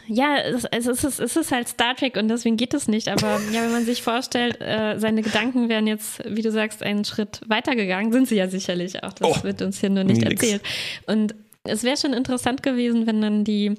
ja, 0.07 0.37
es, 0.37 0.65
es, 0.65 1.03
ist, 1.03 1.19
es 1.19 1.35
ist 1.35 1.51
halt 1.51 1.67
Star 1.67 1.95
Trek 1.95 2.17
und 2.17 2.27
deswegen 2.27 2.57
geht 2.57 2.73
es 2.73 2.87
nicht. 2.87 3.07
Aber 3.07 3.39
ja, 3.51 3.63
wenn 3.63 3.71
man 3.71 3.85
sich 3.85 4.03
vorstellt, 4.03 4.61
äh, 4.61 4.99
seine 4.99 5.23
Gedanken 5.23 5.69
wären 5.69 5.87
jetzt, 5.87 6.21
wie 6.25 6.41
du 6.41 6.51
sagst, 6.51 6.83
einen 6.83 7.03
Schritt 7.03 7.41
weitergegangen, 7.47 8.11
sind 8.11 8.27
sie 8.27 8.35
ja 8.35 8.47
sicherlich 8.47 9.03
auch. 9.03 9.13
Das 9.13 9.39
oh, 9.39 9.43
wird 9.43 9.61
uns 9.61 9.79
hier 9.79 9.89
nur 9.89 10.03
nicht 10.03 10.21
nix. 10.21 10.43
erzählt. 10.43 10.61
Und 11.07 11.33
es 11.63 11.83
wäre 11.83 11.97
schon 11.97 12.13
interessant 12.13 12.61
gewesen, 12.61 13.07
wenn 13.07 13.21
dann 13.21 13.43
die 13.43 13.75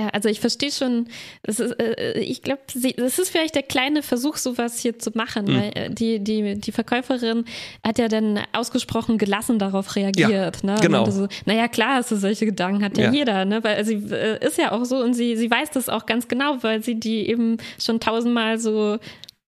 ja, 0.00 0.08
also 0.08 0.28
ich 0.28 0.40
verstehe 0.40 0.70
schon, 0.70 1.08
ist, 1.46 1.60
äh, 1.60 2.18
ich 2.20 2.42
glaube, 2.42 2.62
es 2.74 3.18
ist 3.18 3.30
vielleicht 3.30 3.54
der 3.54 3.62
kleine 3.62 4.02
Versuch, 4.02 4.36
sowas 4.36 4.78
hier 4.78 4.98
zu 4.98 5.10
machen, 5.14 5.44
mhm. 5.46 5.56
weil 5.56 5.72
äh, 5.74 5.90
die, 5.90 6.18
die, 6.18 6.58
die 6.58 6.72
Verkäuferin 6.72 7.44
hat 7.84 7.98
ja 7.98 8.08
dann 8.08 8.40
ausgesprochen 8.52 9.18
gelassen 9.18 9.58
darauf 9.58 9.96
reagiert. 9.96 10.62
Ja, 10.62 10.74
ne? 10.74 10.76
Genau. 10.80 11.10
So, 11.10 11.28
naja, 11.44 11.68
klar 11.68 11.96
hast 11.96 12.10
du 12.10 12.16
solche 12.16 12.46
Gedanken, 12.46 12.82
hat 12.84 12.96
ja, 12.96 13.06
ja, 13.06 13.12
jeder, 13.12 13.44
ne? 13.44 13.62
Weil 13.62 13.84
sie 13.84 13.96
äh, 14.10 14.44
ist 14.44 14.58
ja 14.58 14.72
auch 14.72 14.84
so 14.84 14.96
und 14.96 15.14
sie, 15.14 15.36
sie 15.36 15.50
weiß 15.50 15.70
das 15.70 15.88
auch 15.88 16.06
ganz 16.06 16.28
genau, 16.28 16.62
weil 16.62 16.82
sie 16.82 16.98
die 16.98 17.28
eben 17.28 17.58
schon 17.78 18.00
tausendmal 18.00 18.58
so 18.58 18.98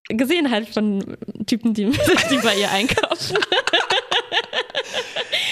gesehen 0.09 0.51
hat 0.51 0.69
von 0.69 1.17
Typen, 1.47 1.75
die, 1.75 1.87
die 2.31 2.39
bei 2.43 2.57
ihr 2.57 2.71
einkaufen. 2.71 3.39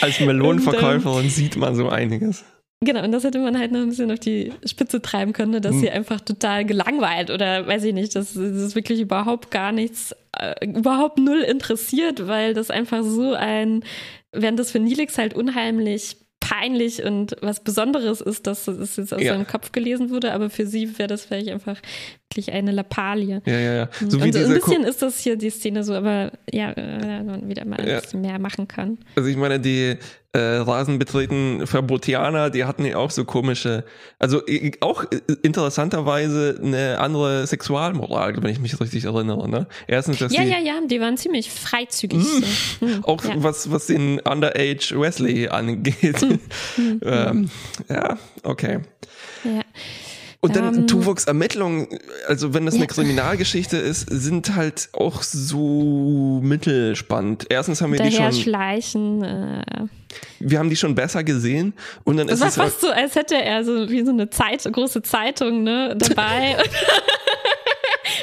Als 0.00 0.20
Melonenverkäuferin 0.20 1.30
sieht 1.30 1.56
man 1.56 1.74
so 1.74 1.88
einiges. 1.88 2.44
Genau, 2.82 3.04
und 3.04 3.12
das 3.12 3.24
hätte 3.24 3.38
man 3.38 3.58
halt 3.58 3.72
noch 3.72 3.80
ein 3.80 3.90
bisschen 3.90 4.10
auf 4.10 4.20
die 4.20 4.54
Spitze 4.64 5.02
treiben 5.02 5.34
können, 5.34 5.50
ne, 5.50 5.60
dass 5.60 5.74
hm. 5.74 5.80
sie 5.80 5.90
einfach 5.90 6.20
total 6.20 6.64
gelangweilt 6.64 7.30
oder 7.30 7.66
weiß 7.66 7.84
ich 7.84 7.92
nicht, 7.92 8.16
dass 8.16 8.32
das 8.32 8.74
wirklich 8.74 9.00
überhaupt 9.00 9.50
gar 9.50 9.70
nichts, 9.70 10.16
äh, 10.38 10.66
überhaupt 10.66 11.18
null 11.18 11.40
interessiert, 11.40 12.26
weil 12.26 12.54
das 12.54 12.70
einfach 12.70 13.02
so 13.02 13.34
ein, 13.34 13.84
während 14.32 14.58
das 14.58 14.70
für 14.70 14.78
Nilix 14.78 15.18
halt 15.18 15.34
unheimlich 15.34 16.16
peinlich 16.40 17.04
und 17.04 17.36
was 17.42 17.60
Besonderes 17.60 18.22
ist, 18.22 18.46
dass 18.46 18.66
es 18.66 18.96
jetzt 18.96 19.12
aus 19.12 19.22
ja. 19.22 19.34
seinem 19.34 19.46
Kopf 19.46 19.72
gelesen 19.72 20.08
wurde, 20.08 20.32
aber 20.32 20.48
für 20.48 20.66
sie 20.66 20.98
wäre 20.98 21.06
das 21.06 21.26
vielleicht 21.26 21.50
einfach 21.50 21.76
wirklich 22.30 22.52
eine 22.52 22.72
Lappalie. 22.72 23.42
Ja, 23.44 23.58
ja, 23.58 23.74
ja. 23.74 23.88
So 23.98 24.04
und 24.04 24.10
so 24.10 24.18
ein 24.20 24.30
bisschen 24.30 24.60
Ko 24.60 24.88
ist 24.88 25.02
das 25.02 25.20
hier 25.20 25.36
die 25.36 25.50
Szene 25.50 25.84
so, 25.84 25.92
aber 25.92 26.32
ja, 26.50 26.72
äh, 26.72 27.22
man 27.22 27.46
wieder 27.46 27.66
mal 27.66 27.86
ja. 27.86 27.96
ein 27.96 28.00
bisschen 28.00 28.22
mehr 28.22 28.38
machen 28.38 28.66
kann. 28.66 28.98
Also 29.16 29.28
ich 29.28 29.36
meine, 29.36 29.60
die 29.60 29.96
äh, 30.32 30.38
Rasen 30.38 30.98
betreten 30.98 31.66
Verbotianer, 31.66 32.50
die 32.50 32.64
hatten 32.64 32.84
ja 32.84 32.96
auch 32.96 33.10
so 33.10 33.24
komische, 33.24 33.84
also 34.20 34.42
auch 34.80 35.04
interessanterweise 35.42 36.60
eine 36.62 36.98
andere 36.98 37.46
Sexualmoral, 37.46 38.40
wenn 38.40 38.50
ich 38.50 38.60
mich 38.60 38.80
richtig 38.80 39.04
erinnere. 39.04 39.48
Ne? 39.48 39.66
Erstens, 39.88 40.18
dass 40.18 40.32
ja, 40.32 40.44
die, 40.44 40.50
ja, 40.50 40.58
ja, 40.58 40.74
die 40.86 41.00
waren 41.00 41.16
ziemlich 41.16 41.50
freizügig. 41.50 42.18
Mh, 42.18 42.46
so. 42.80 42.86
Hm, 42.86 43.04
auch 43.06 43.24
ja. 43.24 43.34
was, 43.38 43.72
was 43.72 43.86
den 43.86 44.20
Underage 44.20 44.94
Wesley 44.98 45.48
angeht. 45.48 46.20
Hm, 46.30 46.38
hm, 46.76 47.00
ähm, 47.04 47.50
ja, 47.88 48.18
okay. 48.42 48.80
Ja. 49.44 49.62
Und 50.42 50.56
dann 50.56 50.74
ähm, 50.74 50.86
Tuvoks 50.86 51.24
Ermittlungen, 51.24 51.86
also 52.26 52.54
wenn 52.54 52.64
das 52.64 52.74
eine 52.74 52.86
Kriminalgeschichte 52.86 53.76
ist, 53.76 54.08
sind 54.08 54.54
halt 54.56 54.88
auch 54.94 55.22
so 55.22 56.40
mittelspannend. 56.42 57.46
Erstens 57.50 57.82
haben 57.82 57.92
wir 57.92 58.00
die 58.00 58.10
schon. 58.10 58.32
Schleichen. 58.32 59.22
Äh. 59.22 59.62
Wir 60.38 60.58
haben 60.58 60.70
die 60.70 60.76
schon 60.76 60.94
besser 60.94 61.24
gesehen 61.24 61.74
und 62.04 62.16
dann 62.16 62.26
das 62.26 62.36
ist 62.36 62.40
war 62.40 62.48
es 62.48 62.56
fast 62.56 62.82
halt 62.82 62.94
so, 62.94 63.02
als 63.02 63.14
hätte 63.16 63.36
er 63.36 63.64
so 63.64 63.90
wie 63.90 64.02
so 64.02 64.10
eine 64.10 64.30
Zeit, 64.30 64.64
große 64.64 65.02
Zeitung 65.02 65.62
ne 65.62 65.94
dabei. 65.98 66.56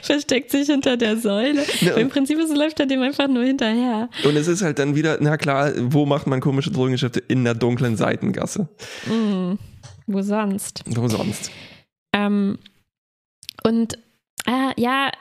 versteckt 0.01 0.51
sich 0.51 0.67
hinter 0.67 0.97
der 0.97 1.17
Säule. 1.17 1.63
Ne, 1.81 1.91
Im 1.91 2.09
Prinzip 2.09 2.39
ist, 2.39 2.55
läuft 2.55 2.79
er 2.79 2.85
dem 2.85 3.01
einfach 3.01 3.27
nur 3.27 3.43
hinterher. 3.43 4.09
Und 4.23 4.35
es 4.35 4.47
ist 4.47 4.61
halt 4.61 4.79
dann 4.79 4.95
wieder, 4.95 5.17
na 5.19 5.37
klar, 5.37 5.71
wo 5.77 6.05
macht 6.05 6.27
man 6.27 6.39
komische 6.39 6.71
Drogengeschäfte? 6.71 7.19
In 7.27 7.43
der 7.43 7.53
dunklen 7.53 7.95
Seitengasse. 7.97 8.67
Mm, 9.05 9.53
wo 10.07 10.21
sonst? 10.21 10.83
Wo 10.87 11.07
sonst? 11.07 11.51
Ähm, 12.17 12.57
und 13.63 13.97
äh, 14.45 14.81
ja, 14.81 15.11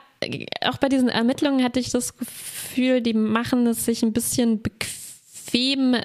auch 0.65 0.77
bei 0.77 0.89
diesen 0.89 1.09
Ermittlungen 1.09 1.63
hatte 1.63 1.79
ich 1.79 1.91
das 1.91 2.17
Gefühl, 2.17 3.01
die 3.01 3.13
machen 3.13 3.67
es 3.67 3.85
sich 3.85 4.03
ein 4.03 4.13
bisschen 4.13 4.61
bequem 4.61 5.97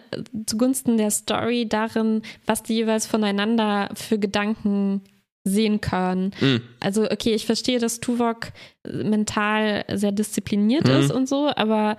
zugunsten 0.47 0.99
der 0.99 1.11
Story 1.11 1.67
darin, 1.69 2.23
was 2.47 2.63
die 2.63 2.75
jeweils 2.75 3.07
voneinander 3.07 3.89
für 3.95 4.19
Gedanken 4.19 5.01
sehen 5.45 5.81
können. 5.81 6.33
Mhm. 6.41 6.63
Also, 6.79 7.11
okay, 7.11 7.35
ich 7.35 7.47
verstehe, 7.47 7.79
dass 7.79 8.01
Tuvok 8.01 8.53
mental 8.87 9.85
sehr 9.93 10.13
diszipliniert 10.13 10.87
mhm. 10.87 10.95
ist 10.95 11.11
und 11.11 11.29
so, 11.29 11.51
aber 11.57 11.97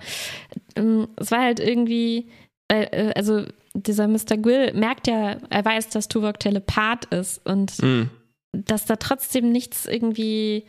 ähm, 0.76 1.08
es 1.16 1.30
war 1.30 1.42
halt 1.42 1.60
irgendwie, 1.60 2.28
äh, 2.68 2.84
äh 2.84 3.12
also 3.14 3.44
dieser 3.74 4.06
Mr. 4.06 4.38
Grill 4.40 4.72
merkt 4.72 5.08
ja, 5.08 5.36
er 5.50 5.64
weiß, 5.64 5.90
dass 5.90 6.08
Tuvok 6.08 6.38
Telepath 6.38 7.06
ist 7.06 7.44
und 7.44 7.82
mhm 7.82 8.08
dass 8.54 8.86
da 8.86 8.96
trotzdem 8.96 9.50
nichts 9.50 9.86
irgendwie 9.86 10.64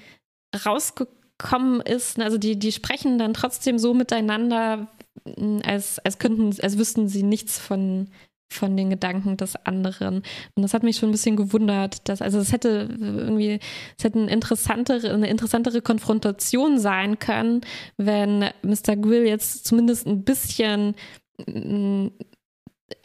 rausgekommen 0.65 1.81
ist. 1.81 2.19
Also 2.19 2.37
die, 2.37 2.57
die 2.57 2.71
sprechen 2.71 3.17
dann 3.17 3.33
trotzdem 3.33 3.77
so 3.77 3.93
miteinander, 3.93 4.87
als, 5.63 5.99
als 5.99 6.19
könnten, 6.19 6.55
als 6.61 6.77
wüssten 6.77 7.07
sie 7.07 7.23
nichts 7.23 7.57
von, 7.57 8.09
von 8.51 8.77
den 8.77 8.89
Gedanken 8.89 9.37
des 9.37 9.55
anderen. 9.55 10.23
Und 10.55 10.63
das 10.63 10.73
hat 10.73 10.83
mich 10.83 10.97
schon 10.97 11.09
ein 11.09 11.13
bisschen 11.13 11.35
gewundert, 11.35 12.07
dass, 12.07 12.21
also 12.21 12.39
es 12.39 12.51
hätte 12.51 12.89
irgendwie, 12.99 13.59
es 13.97 14.03
hätte 14.03 14.19
eine 14.19 14.31
interessantere, 14.31 15.13
eine 15.13 15.29
interessantere 15.29 15.81
Konfrontation 15.81 16.79
sein 16.79 17.19
können, 17.19 17.61
wenn 17.97 18.49
Mr. 18.61 18.95
Grill 18.95 19.25
jetzt 19.25 19.65
zumindest 19.65 20.07
ein 20.07 20.23
bisschen 20.23 20.95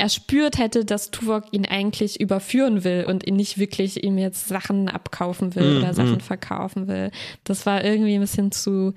er 0.01 0.09
spürt 0.09 0.57
hätte, 0.57 0.86
dass 0.86 1.11
Tuvok 1.11 1.44
ihn 1.53 1.66
eigentlich 1.66 2.20
überführen 2.20 2.84
will 2.84 3.05
und 3.07 3.26
ihn 3.26 3.36
nicht 3.36 3.59
wirklich 3.59 4.03
ihm 4.03 4.16
jetzt 4.16 4.48
Sachen 4.48 4.88
abkaufen 4.88 5.55
will 5.55 5.74
mm, 5.74 5.78
oder 5.78 5.92
Sachen 5.94 6.16
mm. 6.16 6.20
verkaufen 6.20 6.88
will. 6.88 7.11
Das 7.44 7.66
war 7.66 7.84
irgendwie 7.84 8.14
ein 8.14 8.22
bisschen 8.22 8.51
zu 8.51 8.94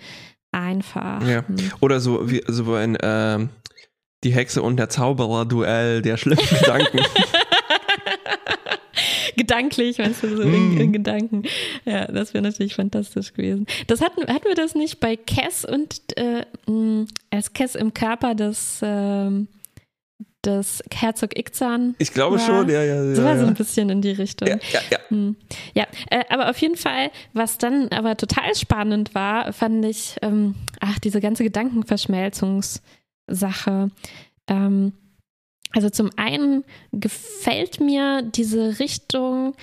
einfach. 0.54 1.22
Ja. 1.28 1.45
Hm. 1.45 1.58
Oder 1.82 1.99
so 1.99 2.32
wie 2.32 2.41
so 2.47 2.74
ein 2.74 2.95
äh, 2.95 3.47
die 4.24 4.32
Hexe 4.32 4.62
und 4.62 4.78
der 4.78 4.88
Zauberer 4.88 5.45
Duell 5.45 6.01
der 6.01 6.16
schlimmen 6.16 6.45
Gedanken. 6.47 7.01
Gedanklich, 9.36 9.99
weißt 9.99 10.24
du, 10.24 10.38
so 10.38 10.43
mm. 10.45 10.54
in, 10.54 10.80
in, 10.80 10.93
Gedanken. 10.93 11.43
Ja, 11.84 12.06
das 12.06 12.34
wäre 12.34 12.43
natürlich 12.43 12.76
fantastisch 12.76 13.34
gewesen. 13.34 13.66
Das 13.88 13.99
hatten, 13.99 14.22
hatten 14.32 14.47
wir 14.47 14.56
das 14.56 14.74
nicht 14.76 15.01
bei 15.01 15.18
Cass 15.18 15.66
und 15.66 15.99
äh, 16.16 16.45
als 17.30 17.51
Cass 17.51 17.76
im 17.76 17.93
Körper 17.93 18.36
des 18.36 18.80
ähm, 18.84 19.47
des 20.46 20.82
Herzog 20.94 21.38
Ikzan. 21.38 21.96
Ich 21.98 22.14
glaube 22.14 22.38
war. 22.38 22.46
schon, 22.46 22.70
ja, 22.70 22.82
ja. 22.84 23.04
ja 23.04 23.16
so 23.16 23.24
war 23.24 23.36
ja. 23.36 23.39
so 23.39 23.48
ein 23.48 23.54
bisschen 23.54 23.89
in 23.89 24.02
die 24.02 24.12
Richtung. 24.12 24.48
Ja, 24.48 24.58
ja, 24.72 24.80
ja. 24.91 25.00
Hm. 25.10 25.36
ja 25.74 25.86
äh, 26.10 26.24
aber 26.30 26.50
auf 26.50 26.58
jeden 26.58 26.78
Fall, 26.78 27.12
was 27.34 27.58
dann 27.58 27.89
aber 27.89 28.16
total 28.18 28.56
spannend 28.56 29.14
war, 29.16 29.54
fand 29.54 29.86
ich, 29.86 30.18
ähm, 30.22 30.56
ach, 30.80 31.00
diese 31.00 31.22
ganze 31.22 31.44
Gedankenverschmelzungssache. 31.44 33.89
Ähm, 34.48 34.94
also 35.76 35.89
zum 35.89 36.12
einen 36.18 36.64
gefällt 36.91 37.80
mir 37.80 38.22
diese 38.22 38.78
Richtung, 38.80 39.56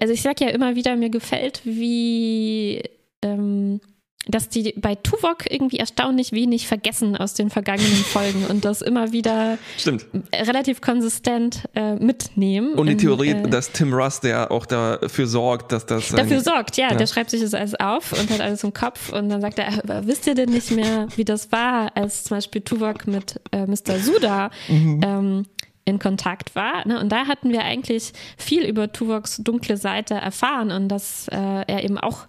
also 0.00 0.12
ich 0.12 0.22
sage 0.22 0.44
ja 0.44 0.50
immer 0.50 0.76
wieder, 0.76 0.94
mir 0.94 1.10
gefällt, 1.10 1.62
wie 1.64 2.84
ähm, 3.22 3.80
dass 4.28 4.48
die 4.48 4.74
bei 4.76 4.94
Tuvok 4.96 5.50
irgendwie 5.50 5.78
erstaunlich 5.78 6.32
wenig 6.32 6.66
vergessen 6.66 7.16
aus 7.16 7.34
den 7.34 7.50
vergangenen 7.50 7.92
Folgen 8.12 8.46
und 8.46 8.64
das 8.64 8.82
immer 8.82 9.12
wieder 9.12 9.58
Stimmt. 9.78 10.06
relativ 10.34 10.80
konsistent 10.80 11.62
äh, 11.74 11.94
mitnehmen. 11.94 12.74
Und 12.74 12.86
die 12.88 12.96
Theorie, 12.96 13.30
in, 13.30 13.46
äh, 13.46 13.50
dass 13.50 13.72
Tim 13.72 13.92
Russ, 13.92 14.20
der 14.20 14.50
auch 14.50 14.66
dafür 14.66 15.26
sorgt, 15.26 15.72
dass 15.72 15.86
das. 15.86 16.08
Dafür 16.08 16.40
sorgt, 16.40 16.76
ja, 16.76 16.90
ja, 16.90 16.96
Der 16.96 17.06
schreibt 17.06 17.30
sich 17.30 17.40
das 17.40 17.54
alles 17.54 17.74
auf 17.78 18.12
und 18.12 18.30
hat 18.30 18.40
alles 18.40 18.64
im 18.64 18.72
Kopf 18.72 19.12
und 19.12 19.28
dann 19.28 19.40
sagt 19.40 19.58
er, 19.58 20.06
wisst 20.06 20.26
ihr 20.26 20.34
denn 20.34 20.50
nicht 20.50 20.70
mehr, 20.70 21.06
wie 21.16 21.24
das 21.24 21.52
war, 21.52 21.96
als 21.96 22.24
zum 22.24 22.36
Beispiel 22.36 22.62
Tuvok 22.62 23.06
mit 23.06 23.40
äh, 23.52 23.66
Mr. 23.66 23.98
Suda 24.00 24.50
mhm. 24.68 25.00
ähm, 25.04 25.46
in 25.84 25.98
Kontakt 25.98 26.54
war. 26.54 26.86
Ne? 26.86 27.00
Und 27.00 27.10
da 27.10 27.26
hatten 27.26 27.52
wir 27.52 27.62
eigentlich 27.62 28.12
viel 28.36 28.64
über 28.64 28.92
Tuvoks 28.92 29.36
dunkle 29.38 29.76
Seite 29.76 30.14
erfahren 30.14 30.72
und 30.72 30.88
dass 30.88 31.28
äh, 31.28 31.36
er 31.36 31.84
eben 31.84 31.96
auch 31.96 32.26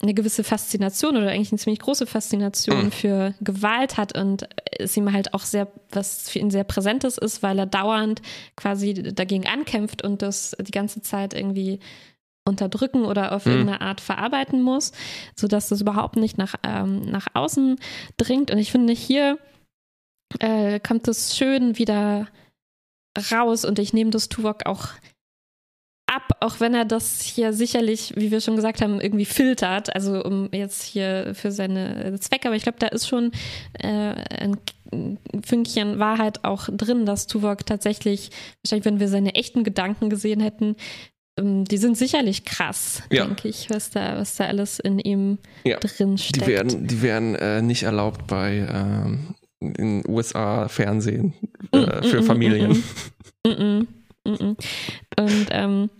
eine 0.00 0.14
gewisse 0.14 0.44
Faszination 0.44 1.16
oder 1.16 1.30
eigentlich 1.30 1.50
eine 1.50 1.58
ziemlich 1.58 1.80
große 1.80 2.06
Faszination 2.06 2.86
mhm. 2.86 2.92
für 2.92 3.34
Gewalt 3.40 3.96
hat 3.96 4.16
und 4.16 4.48
es 4.78 4.96
ihm 4.96 5.12
halt 5.12 5.34
auch 5.34 5.42
sehr, 5.42 5.66
was 5.90 6.30
für 6.30 6.38
ihn 6.38 6.50
sehr 6.50 6.64
präsentes 6.64 7.18
ist, 7.18 7.42
weil 7.42 7.58
er 7.58 7.66
dauernd 7.66 8.22
quasi 8.56 8.94
dagegen 8.94 9.46
ankämpft 9.46 10.04
und 10.04 10.22
das 10.22 10.56
die 10.60 10.70
ganze 10.70 11.02
Zeit 11.02 11.34
irgendwie 11.34 11.80
unterdrücken 12.46 13.04
oder 13.04 13.32
auf 13.32 13.44
mhm. 13.44 13.52
irgendeine 13.52 13.80
Art 13.80 14.00
verarbeiten 14.00 14.62
muss, 14.62 14.92
sodass 15.34 15.68
das 15.68 15.80
überhaupt 15.80 16.16
nicht 16.16 16.38
nach, 16.38 16.54
ähm, 16.62 17.00
nach 17.02 17.26
außen 17.34 17.76
dringt. 18.16 18.52
Und 18.52 18.58
ich 18.58 18.70
finde, 18.70 18.92
hier 18.92 19.38
äh, 20.38 20.78
kommt 20.78 21.08
es 21.08 21.36
schön 21.36 21.76
wieder 21.76 22.28
raus 23.32 23.64
und 23.64 23.80
ich 23.80 23.92
nehme 23.92 24.10
das 24.10 24.28
Tuvok 24.28 24.66
auch 24.66 24.88
ab, 26.08 26.36
auch 26.40 26.60
wenn 26.60 26.74
er 26.74 26.84
das 26.84 27.20
hier 27.20 27.52
sicherlich, 27.52 28.14
wie 28.16 28.30
wir 28.30 28.40
schon 28.40 28.56
gesagt 28.56 28.80
haben, 28.80 29.00
irgendwie 29.00 29.24
filtert, 29.24 29.94
also 29.94 30.24
um 30.24 30.48
jetzt 30.52 30.82
hier 30.82 31.32
für 31.34 31.52
seine 31.52 32.18
Zwecke, 32.18 32.48
aber 32.48 32.56
ich 32.56 32.62
glaube, 32.62 32.78
da 32.78 32.88
ist 32.88 33.06
schon 33.06 33.32
äh, 33.74 34.14
ein 34.40 34.56
Fünkchen 35.44 35.98
Wahrheit 35.98 36.44
auch 36.44 36.68
drin, 36.72 37.04
dass 37.04 37.26
Tuvok 37.26 37.66
tatsächlich, 37.66 38.30
wahrscheinlich, 38.62 38.86
wenn 38.86 39.00
wir 39.00 39.08
seine 39.08 39.34
echten 39.34 39.64
Gedanken 39.64 40.08
gesehen 40.08 40.40
hätten, 40.40 40.76
ähm, 41.38 41.64
die 41.64 41.76
sind 41.76 41.96
sicherlich 41.96 42.44
krass, 42.44 43.02
ja. 43.10 43.26
denke 43.26 43.48
ich, 43.48 43.68
was 43.70 43.90
da, 43.90 44.18
was 44.18 44.36
da 44.36 44.46
alles 44.46 44.78
in 44.78 44.98
ihm 44.98 45.38
ja. 45.64 45.78
drin 45.78 46.16
steckt. 46.16 46.46
Die 46.46 46.50
werden, 46.50 46.86
die 46.86 47.02
werden 47.02 47.34
äh, 47.34 47.62
nicht 47.62 47.82
erlaubt 47.82 48.26
bei 48.26 48.66
ähm, 48.72 49.34
in 49.60 50.08
USA 50.08 50.68
Fernsehen 50.68 51.34
äh, 51.72 51.78
mm, 51.78 52.02
für 52.04 52.20
mm, 52.20 52.24
mm 52.24 52.26
Familien. 52.26 52.84
Mm, 53.46 53.86
mm, 54.30 54.44
mm, 54.44 54.56
Und 55.18 55.46
ähm, 55.50 55.90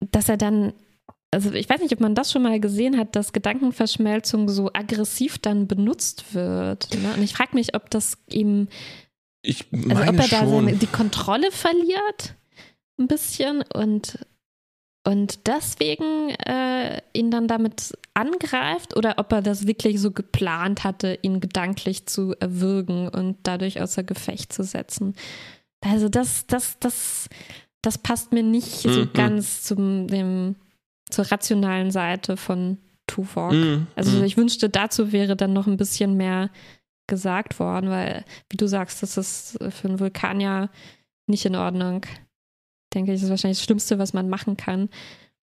dass 0.00 0.28
er 0.28 0.36
dann, 0.36 0.72
also 1.30 1.52
ich 1.52 1.68
weiß 1.68 1.80
nicht, 1.80 1.92
ob 1.92 2.00
man 2.00 2.14
das 2.14 2.32
schon 2.32 2.42
mal 2.42 2.60
gesehen 2.60 2.98
hat, 2.98 3.16
dass 3.16 3.32
Gedankenverschmelzung 3.32 4.48
so 4.48 4.70
aggressiv 4.72 5.38
dann 5.38 5.66
benutzt 5.66 6.34
wird. 6.34 6.94
Ne? 6.94 7.14
Und 7.16 7.22
ich 7.22 7.34
frage 7.34 7.54
mich, 7.54 7.74
ob 7.74 7.90
das 7.90 8.18
ihm, 8.28 8.68
ich 9.42 9.70
meine 9.70 10.00
also 10.00 10.12
ob 10.12 10.18
er 10.18 10.28
da 10.28 10.72
die 10.72 10.86
Kontrolle 10.86 11.50
verliert, 11.50 12.34
ein 12.98 13.08
bisschen 13.08 13.62
und 13.74 14.18
und 15.06 15.46
deswegen 15.46 16.30
äh, 16.30 17.00
ihn 17.12 17.30
dann 17.30 17.46
damit 17.46 17.96
angreift 18.14 18.96
oder 18.96 19.14
ob 19.18 19.30
er 19.30 19.40
das 19.40 19.68
wirklich 19.68 20.00
so 20.00 20.10
geplant 20.10 20.82
hatte, 20.82 21.16
ihn 21.22 21.38
gedanklich 21.38 22.06
zu 22.06 22.34
erwürgen 22.40 23.08
und 23.08 23.36
dadurch 23.44 23.80
außer 23.80 24.02
Gefecht 24.02 24.52
zu 24.52 24.64
setzen. 24.64 25.14
Also 25.82 26.08
das, 26.08 26.46
das, 26.46 26.78
das 26.80 27.28
das 27.86 27.98
passt 27.98 28.32
mir 28.32 28.42
nicht 28.42 28.66
so 28.66 28.88
mhm. 28.88 29.12
ganz 29.12 29.62
zum 29.62 30.08
dem, 30.08 30.56
zur 31.08 31.30
rationalen 31.30 31.92
Seite 31.92 32.36
von 32.36 32.78
Tuvok. 33.06 33.52
Mhm. 33.52 33.86
Also 33.94 34.18
mhm. 34.18 34.24
ich 34.24 34.36
wünschte, 34.36 34.68
dazu 34.68 35.12
wäre 35.12 35.36
dann 35.36 35.52
noch 35.52 35.68
ein 35.68 35.76
bisschen 35.76 36.16
mehr 36.16 36.50
gesagt 37.06 37.60
worden, 37.60 37.88
weil, 37.88 38.24
wie 38.50 38.56
du 38.56 38.66
sagst, 38.66 39.04
das 39.04 39.16
ist 39.16 39.58
für 39.70 39.86
einen 39.88 40.00
Vulkanier 40.00 40.68
nicht 41.28 41.44
in 41.44 41.54
Ordnung. 41.54 42.04
Denke 42.92 43.12
ich, 43.12 43.20
das 43.20 43.24
ist 43.24 43.30
wahrscheinlich 43.30 43.58
das 43.58 43.64
Schlimmste, 43.64 44.00
was 44.00 44.12
man 44.12 44.28
machen 44.28 44.56
kann, 44.56 44.88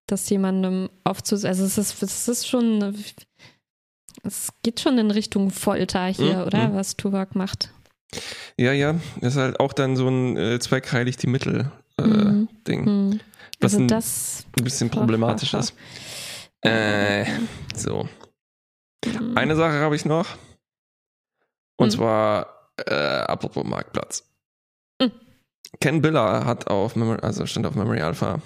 das 0.09 0.29
jemandem 0.29 0.91
aufzusetzen. 1.05 1.49
Also 1.49 1.65
es 1.65 1.79
ist, 1.79 2.03
es 2.03 2.27
ist 2.27 2.49
schon, 2.49 2.97
es 4.25 4.53
geht 4.65 4.81
schon 4.81 4.99
in 4.99 5.13
Richtung 5.13 5.51
Folter 5.51 6.07
hier, 6.07 6.39
mhm. 6.39 6.43
oder? 6.43 6.75
Was 6.75 6.97
Tuvok 6.97 7.37
macht. 7.37 7.73
Ja, 8.57 8.73
ja, 8.73 8.95
das 9.21 9.35
ist 9.35 9.41
halt 9.41 9.61
auch 9.61 9.73
dann 9.73 9.97
so 9.97 10.09
ein 10.09 10.37
äh, 10.37 10.59
Zweck 10.59 10.93
heiligt 10.93 11.23
die 11.23 11.27
Mittel 11.27 11.71
äh, 11.99 12.03
mhm. 12.03 12.49
Ding. 12.67 12.85
Mhm. 12.85 13.21
Was 13.61 13.75
also 13.75 13.85
ein, 13.85 13.89
das 13.89 14.45
ein 14.59 14.65
bisschen 14.65 14.91
problematisch 14.91 15.55
ist. 15.55 15.75
Äh, 16.63 17.25
so. 17.75 18.09
Mhm. 19.05 19.37
Eine 19.37 19.57
Sache 19.57 19.75
habe 19.75 19.97
ich 19.97 20.05
noch. 20.05 20.27
Und 21.77 21.89
mhm. 21.89 21.91
zwar, 21.91 22.71
äh, 22.87 22.95
apropos 22.95 23.65
Marktplatz. 23.65 24.25
Mhm. 25.01 25.13
Ken 25.81 26.03
Biller 26.03 26.45
hat 26.45 26.69
auf 26.69 26.97
Memory, 26.97 27.21
also 27.23 27.47
stand 27.47 27.67
auf 27.67 27.75
Memory 27.75 28.01
Alpha. 28.01 28.41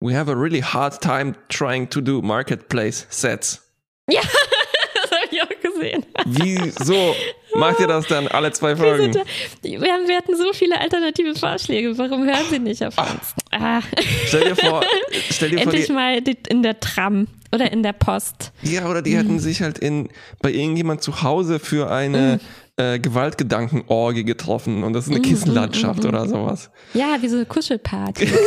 We 0.00 0.14
have 0.14 0.30
a 0.30 0.34
really 0.34 0.60
hard 0.60 1.00
time 1.00 1.34
trying 1.48 1.88
to 1.90 2.00
do 2.00 2.20
marketplace 2.20 3.06
sets. 3.08 3.62
Ja, 4.10 4.20
das 4.94 5.10
habe 5.10 5.28
ich 5.30 5.42
auch 5.42 5.60
gesehen. 5.62 6.04
Wieso 6.26 7.14
macht 7.56 7.80
ihr 7.80 7.86
das 7.86 8.06
dann 8.06 8.28
alle 8.28 8.52
zwei 8.52 8.76
Folgen? 8.76 9.14
Wir, 9.62 9.80
wir, 9.80 9.92
haben, 9.92 10.08
wir 10.08 10.16
hatten 10.16 10.36
so 10.36 10.52
viele 10.52 10.80
alternative 10.80 11.34
Vorschläge. 11.34 11.96
Warum 11.98 12.24
hören 12.24 12.44
sie 12.50 12.58
nicht 12.58 12.84
auf 12.84 12.96
uns? 12.98 13.34
Ah. 13.50 13.80
Stell 14.26 14.44
dir 14.44 14.56
vor, 14.56 14.82
stell 15.30 15.50
dir 15.50 15.60
Endlich 15.60 15.86
vor, 15.86 15.96
mal 15.96 16.20
in 16.48 16.62
der 16.62 16.80
Tram 16.80 17.26
oder 17.52 17.70
in 17.72 17.82
der 17.82 17.92
Post. 17.92 18.52
Ja, 18.62 18.88
oder 18.88 19.02
die 19.02 19.12
mhm. 19.12 19.16
hätten 19.16 19.38
sich 19.40 19.62
halt 19.62 19.78
in 19.78 20.08
bei 20.42 20.52
irgendjemand 20.52 21.02
zu 21.02 21.22
Hause 21.22 21.58
für 21.58 21.90
eine 21.90 22.40
mhm 22.42 22.64
äh, 22.76 22.98
Gewaltgedankenorgie 22.98 24.24
getroffen 24.24 24.82
und 24.82 24.94
das 24.94 25.06
ist 25.06 25.12
eine 25.12 25.20
mm, 25.20 25.22
Kissenlandschaft 25.22 26.02
mm, 26.02 26.06
mm, 26.06 26.08
oder 26.08 26.28
sowas. 26.28 26.70
Ja, 26.92 27.18
wie 27.20 27.28
so 27.28 27.36
eine 27.36 27.46
Kuschelparty. 27.46 28.26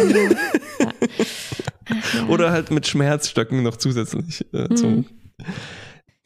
Genau. 1.87 2.01
ja. 2.13 2.27
Oder 2.27 2.51
halt 2.51 2.69
mit 2.69 2.85
Schmerzstöcken 2.85 3.63
noch 3.63 3.77
zusätzlich 3.77 4.45
äh, 4.53 4.75
zum 4.75 5.05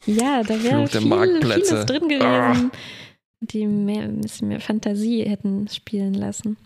Ja, 0.06 0.42
da 0.42 0.62
wäre 0.62 0.86
viel, 0.86 1.00
vieles 1.40 1.86
drin 1.86 2.08
gewesen. 2.08 2.70
Ah 2.70 2.70
die 3.42 3.66
mehr, 3.66 4.04
ein 4.04 4.20
bisschen 4.20 4.48
mehr 4.48 4.60
Fantasie 4.60 5.24
hätten 5.24 5.68
spielen 5.68 6.14
lassen. 6.14 6.56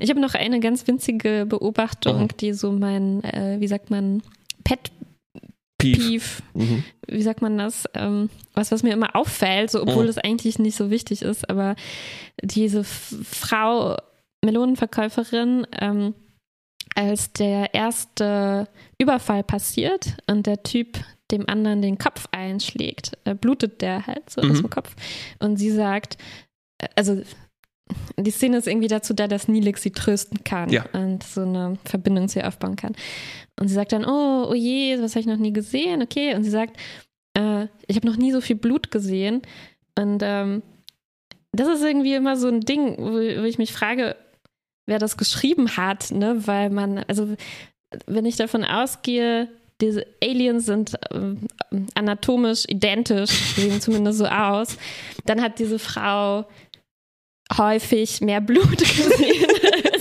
Ich 0.00 0.10
habe 0.10 0.20
noch 0.20 0.34
eine 0.34 0.60
ganz 0.60 0.86
winzige 0.86 1.46
Beobachtung, 1.46 2.24
oh. 2.24 2.34
die 2.40 2.52
so 2.54 2.72
mein, 2.72 3.22
äh, 3.24 3.56
wie 3.60 3.68
sagt 3.68 3.90
man, 3.90 4.22
Pet 4.64 4.90
Pief. 5.78 6.42
Mhm. 6.54 6.84
Wie 7.06 7.22
sagt 7.22 7.42
man 7.42 7.58
das? 7.58 7.84
Ähm, 7.94 8.30
was, 8.54 8.72
was 8.72 8.82
mir 8.82 8.94
immer 8.94 9.14
auffällt, 9.14 9.70
so, 9.70 9.82
obwohl 9.82 10.04
mhm. 10.04 10.06
das 10.06 10.18
eigentlich 10.18 10.58
nicht 10.58 10.76
so 10.76 10.90
wichtig 10.90 11.20
ist, 11.20 11.50
aber 11.50 11.76
diese 12.42 12.84
Frau, 12.84 13.96
Melonenverkäuferin, 14.42 15.66
ähm, 15.78 16.14
als 16.94 17.32
der 17.32 17.74
erste 17.74 18.68
Überfall 18.98 19.42
passiert 19.42 20.16
und 20.26 20.46
der 20.46 20.62
Typ 20.62 20.98
dem 21.34 21.48
anderen 21.48 21.82
den 21.82 21.98
Kopf 21.98 22.26
einschlägt, 22.30 23.18
äh, 23.24 23.34
blutet 23.34 23.82
der 23.82 24.06
halt 24.06 24.30
so 24.30 24.42
mhm. 24.42 24.50
aus 24.50 24.60
dem 24.60 24.70
Kopf. 24.70 24.94
Und 25.38 25.56
sie 25.56 25.70
sagt, 25.70 26.16
äh, 26.78 26.88
also 26.96 27.20
die 28.16 28.30
Szene 28.30 28.58
ist 28.58 28.66
irgendwie 28.66 28.88
dazu 28.88 29.12
da, 29.12 29.28
dass 29.28 29.48
Nilix 29.48 29.82
sie 29.82 29.90
trösten 29.90 30.42
kann 30.42 30.70
ja. 30.70 30.86
und 30.92 31.22
so 31.22 31.42
eine 31.42 31.76
Verbindung 31.84 32.28
zu 32.28 32.38
ihr 32.38 32.48
aufbauen 32.48 32.76
kann. 32.76 32.94
Und 33.60 33.68
sie 33.68 33.74
sagt 33.74 33.92
dann, 33.92 34.04
oh, 34.04 34.48
oh 34.50 34.54
je, 34.54 35.00
was 35.00 35.12
habe 35.12 35.20
ich 35.20 35.26
noch 35.26 35.36
nie 35.36 35.52
gesehen, 35.52 36.02
okay. 36.02 36.34
Und 36.34 36.44
sie 36.44 36.50
sagt, 36.50 36.78
äh, 37.34 37.66
ich 37.86 37.96
habe 37.96 38.06
noch 38.06 38.16
nie 38.16 38.32
so 38.32 38.40
viel 38.40 38.56
Blut 38.56 38.90
gesehen. 38.90 39.42
Und 39.98 40.22
ähm, 40.24 40.62
das 41.52 41.68
ist 41.68 41.82
irgendwie 41.82 42.14
immer 42.14 42.36
so 42.36 42.48
ein 42.48 42.60
Ding, 42.60 42.96
wo, 42.98 43.12
wo, 43.12 43.44
ich 43.44 43.58
mich 43.58 43.72
frage, 43.72 44.16
wer 44.86 44.98
das 44.98 45.16
geschrieben 45.16 45.76
hat, 45.76 46.10
ne? 46.10 46.46
Weil 46.46 46.70
man, 46.70 46.98
also 47.06 47.34
wenn 48.06 48.26
ich 48.26 48.36
davon 48.36 48.64
ausgehe, 48.64 49.48
diese 49.80 50.06
Aliens 50.22 50.66
sind 50.66 50.94
äh, 51.10 51.36
anatomisch 51.94 52.64
identisch, 52.68 53.30
sehen 53.56 53.80
zumindest 53.80 54.18
so 54.18 54.26
aus, 54.26 54.76
dann 55.26 55.42
hat 55.42 55.58
diese 55.58 55.78
Frau 55.78 56.46
häufig 57.56 58.20
mehr 58.20 58.40
Blut 58.40 58.78
gesehen 58.78 59.50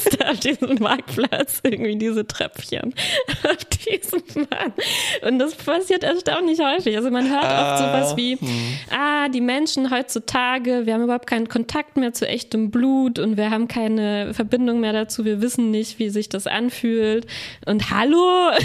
als 0.05 0.15
da 0.17 0.31
auf 0.31 0.39
diesem 0.39 0.75
Marktplatz. 0.79 1.59
Irgendwie 1.63 1.95
diese 1.95 2.25
Tröpfchen 2.25 2.93
auf 3.43 3.65
diesem 3.65 4.21
Mann. 4.35 4.73
Und 5.21 5.39
das 5.39 5.55
passiert 5.55 6.03
erstaunlich 6.03 6.59
häufig. 6.59 6.95
Also 6.95 7.11
man 7.11 7.29
hört 7.29 7.43
oft 7.43 7.79
sowas 7.79 8.17
wie, 8.17 8.37
hm. 8.37 8.77
ah, 8.91 9.29
die 9.29 9.41
Menschen 9.41 9.91
heutzutage, 9.91 10.85
wir 10.85 10.93
haben 10.93 11.03
überhaupt 11.03 11.27
keinen 11.27 11.49
Kontakt 11.49 11.97
mehr 11.97 12.13
zu 12.13 12.27
echtem 12.27 12.71
Blut 12.71 13.19
und 13.19 13.37
wir 13.37 13.49
haben 13.49 13.67
keine 13.67 14.33
Verbindung 14.33 14.79
mehr 14.79 14.93
dazu, 14.93 15.25
wir 15.25 15.41
wissen 15.41 15.71
nicht, 15.71 15.99
wie 15.99 16.09
sich 16.09 16.29
das 16.29 16.47
anfühlt. 16.47 17.25
Und 17.65 17.89
hallo? 17.89 18.51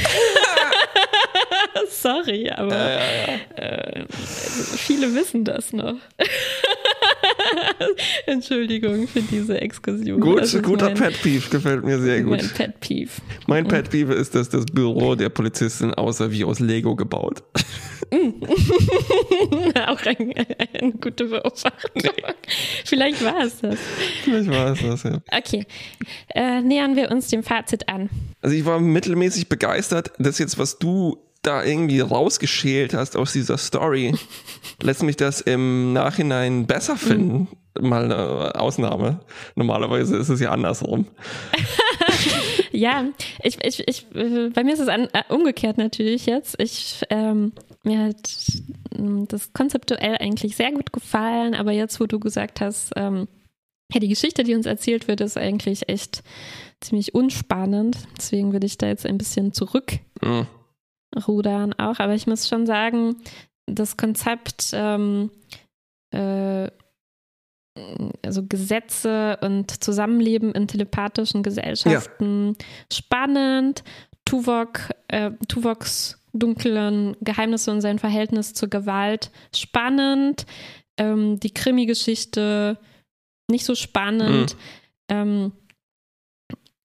Sorry, 1.91 2.51
aber 2.51 2.77
ja, 2.77 2.89
ja, 2.89 2.99
ja. 3.57 3.63
Äh, 3.63 4.05
viele 4.11 5.15
wissen 5.15 5.45
das 5.45 5.73
noch. 5.73 5.97
Entschuldigung 8.27 9.09
für 9.09 9.23
diese 9.23 9.61
Exkursion. 9.61 10.21
Gut, 10.21 10.63
guter 10.63 10.91
Pet 10.91 11.21
Peeve, 11.23 11.49
gefällt 11.51 11.85
mir 11.85 11.99
sehr 12.01 12.23
gut. 12.23 12.39
Mein 12.39 12.49
Pet 12.51 12.81
Peeve. 12.81 13.11
Mein 13.47 13.69
Pet 13.69 13.91
Peeve 13.91 14.15
ist, 14.15 14.35
dass 14.35 14.49
das 14.49 14.65
Büro 14.67 15.15
der 15.15 15.29
Polizistin 15.29 15.95
außer 15.95 16.31
wie 16.31 16.45
aus 16.45 16.61
Lego 16.61 16.97
gebaut. 16.97 17.43
Auch 19.87 20.07
ein, 20.07 20.35
eine 20.81 20.93
gute 20.93 21.27
Beobachtung. 21.27 21.91
Nee. 21.95 22.11
Vielleicht 22.85 23.25
war 23.25 23.45
es 23.45 23.61
das. 23.61 23.79
Vielleicht 24.25 24.49
war 24.51 24.73
es 24.73 24.81
das, 24.83 25.03
ja. 25.03 25.21
Okay, 25.31 25.67
äh, 26.35 26.61
nähern 26.61 26.97
wir 26.97 27.11
uns 27.11 27.29
dem 27.29 27.43
Fazit 27.43 27.89
an. 27.89 28.09
Also 28.41 28.57
ich 28.57 28.65
war 28.65 28.81
mittelmäßig 28.81 29.49
begeistert, 29.49 30.13
dass 30.19 30.39
jetzt, 30.39 30.59
was 30.59 30.79
du 30.79 31.19
da 31.49 31.65
irgendwie 31.65 32.01
rausgeschält 32.01 32.93
hast 32.95 33.17
aus 33.17 33.33
dieser 33.33 33.57
Story, 33.57 34.15
lässt 34.83 35.03
mich 35.03 35.17
das 35.17 35.41
im 35.41 35.93
Nachhinein 35.95 36.67
besser 36.67 36.97
finden. 36.97 37.49
Mhm. 37.81 37.89
Mal 37.89 38.05
eine 38.05 38.61
Ausnahme. 38.61 39.21
Normalerweise 39.55 40.17
ist 40.17 40.29
es 40.29 40.41
ja 40.41 40.51
andersrum. 40.51 41.07
ja, 42.73 43.05
ich, 43.43 43.65
ich, 43.65 43.87
ich, 43.87 44.07
bei 44.11 44.65
mir 44.65 44.75
ist 44.75 44.81
es 44.81 44.89
an, 44.89 45.09
äh, 45.13 45.23
umgekehrt 45.29 45.79
natürlich 45.79 46.27
jetzt. 46.27 46.61
Ich, 46.61 47.03
ähm, 47.09 47.53
mir 47.85 48.01
hat 48.01 48.29
hm, 48.95 49.27
das 49.29 49.53
konzeptuell 49.53 50.17
eigentlich 50.19 50.57
sehr 50.57 50.73
gut 50.73 50.93
gefallen, 50.93 51.55
aber 51.55 51.73
jetzt, 51.73 52.01
wo 52.01 52.07
du 52.07 52.19
gesagt 52.19 52.61
hast, 52.61 52.93
ähm, 52.97 53.29
ja, 53.93 54.01
die 54.01 54.09
Geschichte, 54.09 54.43
die 54.43 54.55
uns 54.55 54.67
erzählt 54.67 55.09
wird, 55.09 55.21
ist 55.21 55.39
eigentlich 55.39 55.89
echt 55.89 56.23
ziemlich 56.81 57.15
unspannend. 57.15 57.97
Deswegen 58.19 58.53
würde 58.53 58.67
ich 58.67 58.77
da 58.77 58.89
jetzt 58.89 59.07
ein 59.07 59.19
bisschen 59.19 59.53
zurück. 59.53 60.01
Mhm 60.21 60.47
rudern 61.27 61.73
auch. 61.75 61.99
Aber 61.99 62.15
ich 62.15 62.27
muss 62.27 62.49
schon 62.49 62.67
sagen, 62.67 63.17
das 63.67 63.97
Konzept, 63.97 64.71
ähm, 64.73 65.31
äh, 66.11 66.71
also 68.25 68.45
Gesetze 68.47 69.39
und 69.41 69.83
Zusammenleben 69.83 70.53
in 70.53 70.67
telepathischen 70.67 71.43
Gesellschaften 71.43 72.57
ja. 72.59 72.67
spannend. 72.93 73.85
Tuvok, 74.25 74.81
äh, 75.09 75.31
Tuvoks 75.49 76.19
dunklen 76.33 77.17
Geheimnisse 77.21 77.71
und 77.71 77.81
sein 77.81 77.99
Verhältnis 77.99 78.53
zur 78.53 78.69
Gewalt 78.69 79.31
spannend. 79.55 80.45
Ähm, 80.99 81.39
die 81.41 81.55
Krimi-Geschichte 81.55 82.79
nicht 83.51 83.65
so 83.65 83.75
spannend. 83.75 84.55
Mhm. 84.55 84.59
Ähm, 85.11 85.53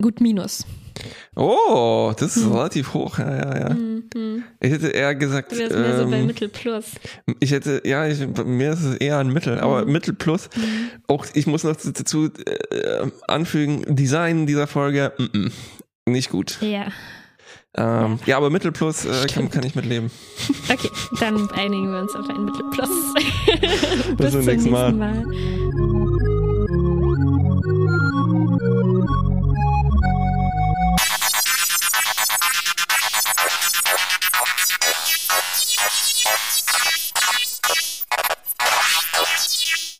gut 0.04 0.20
Minus. 0.20 0.66
Oh, 1.36 2.14
das 2.18 2.36
ist 2.38 2.44
hm. 2.44 2.52
relativ 2.52 2.94
hoch, 2.94 3.18
ja, 3.18 3.36
ja, 3.36 3.58
ja. 3.58 3.70
Hm, 3.70 4.44
Ich 4.60 4.72
hätte 4.72 4.90
eher 4.90 5.16
gesagt. 5.16 5.52
Du 5.52 5.58
wärst 5.58 5.74
ähm, 5.74 5.82
mehr 5.82 5.98
so 5.98 6.10
bei 6.10 6.18
ähm, 6.18 6.28
Mittel 6.28 6.50
Plus. 6.50 6.86
Ich 7.40 7.52
hätte, 7.52 7.82
ja, 7.86 8.06
ich, 8.06 8.20
mir 8.46 8.74
ist 8.74 8.84
es 8.84 8.98
eher 8.98 9.18
ein 9.18 9.30
Mittel, 9.30 9.60
aber 9.60 9.82
hm. 9.82 9.92
Mittel 9.92 10.14
Plus. 10.14 10.50
Hm. 10.54 10.62
Auch 11.08 11.26
ich 11.34 11.48
muss 11.48 11.64
noch 11.64 11.76
dazu 11.76 12.26
äh, 12.26 13.08
anfügen, 13.28 13.96
Design 13.96 14.46
dieser 14.46 14.68
Folge, 14.68 15.14
mm 15.18 15.24
-mm, 15.24 15.52
nicht 16.06 16.30
gut. 16.30 16.58
Ja. 16.62 16.88
Ähm, 17.76 18.20
ja. 18.26 18.28
ja. 18.28 18.38
aber 18.38 18.50
Mittel 18.50 18.74
Plus 18.74 19.06
äh, 19.06 19.26
kann, 19.34 19.50
kann 19.50 19.66
ich 19.66 19.74
mitleben. 19.76 20.12
Okay, 20.70 20.90
dann 21.20 21.50
einigen 21.52 21.92
wir 21.92 22.02
uns 22.02 22.14
auf 22.14 22.30
ein 22.30 22.46
Mittel 22.46 22.66
Plus. 22.72 22.90
Bis, 24.10 24.16
Bis 24.18 24.32
zum 24.32 24.46
nächsten 24.46 24.70
Mal. 24.70 24.92
Mal. 24.92 25.24